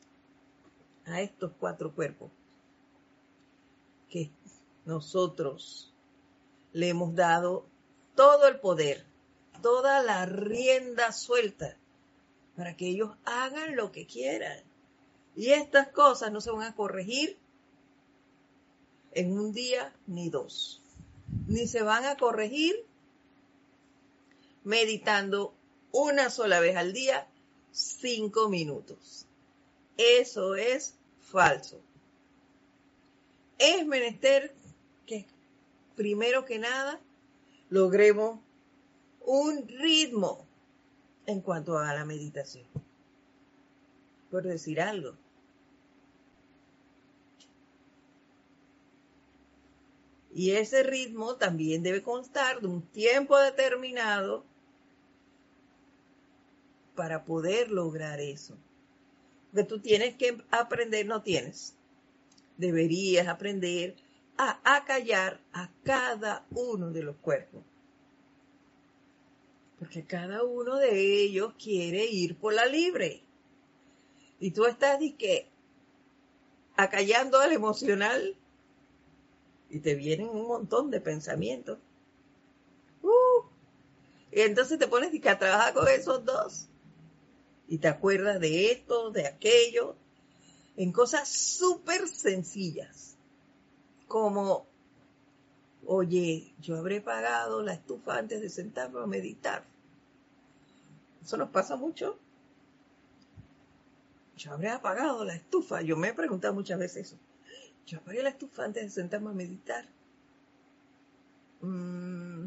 a 1.04 1.20
estos 1.20 1.52
cuatro 1.60 1.94
cuerpos 1.94 2.30
que 4.08 4.30
nosotros 4.86 5.92
le 6.72 6.88
hemos 6.88 7.14
dado 7.14 7.66
todo 8.14 8.48
el 8.48 8.60
poder, 8.60 9.04
toda 9.60 10.02
la 10.02 10.24
rienda 10.24 11.12
suelta 11.12 11.76
para 12.56 12.76
que 12.76 12.86
ellos 12.86 13.10
hagan 13.26 13.76
lo 13.76 13.92
que 13.92 14.06
quieran. 14.06 14.58
Y 15.36 15.50
estas 15.50 15.88
cosas 15.88 16.32
no 16.32 16.40
se 16.40 16.50
van 16.50 16.62
a 16.62 16.74
corregir 16.74 17.38
en 19.12 19.38
un 19.38 19.52
día 19.52 19.94
ni 20.06 20.30
dos, 20.30 20.82
ni 21.46 21.66
se 21.66 21.82
van 21.82 22.06
a 22.06 22.16
corregir 22.16 22.86
meditando 24.64 25.54
una 25.92 26.30
sola 26.30 26.60
vez 26.60 26.76
al 26.76 26.92
día, 26.92 27.26
cinco 27.72 28.48
minutos. 28.48 29.26
Eso 29.96 30.54
es 30.54 30.94
falso. 31.20 31.80
Es 33.58 33.86
menester 33.86 34.54
que 35.06 35.26
primero 35.96 36.44
que 36.44 36.58
nada 36.58 37.00
logremos 37.68 38.40
un 39.20 39.68
ritmo 39.68 40.46
en 41.26 41.40
cuanto 41.40 41.78
a 41.78 41.94
la 41.94 42.04
meditación. 42.04 42.66
Por 44.30 44.44
decir 44.44 44.80
algo. 44.80 45.14
Y 50.32 50.52
ese 50.52 50.82
ritmo 50.84 51.36
también 51.36 51.82
debe 51.82 52.02
constar 52.02 52.60
de 52.60 52.68
un 52.68 52.82
tiempo 52.82 53.36
determinado 53.36 54.44
para 57.00 57.24
poder 57.24 57.70
lograr 57.70 58.20
eso. 58.20 58.58
Que 59.54 59.64
tú 59.64 59.80
tienes 59.80 60.16
que 60.16 60.36
aprender, 60.50 61.06
no 61.06 61.22
tienes. 61.22 61.74
Deberías 62.58 63.26
aprender 63.26 63.96
a 64.36 64.60
acallar 64.76 65.40
a 65.54 65.70
cada 65.82 66.44
uno 66.50 66.90
de 66.90 67.02
los 67.02 67.16
cuerpos. 67.16 67.62
Porque 69.78 70.04
cada 70.04 70.44
uno 70.44 70.76
de 70.76 71.22
ellos 71.22 71.54
quiere 71.58 72.04
ir 72.04 72.36
por 72.36 72.52
la 72.52 72.66
libre. 72.66 73.22
Y 74.38 74.50
tú 74.50 74.66
estás 74.66 75.00
de 75.00 75.14
que 75.14 75.48
acallando 76.76 77.38
al 77.38 77.52
emocional 77.52 78.36
y 79.70 79.78
te 79.78 79.94
vienen 79.94 80.28
un 80.28 80.46
montón 80.46 80.90
de 80.90 81.00
pensamientos. 81.00 81.78
Uh, 83.02 83.46
y 84.30 84.42
entonces 84.42 84.78
te 84.78 84.86
pones 84.86 85.10
a 85.26 85.38
trabajar 85.38 85.72
con 85.72 85.88
esos 85.88 86.22
dos. 86.26 86.69
Y 87.70 87.78
te 87.78 87.86
acuerdas 87.86 88.40
de 88.40 88.72
esto, 88.72 89.12
de 89.12 89.28
aquello, 89.28 89.94
en 90.76 90.90
cosas 90.90 91.28
súper 91.28 92.08
sencillas. 92.08 93.14
Como, 94.08 94.66
oye, 95.86 96.52
yo 96.60 96.76
habré 96.76 97.00
pagado 97.00 97.62
la 97.62 97.74
estufa 97.74 98.18
antes 98.18 98.40
de 98.40 98.48
sentarme 98.48 98.98
a 98.98 99.06
meditar. 99.06 99.62
Eso 101.22 101.36
nos 101.36 101.50
pasa 101.50 101.76
mucho. 101.76 102.18
Yo 104.36 104.52
habré 104.52 104.70
apagado 104.70 105.24
la 105.24 105.36
estufa. 105.36 105.80
Yo 105.80 105.96
me 105.96 106.08
he 106.08 106.12
preguntado 106.12 106.52
muchas 106.52 106.76
veces 106.76 107.06
eso. 107.06 107.16
Yo 107.86 107.98
apagué 107.98 108.20
la 108.24 108.30
estufa 108.30 108.64
antes 108.64 108.82
de 108.82 108.90
sentarme 108.90 109.30
a 109.30 109.34
meditar. 109.34 109.84
Mm. 111.60 112.46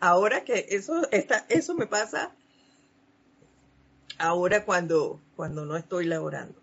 Ahora 0.00 0.44
que 0.44 0.66
eso, 0.68 1.10
está, 1.10 1.46
eso 1.48 1.74
me 1.74 1.86
pasa 1.86 2.34
ahora 4.18 4.64
cuando, 4.64 5.20
cuando 5.36 5.64
no 5.64 5.76
estoy 5.76 6.06
laborando. 6.06 6.60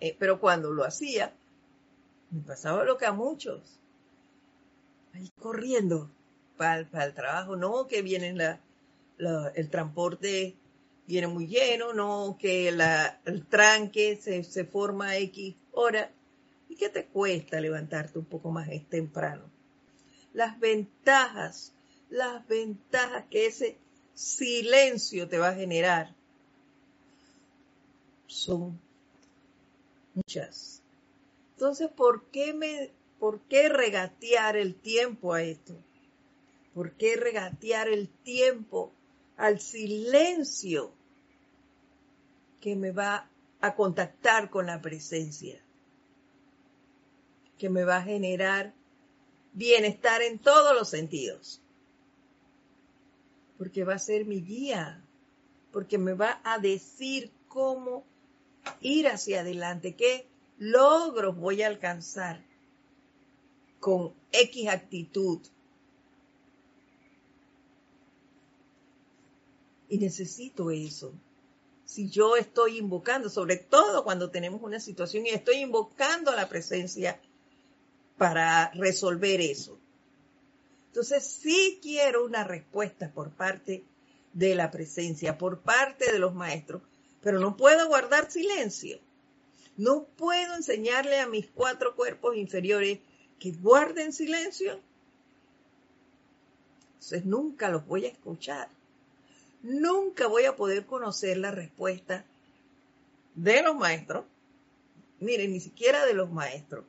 Eh, 0.00 0.16
pero 0.18 0.40
cuando 0.40 0.72
lo 0.72 0.84
hacía, 0.84 1.32
me 2.30 2.42
pasaba 2.42 2.84
lo 2.84 2.96
que 2.96 3.06
a 3.06 3.12
muchos. 3.12 3.78
Ahí 5.12 5.30
corriendo 5.40 6.10
para, 6.56 6.80
el 7.04 7.14
trabajo, 7.14 7.56
no 7.56 7.86
que 7.88 8.02
viene 8.02 8.32
la, 8.34 8.60
el 9.54 9.70
transporte 9.70 10.56
viene 11.06 11.26
muy 11.26 11.46
lleno, 11.46 11.94
no 11.94 12.36
que 12.38 12.68
el 12.68 13.46
tranque 13.46 14.16
se, 14.20 14.44
se 14.44 14.64
forma 14.64 15.16
X 15.16 15.56
hora. 15.72 16.12
¿Y 16.68 16.76
qué 16.76 16.90
te 16.90 17.06
cuesta 17.06 17.60
levantarte 17.60 18.18
un 18.18 18.26
poco 18.26 18.50
más 18.50 18.68
temprano? 18.90 19.50
Las 20.34 20.60
ventajas, 20.60 21.72
las 22.10 22.46
ventajas 22.46 23.24
que 23.30 23.46
ese 23.46 23.78
silencio 24.18 25.28
te 25.28 25.38
va 25.38 25.50
a 25.50 25.54
generar 25.54 26.12
son 28.26 28.80
muchas. 30.14 30.82
Entonces, 31.54 31.88
¿por 31.88 32.24
qué 32.26 32.52
me, 32.52 32.90
por 33.20 33.40
qué 33.42 33.68
regatear 33.68 34.56
el 34.56 34.74
tiempo 34.74 35.34
a 35.34 35.42
esto? 35.42 35.74
¿Por 36.74 36.92
qué 36.92 37.16
regatear 37.16 37.88
el 37.88 38.08
tiempo 38.08 38.92
al 39.36 39.60
silencio 39.60 40.92
que 42.60 42.74
me 42.74 42.90
va 42.90 43.28
a 43.60 43.74
contactar 43.74 44.50
con 44.50 44.66
la 44.66 44.80
presencia, 44.80 45.60
que 47.56 47.70
me 47.70 47.84
va 47.84 47.98
a 47.98 48.02
generar 48.02 48.74
bienestar 49.52 50.22
en 50.22 50.38
todos 50.38 50.74
los 50.74 50.88
sentidos, 50.88 51.60
porque 53.58 53.84
va 53.84 53.94
a 53.94 53.98
ser 53.98 54.24
mi 54.24 54.40
guía, 54.40 55.04
porque 55.72 55.98
me 55.98 56.14
va 56.14 56.40
a 56.44 56.58
decir 56.58 57.30
cómo 57.48 58.04
ir 58.80 59.08
hacia 59.08 59.40
adelante, 59.40 59.94
qué 59.94 60.26
logros 60.58 61.36
voy 61.36 61.62
a 61.62 61.66
alcanzar 61.66 62.42
con 63.80 64.14
X 64.32 64.68
actitud. 64.68 65.40
Y 69.90 69.98
necesito 69.98 70.70
eso 70.70 71.12
si 71.88 72.10
yo 72.10 72.36
estoy 72.36 72.76
invocando, 72.76 73.30
sobre 73.30 73.56
todo 73.56 74.04
cuando 74.04 74.30
tenemos 74.30 74.62
una 74.62 74.78
situación 74.78 75.24
y 75.24 75.30
estoy 75.30 75.56
invocando 75.56 76.30
a 76.30 76.36
la 76.36 76.46
presencia 76.46 77.18
para 78.18 78.70
resolver 78.74 79.40
eso. 79.40 79.78
Entonces 80.88 81.24
sí 81.24 81.78
quiero 81.82 82.24
una 82.24 82.44
respuesta 82.44 83.10
por 83.12 83.30
parte 83.30 83.84
de 84.32 84.54
la 84.54 84.70
presencia, 84.70 85.38
por 85.38 85.60
parte 85.60 86.12
de 86.12 86.18
los 86.18 86.34
maestros, 86.34 86.82
pero 87.22 87.38
no 87.38 87.56
puedo 87.56 87.88
guardar 87.88 88.30
silencio. 88.30 88.98
No 89.76 90.04
puedo 90.16 90.54
enseñarle 90.54 91.20
a 91.20 91.28
mis 91.28 91.46
cuatro 91.46 91.94
cuerpos 91.94 92.36
inferiores 92.36 92.98
que 93.38 93.52
guarden 93.52 94.12
silencio. 94.12 94.80
Entonces 96.94 97.24
nunca 97.24 97.68
los 97.68 97.86
voy 97.86 98.06
a 98.06 98.08
escuchar 98.08 98.68
nunca 99.62 100.26
voy 100.26 100.44
a 100.44 100.56
poder 100.56 100.86
conocer 100.86 101.36
la 101.38 101.50
respuesta 101.50 102.24
de 103.34 103.62
los 103.62 103.76
maestros, 103.76 104.24
miren, 105.20 105.52
ni 105.52 105.60
siquiera 105.60 106.06
de 106.06 106.14
los 106.14 106.30
maestros, 106.30 106.84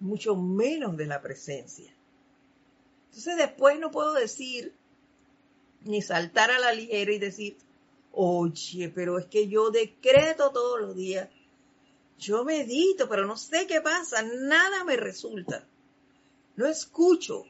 mucho 0.00 0.36
menos 0.36 0.96
de 0.96 1.06
la 1.06 1.20
presencia. 1.20 1.93
Entonces 3.14 3.36
después 3.36 3.78
no 3.78 3.92
puedo 3.92 4.12
decir, 4.14 4.74
ni 5.82 6.02
saltar 6.02 6.50
a 6.50 6.58
la 6.58 6.72
ligera 6.72 7.12
y 7.12 7.20
decir, 7.20 7.56
oye, 8.10 8.88
pero 8.88 9.20
es 9.20 9.26
que 9.26 9.46
yo 9.46 9.70
decreto 9.70 10.50
todos 10.50 10.80
los 10.80 10.96
días, 10.96 11.28
yo 12.18 12.44
medito, 12.44 13.08
pero 13.08 13.24
no 13.24 13.36
sé 13.36 13.68
qué 13.68 13.80
pasa, 13.80 14.22
nada 14.22 14.82
me 14.82 14.96
resulta, 14.96 15.64
no 16.56 16.66
escucho, 16.66 17.44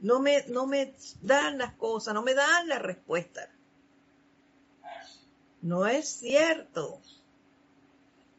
no 0.00 0.20
me, 0.20 0.42
no 0.48 0.66
me 0.66 0.94
dan 1.20 1.58
las 1.58 1.74
cosas, 1.74 2.14
no 2.14 2.22
me 2.22 2.32
dan 2.32 2.66
la 2.66 2.78
respuesta. 2.78 3.50
No 5.60 5.86
es 5.86 6.08
cierto. 6.08 6.98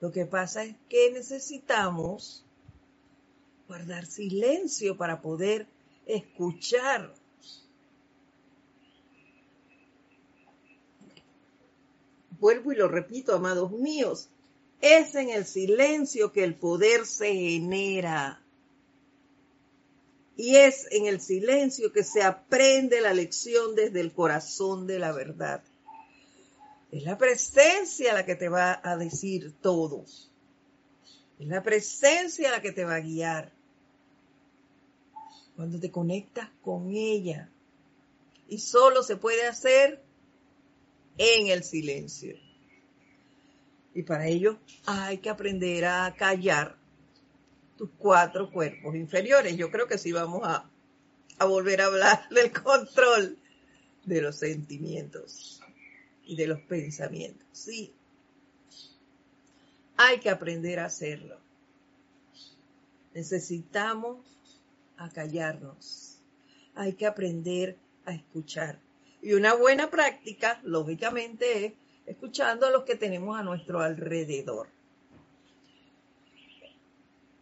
Lo 0.02 0.12
que 0.12 0.26
pasa 0.26 0.64
es 0.64 0.76
que 0.90 1.12
necesitamos 1.12 2.44
guardar 3.68 4.08
silencio 4.08 4.98
para 4.98 5.22
poder 5.22 5.68
escuchar. 6.06 7.14
Vuelvo 12.39 12.74
y 12.74 12.76
lo 12.76 12.88
repito, 12.88 13.36
amados 13.36 13.72
míos, 13.72 14.30
es 14.82 15.16
en 15.16 15.30
el 15.30 15.45
silencio 15.45 16.34
que 16.34 16.43
el 16.43 16.56
poder 16.56 17.06
se 17.06 17.34
genera. 17.34 18.41
Y 20.36 20.58
es 20.58 20.88
en 20.91 21.06
el 21.06 21.22
silencio 21.22 21.93
que 21.93 22.04
se 22.04 22.22
aprende 22.22 22.99
la 22.99 23.14
lección 23.14 23.76
desde 23.76 24.01
el 24.01 24.12
corazón 24.12 24.88
de 24.88 24.99
la 24.99 25.14
verdad. 25.14 25.64
Es 26.91 27.04
la 27.04 27.18
presencia 27.18 28.14
la 28.14 28.26
que 28.26 28.36
te 28.36 28.49
va 28.49 28.82
a 28.84 28.97
decir 28.97 29.54
todo. 29.62 30.06
Es 31.39 31.47
la 31.47 31.64
presencia 31.64 32.51
la 32.51 32.62
que 32.62 32.72
te 32.72 32.84
va 32.84 32.95
a 32.95 32.99
guiar. 32.99 33.51
Cuando 35.56 35.80
te 35.80 35.91
conectas 35.91 36.49
con 36.62 36.91
ella. 36.91 37.49
Y 38.47 38.60
solo 38.60 39.04
se 39.04 39.18
puede 39.18 39.45
hacer 39.45 40.01
en 41.18 41.47
el 41.47 41.64
silencio. 41.64 42.36
Y 43.93 44.04
para 44.04 44.28
ello 44.28 44.60
hay 44.86 45.20
que 45.20 45.30
aprender 45.30 45.86
a 45.86 46.14
callar 46.18 46.76
tus 47.78 47.89
cuatro 47.97 48.51
cuerpos 48.51 48.95
inferiores. 48.95 49.56
Yo 49.56 49.70
creo 49.70 49.88
que 49.88 49.97
sí 49.97 50.12
vamos 50.12 50.41
a, 50.43 50.70
a 51.38 51.45
volver 51.45 51.82
a 51.82 51.86
hablar 51.86 52.30
del 52.32 52.51
control 52.51 53.38
de 54.06 54.22
los 54.22 54.38
sentimientos 54.38 55.62
y 56.26 56.36
de 56.36 56.47
los 56.47 56.60
pensamientos. 56.62 57.47
Sí, 57.51 57.93
hay 59.97 60.20
que 60.20 60.30
aprender 60.30 60.80
a 60.80 60.86
hacerlo. 60.86 61.38
Necesitamos 63.14 64.33
acallarnos. 65.06 66.22
hay 66.76 66.93
que 66.93 67.06
aprender 67.06 67.78
a 68.06 68.14
escuchar. 68.14 68.80
Y 69.22 69.34
una 69.34 69.54
buena 69.54 69.89
práctica, 69.89 70.60
lógicamente, 70.64 71.66
es 71.66 71.74
escuchando 72.06 72.66
a 72.66 72.72
los 72.72 72.84
que 72.84 72.95
tenemos 72.95 73.38
a 73.38 73.43
nuestro 73.43 73.80
alrededor. 73.80 74.68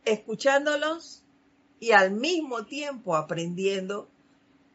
Escuchándolos 0.06 1.24
y 1.80 1.92
al 1.92 2.12
mismo 2.12 2.66
tiempo 2.66 3.16
aprendiendo 3.16 4.10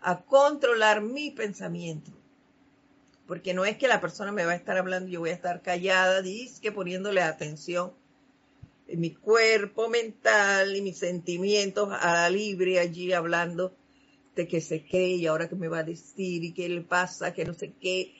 a 0.00 0.22
controlar 0.22 1.02
mi 1.02 1.30
pensamiento. 1.30 2.10
Porque 3.26 3.54
no 3.54 3.64
es 3.64 3.76
que 3.76 3.88
la 3.88 4.00
persona 4.00 4.32
me 4.32 4.44
va 4.44 4.52
a 4.52 4.56
estar 4.56 4.76
hablando 4.76 5.08
y 5.08 5.12
yo 5.12 5.20
voy 5.20 5.30
a 5.30 5.34
estar 5.34 5.62
callada, 5.62 6.22
dice 6.22 6.60
que 6.60 6.72
poniéndole 6.72 7.22
atención 7.22 7.92
en 7.92 8.05
mi 8.88 9.14
cuerpo 9.14 9.88
mental 9.88 10.76
y 10.76 10.80
mis 10.80 10.98
sentimientos 10.98 11.88
a 11.92 12.28
libre 12.30 12.78
allí 12.78 13.12
hablando 13.12 13.74
de 14.36 14.46
que 14.46 14.60
se 14.60 14.84
cree 14.84 15.16
y 15.16 15.26
ahora 15.26 15.48
que 15.48 15.56
me 15.56 15.68
va 15.68 15.78
a 15.78 15.84
decir 15.84 16.44
y 16.44 16.52
qué 16.52 16.68
le 16.68 16.82
pasa, 16.82 17.32
que 17.32 17.44
no 17.44 17.54
sé 17.54 17.72
qué. 17.80 18.14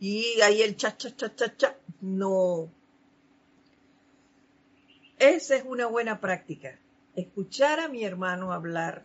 Y 0.00 0.40
ahí 0.40 0.62
el 0.62 0.76
cha, 0.76 0.96
cha, 0.96 1.14
cha, 1.14 1.34
cha, 1.34 1.56
cha. 1.56 1.76
No. 2.00 2.72
Esa 5.18 5.56
es 5.56 5.64
una 5.66 5.86
buena 5.86 6.20
práctica. 6.20 6.78
Escuchar 7.16 7.80
a 7.80 7.88
mi 7.88 8.04
hermano 8.04 8.52
hablar 8.52 9.04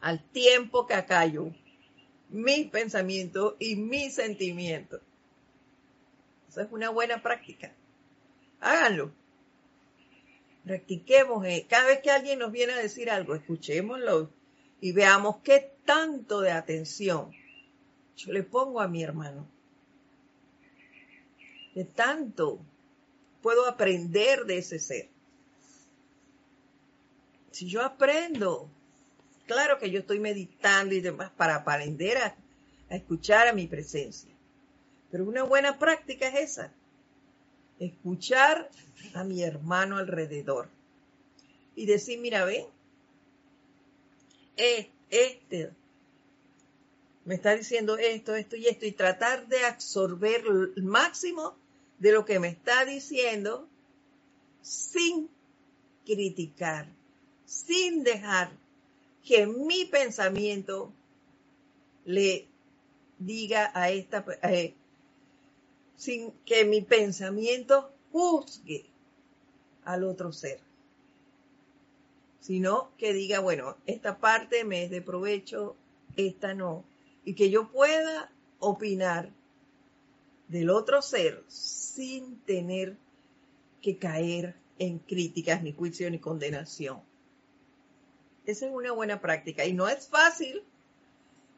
al 0.00 0.22
tiempo 0.32 0.86
que 0.86 0.94
acallo 0.94 1.52
mis 2.28 2.66
pensamientos 2.68 3.54
y 3.58 3.76
mis 3.76 4.14
sentimientos. 4.14 5.00
Esa 6.48 6.62
es 6.62 6.72
una 6.72 6.90
buena 6.90 7.22
práctica. 7.22 7.72
Háganlo. 8.60 9.12
Practiquemos. 10.64 11.44
Eh. 11.46 11.66
Cada 11.68 11.86
vez 11.86 12.00
que 12.00 12.10
alguien 12.10 12.38
nos 12.38 12.52
viene 12.52 12.72
a 12.72 12.78
decir 12.78 13.10
algo, 13.10 13.34
escuchémoslo 13.34 14.30
y 14.80 14.92
veamos 14.92 15.38
qué 15.42 15.72
tanto 15.84 16.40
de 16.40 16.52
atención 16.52 17.32
yo 18.20 18.32
le 18.32 18.42
pongo 18.42 18.80
a 18.80 18.88
mi 18.88 19.02
hermano. 19.02 19.46
De 21.74 21.84
tanto 21.84 22.60
puedo 23.40 23.66
aprender 23.66 24.44
de 24.44 24.58
ese 24.58 24.78
ser. 24.78 25.08
Si 27.50 27.66
yo 27.66 27.82
aprendo, 27.82 28.68
claro 29.46 29.78
que 29.78 29.90
yo 29.90 30.00
estoy 30.00 30.20
meditando 30.20 30.94
y 30.94 31.00
demás 31.00 31.30
para 31.30 31.56
aprender 31.56 32.18
a, 32.18 32.36
a 32.90 32.96
escuchar 32.96 33.48
a 33.48 33.52
mi 33.52 33.66
presencia. 33.66 34.30
Pero 35.10 35.24
una 35.24 35.42
buena 35.42 35.78
práctica 35.78 36.28
es 36.28 36.50
esa. 36.52 36.72
Escuchar 37.78 38.70
a 39.14 39.24
mi 39.24 39.42
hermano 39.42 39.98
alrededor. 39.98 40.68
Y 41.76 41.86
decir, 41.86 42.18
mira, 42.18 42.44
ven, 42.44 42.66
este 44.56 45.70
me 47.24 47.34
está 47.34 47.54
diciendo 47.54 47.96
esto, 47.98 48.34
esto 48.34 48.56
y 48.56 48.66
esto, 48.66 48.86
y 48.86 48.92
tratar 48.92 49.46
de 49.46 49.64
absorber 49.64 50.42
el 50.76 50.82
máximo 50.82 51.54
de 51.98 52.12
lo 52.12 52.24
que 52.24 52.40
me 52.40 52.48
está 52.48 52.84
diciendo 52.84 53.68
sin 54.62 55.28
criticar, 56.04 56.88
sin 57.44 58.02
dejar 58.02 58.50
que 59.24 59.46
mi 59.46 59.84
pensamiento 59.84 60.92
le 62.04 62.48
diga 63.18 63.70
a 63.74 63.90
esta, 63.90 64.24
eh, 64.42 64.74
sin 65.96 66.32
que 66.44 66.64
mi 66.64 66.80
pensamiento 66.80 67.92
juzgue 68.10 68.89
al 69.92 70.04
otro 70.04 70.32
ser. 70.32 70.60
Sino 72.40 72.90
que 72.96 73.12
diga, 73.12 73.40
bueno, 73.40 73.76
esta 73.86 74.18
parte 74.18 74.64
me 74.64 74.84
es 74.84 74.90
de 74.90 75.02
provecho, 75.02 75.76
esta 76.16 76.54
no, 76.54 76.84
y 77.24 77.34
que 77.34 77.50
yo 77.50 77.70
pueda 77.70 78.30
opinar 78.58 79.30
del 80.48 80.70
otro 80.70 81.00
ser 81.02 81.44
sin 81.48 82.40
tener 82.40 82.96
que 83.80 83.98
caer 83.98 84.54
en 84.78 84.98
críticas, 84.98 85.62
ni 85.62 85.72
juicio, 85.72 86.10
ni 86.10 86.18
condenación. 86.18 87.00
Esa 88.46 88.66
es 88.66 88.72
una 88.72 88.92
buena 88.92 89.20
práctica. 89.20 89.64
Y 89.64 89.72
no 89.72 89.88
es 89.88 90.08
fácil, 90.08 90.62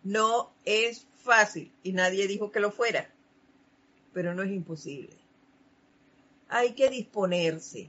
no 0.02 0.50
es 0.64 1.06
fácil. 1.22 1.72
Y 1.82 1.92
nadie 1.92 2.26
dijo 2.26 2.50
que 2.50 2.60
lo 2.60 2.70
fuera, 2.70 3.08
pero 4.12 4.34
no 4.34 4.42
es 4.42 4.50
imposible. 4.50 5.16
Hay 6.48 6.72
que 6.72 6.90
disponerse 6.90 7.88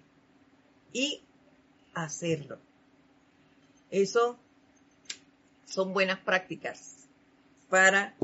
y 0.93 1.21
hacerlo. 1.93 2.59
Eso 3.91 4.37
son 5.65 5.93
buenas 5.93 6.19
prácticas 6.19 7.07
para 7.69 8.15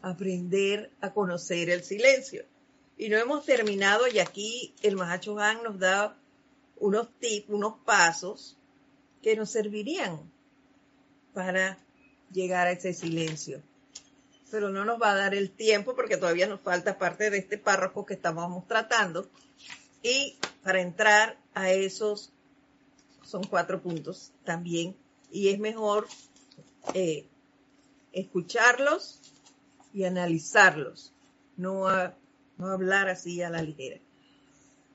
aprender 0.00 0.90
a 1.00 1.12
conocer 1.12 1.70
el 1.70 1.82
silencio. 1.82 2.44
Y 2.96 3.08
no 3.08 3.18
hemos 3.18 3.44
terminado 3.44 4.06
y 4.06 4.20
aquí 4.20 4.74
el 4.82 4.96
Mahacho 4.96 5.38
Han 5.38 5.62
nos 5.62 5.78
da 5.78 6.16
unos 6.76 7.08
tips, 7.18 7.48
unos 7.48 7.74
pasos 7.84 8.56
que 9.22 9.36
nos 9.36 9.50
servirían 9.50 10.20
para 11.32 11.78
llegar 12.32 12.66
a 12.66 12.72
ese 12.72 12.92
silencio. 12.92 13.62
Pero 14.50 14.70
no 14.70 14.84
nos 14.84 15.00
va 15.00 15.12
a 15.12 15.16
dar 15.16 15.34
el 15.34 15.50
tiempo 15.50 15.94
porque 15.94 16.16
todavía 16.16 16.46
nos 16.46 16.60
falta 16.60 16.98
parte 16.98 17.30
de 17.30 17.38
este 17.38 17.58
párrafo 17.58 18.04
que 18.04 18.14
estábamos 18.14 18.66
tratando. 18.66 19.28
Y 20.02 20.36
para 20.62 20.80
entrar 20.80 21.38
a 21.54 21.70
esos, 21.70 22.32
son 23.22 23.44
cuatro 23.44 23.80
puntos 23.80 24.32
también 24.44 24.96
y 25.30 25.48
es 25.48 25.58
mejor 25.58 26.06
eh, 26.94 27.26
escucharlos 28.12 29.20
y 29.94 30.04
analizarlos, 30.04 31.12
no, 31.56 31.86
no 32.58 32.66
hablar 32.66 33.08
así 33.08 33.42
a 33.42 33.50
la 33.50 33.62
ligera. 33.62 34.00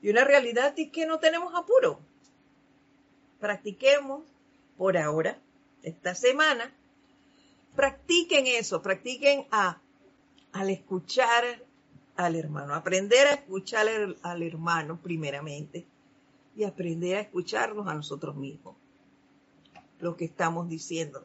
Y 0.02 0.10
una 0.10 0.24
realidad 0.24 0.74
es 0.76 0.90
que 0.90 1.06
no 1.06 1.18
tenemos 1.18 1.54
apuro. 1.54 2.00
Practiquemos 3.40 4.24
por 4.76 4.96
ahora, 4.96 5.38
esta 5.82 6.14
semana, 6.14 6.72
practiquen 7.74 8.46
eso, 8.46 8.82
practiquen 8.82 9.46
a, 9.50 9.80
al 10.52 10.70
escuchar 10.70 11.64
al 12.18 12.34
hermano, 12.34 12.74
aprender 12.74 13.28
a 13.28 13.34
escuchar 13.34 13.86
al 14.22 14.42
hermano 14.42 15.00
primeramente 15.00 15.86
y 16.56 16.64
aprender 16.64 17.16
a 17.16 17.20
escucharnos 17.20 17.86
a 17.86 17.94
nosotros 17.94 18.34
mismos 18.34 18.74
lo 20.00 20.16
que 20.16 20.24
estamos 20.24 20.68
diciendo. 20.68 21.24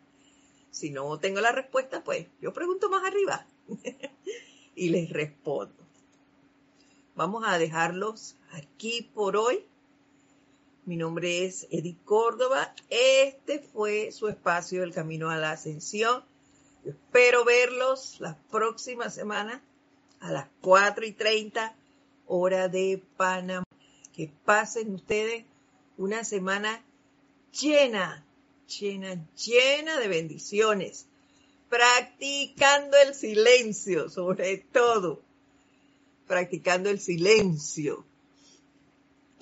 Si 0.71 0.91
no 0.91 1.19
tengo 1.19 1.41
la 1.41 1.53
respuesta, 1.53 2.03
pues 2.03 2.27
yo 2.41 2.53
pregunto 2.53 2.89
más 2.89 3.05
arriba 3.05 3.47
y 4.75 4.89
les 4.89 5.11
respondo. 5.11 5.75
Vamos 7.15 7.45
a 7.47 7.59
dejarlos 7.59 8.37
aquí 8.53 9.11
por 9.15 9.37
hoy. 9.37 9.67
Mi 10.87 10.97
nombre 10.97 11.45
es 11.45 11.69
Edith 11.71 12.03
Córdoba. 12.05 12.75
Este 12.89 13.61
fue 13.61 14.11
su 14.13 14.29
espacio 14.29 14.83
El 14.83 14.95
Camino 14.95 15.31
a 15.31 15.37
la 15.37 15.53
Ascensión. 15.53 16.25
Espero 16.85 17.45
verlos 17.45 18.21
la 18.21 18.37
próxima 18.51 19.11
semana 19.11 19.63
a 20.21 20.31
las 20.31 20.49
4 20.61 21.05
y 21.07 21.13
30 21.13 21.75
hora 22.27 22.69
de 22.69 23.03
Panamá. 23.17 23.65
Que 24.13 24.31
pasen 24.45 24.95
ustedes 24.95 25.45
una 25.97 26.25
semana 26.25 26.83
llena, 27.59 28.25
llena, 28.67 29.27
llena 29.37 29.99
de 29.99 30.09
bendiciones, 30.09 31.07
practicando 31.69 32.97
el 32.99 33.15
silencio, 33.15 34.11
sobre 34.11 34.59
todo, 34.59 35.23
practicando 36.27 36.91
el 36.91 37.01
silencio. 37.01 38.05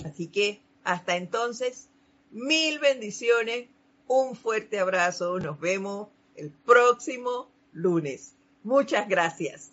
Así 0.04 0.28
que 0.28 0.60
hasta 0.84 1.16
entonces, 1.16 1.88
mil 2.30 2.78
bendiciones, 2.78 3.68
un 4.06 4.36
fuerte 4.36 4.78
abrazo, 4.78 5.38
nos 5.40 5.60
vemos 5.60 6.08
el 6.40 6.50
próximo 6.50 7.50
lunes. 7.72 8.34
Muchas 8.62 9.06
gracias. 9.08 9.72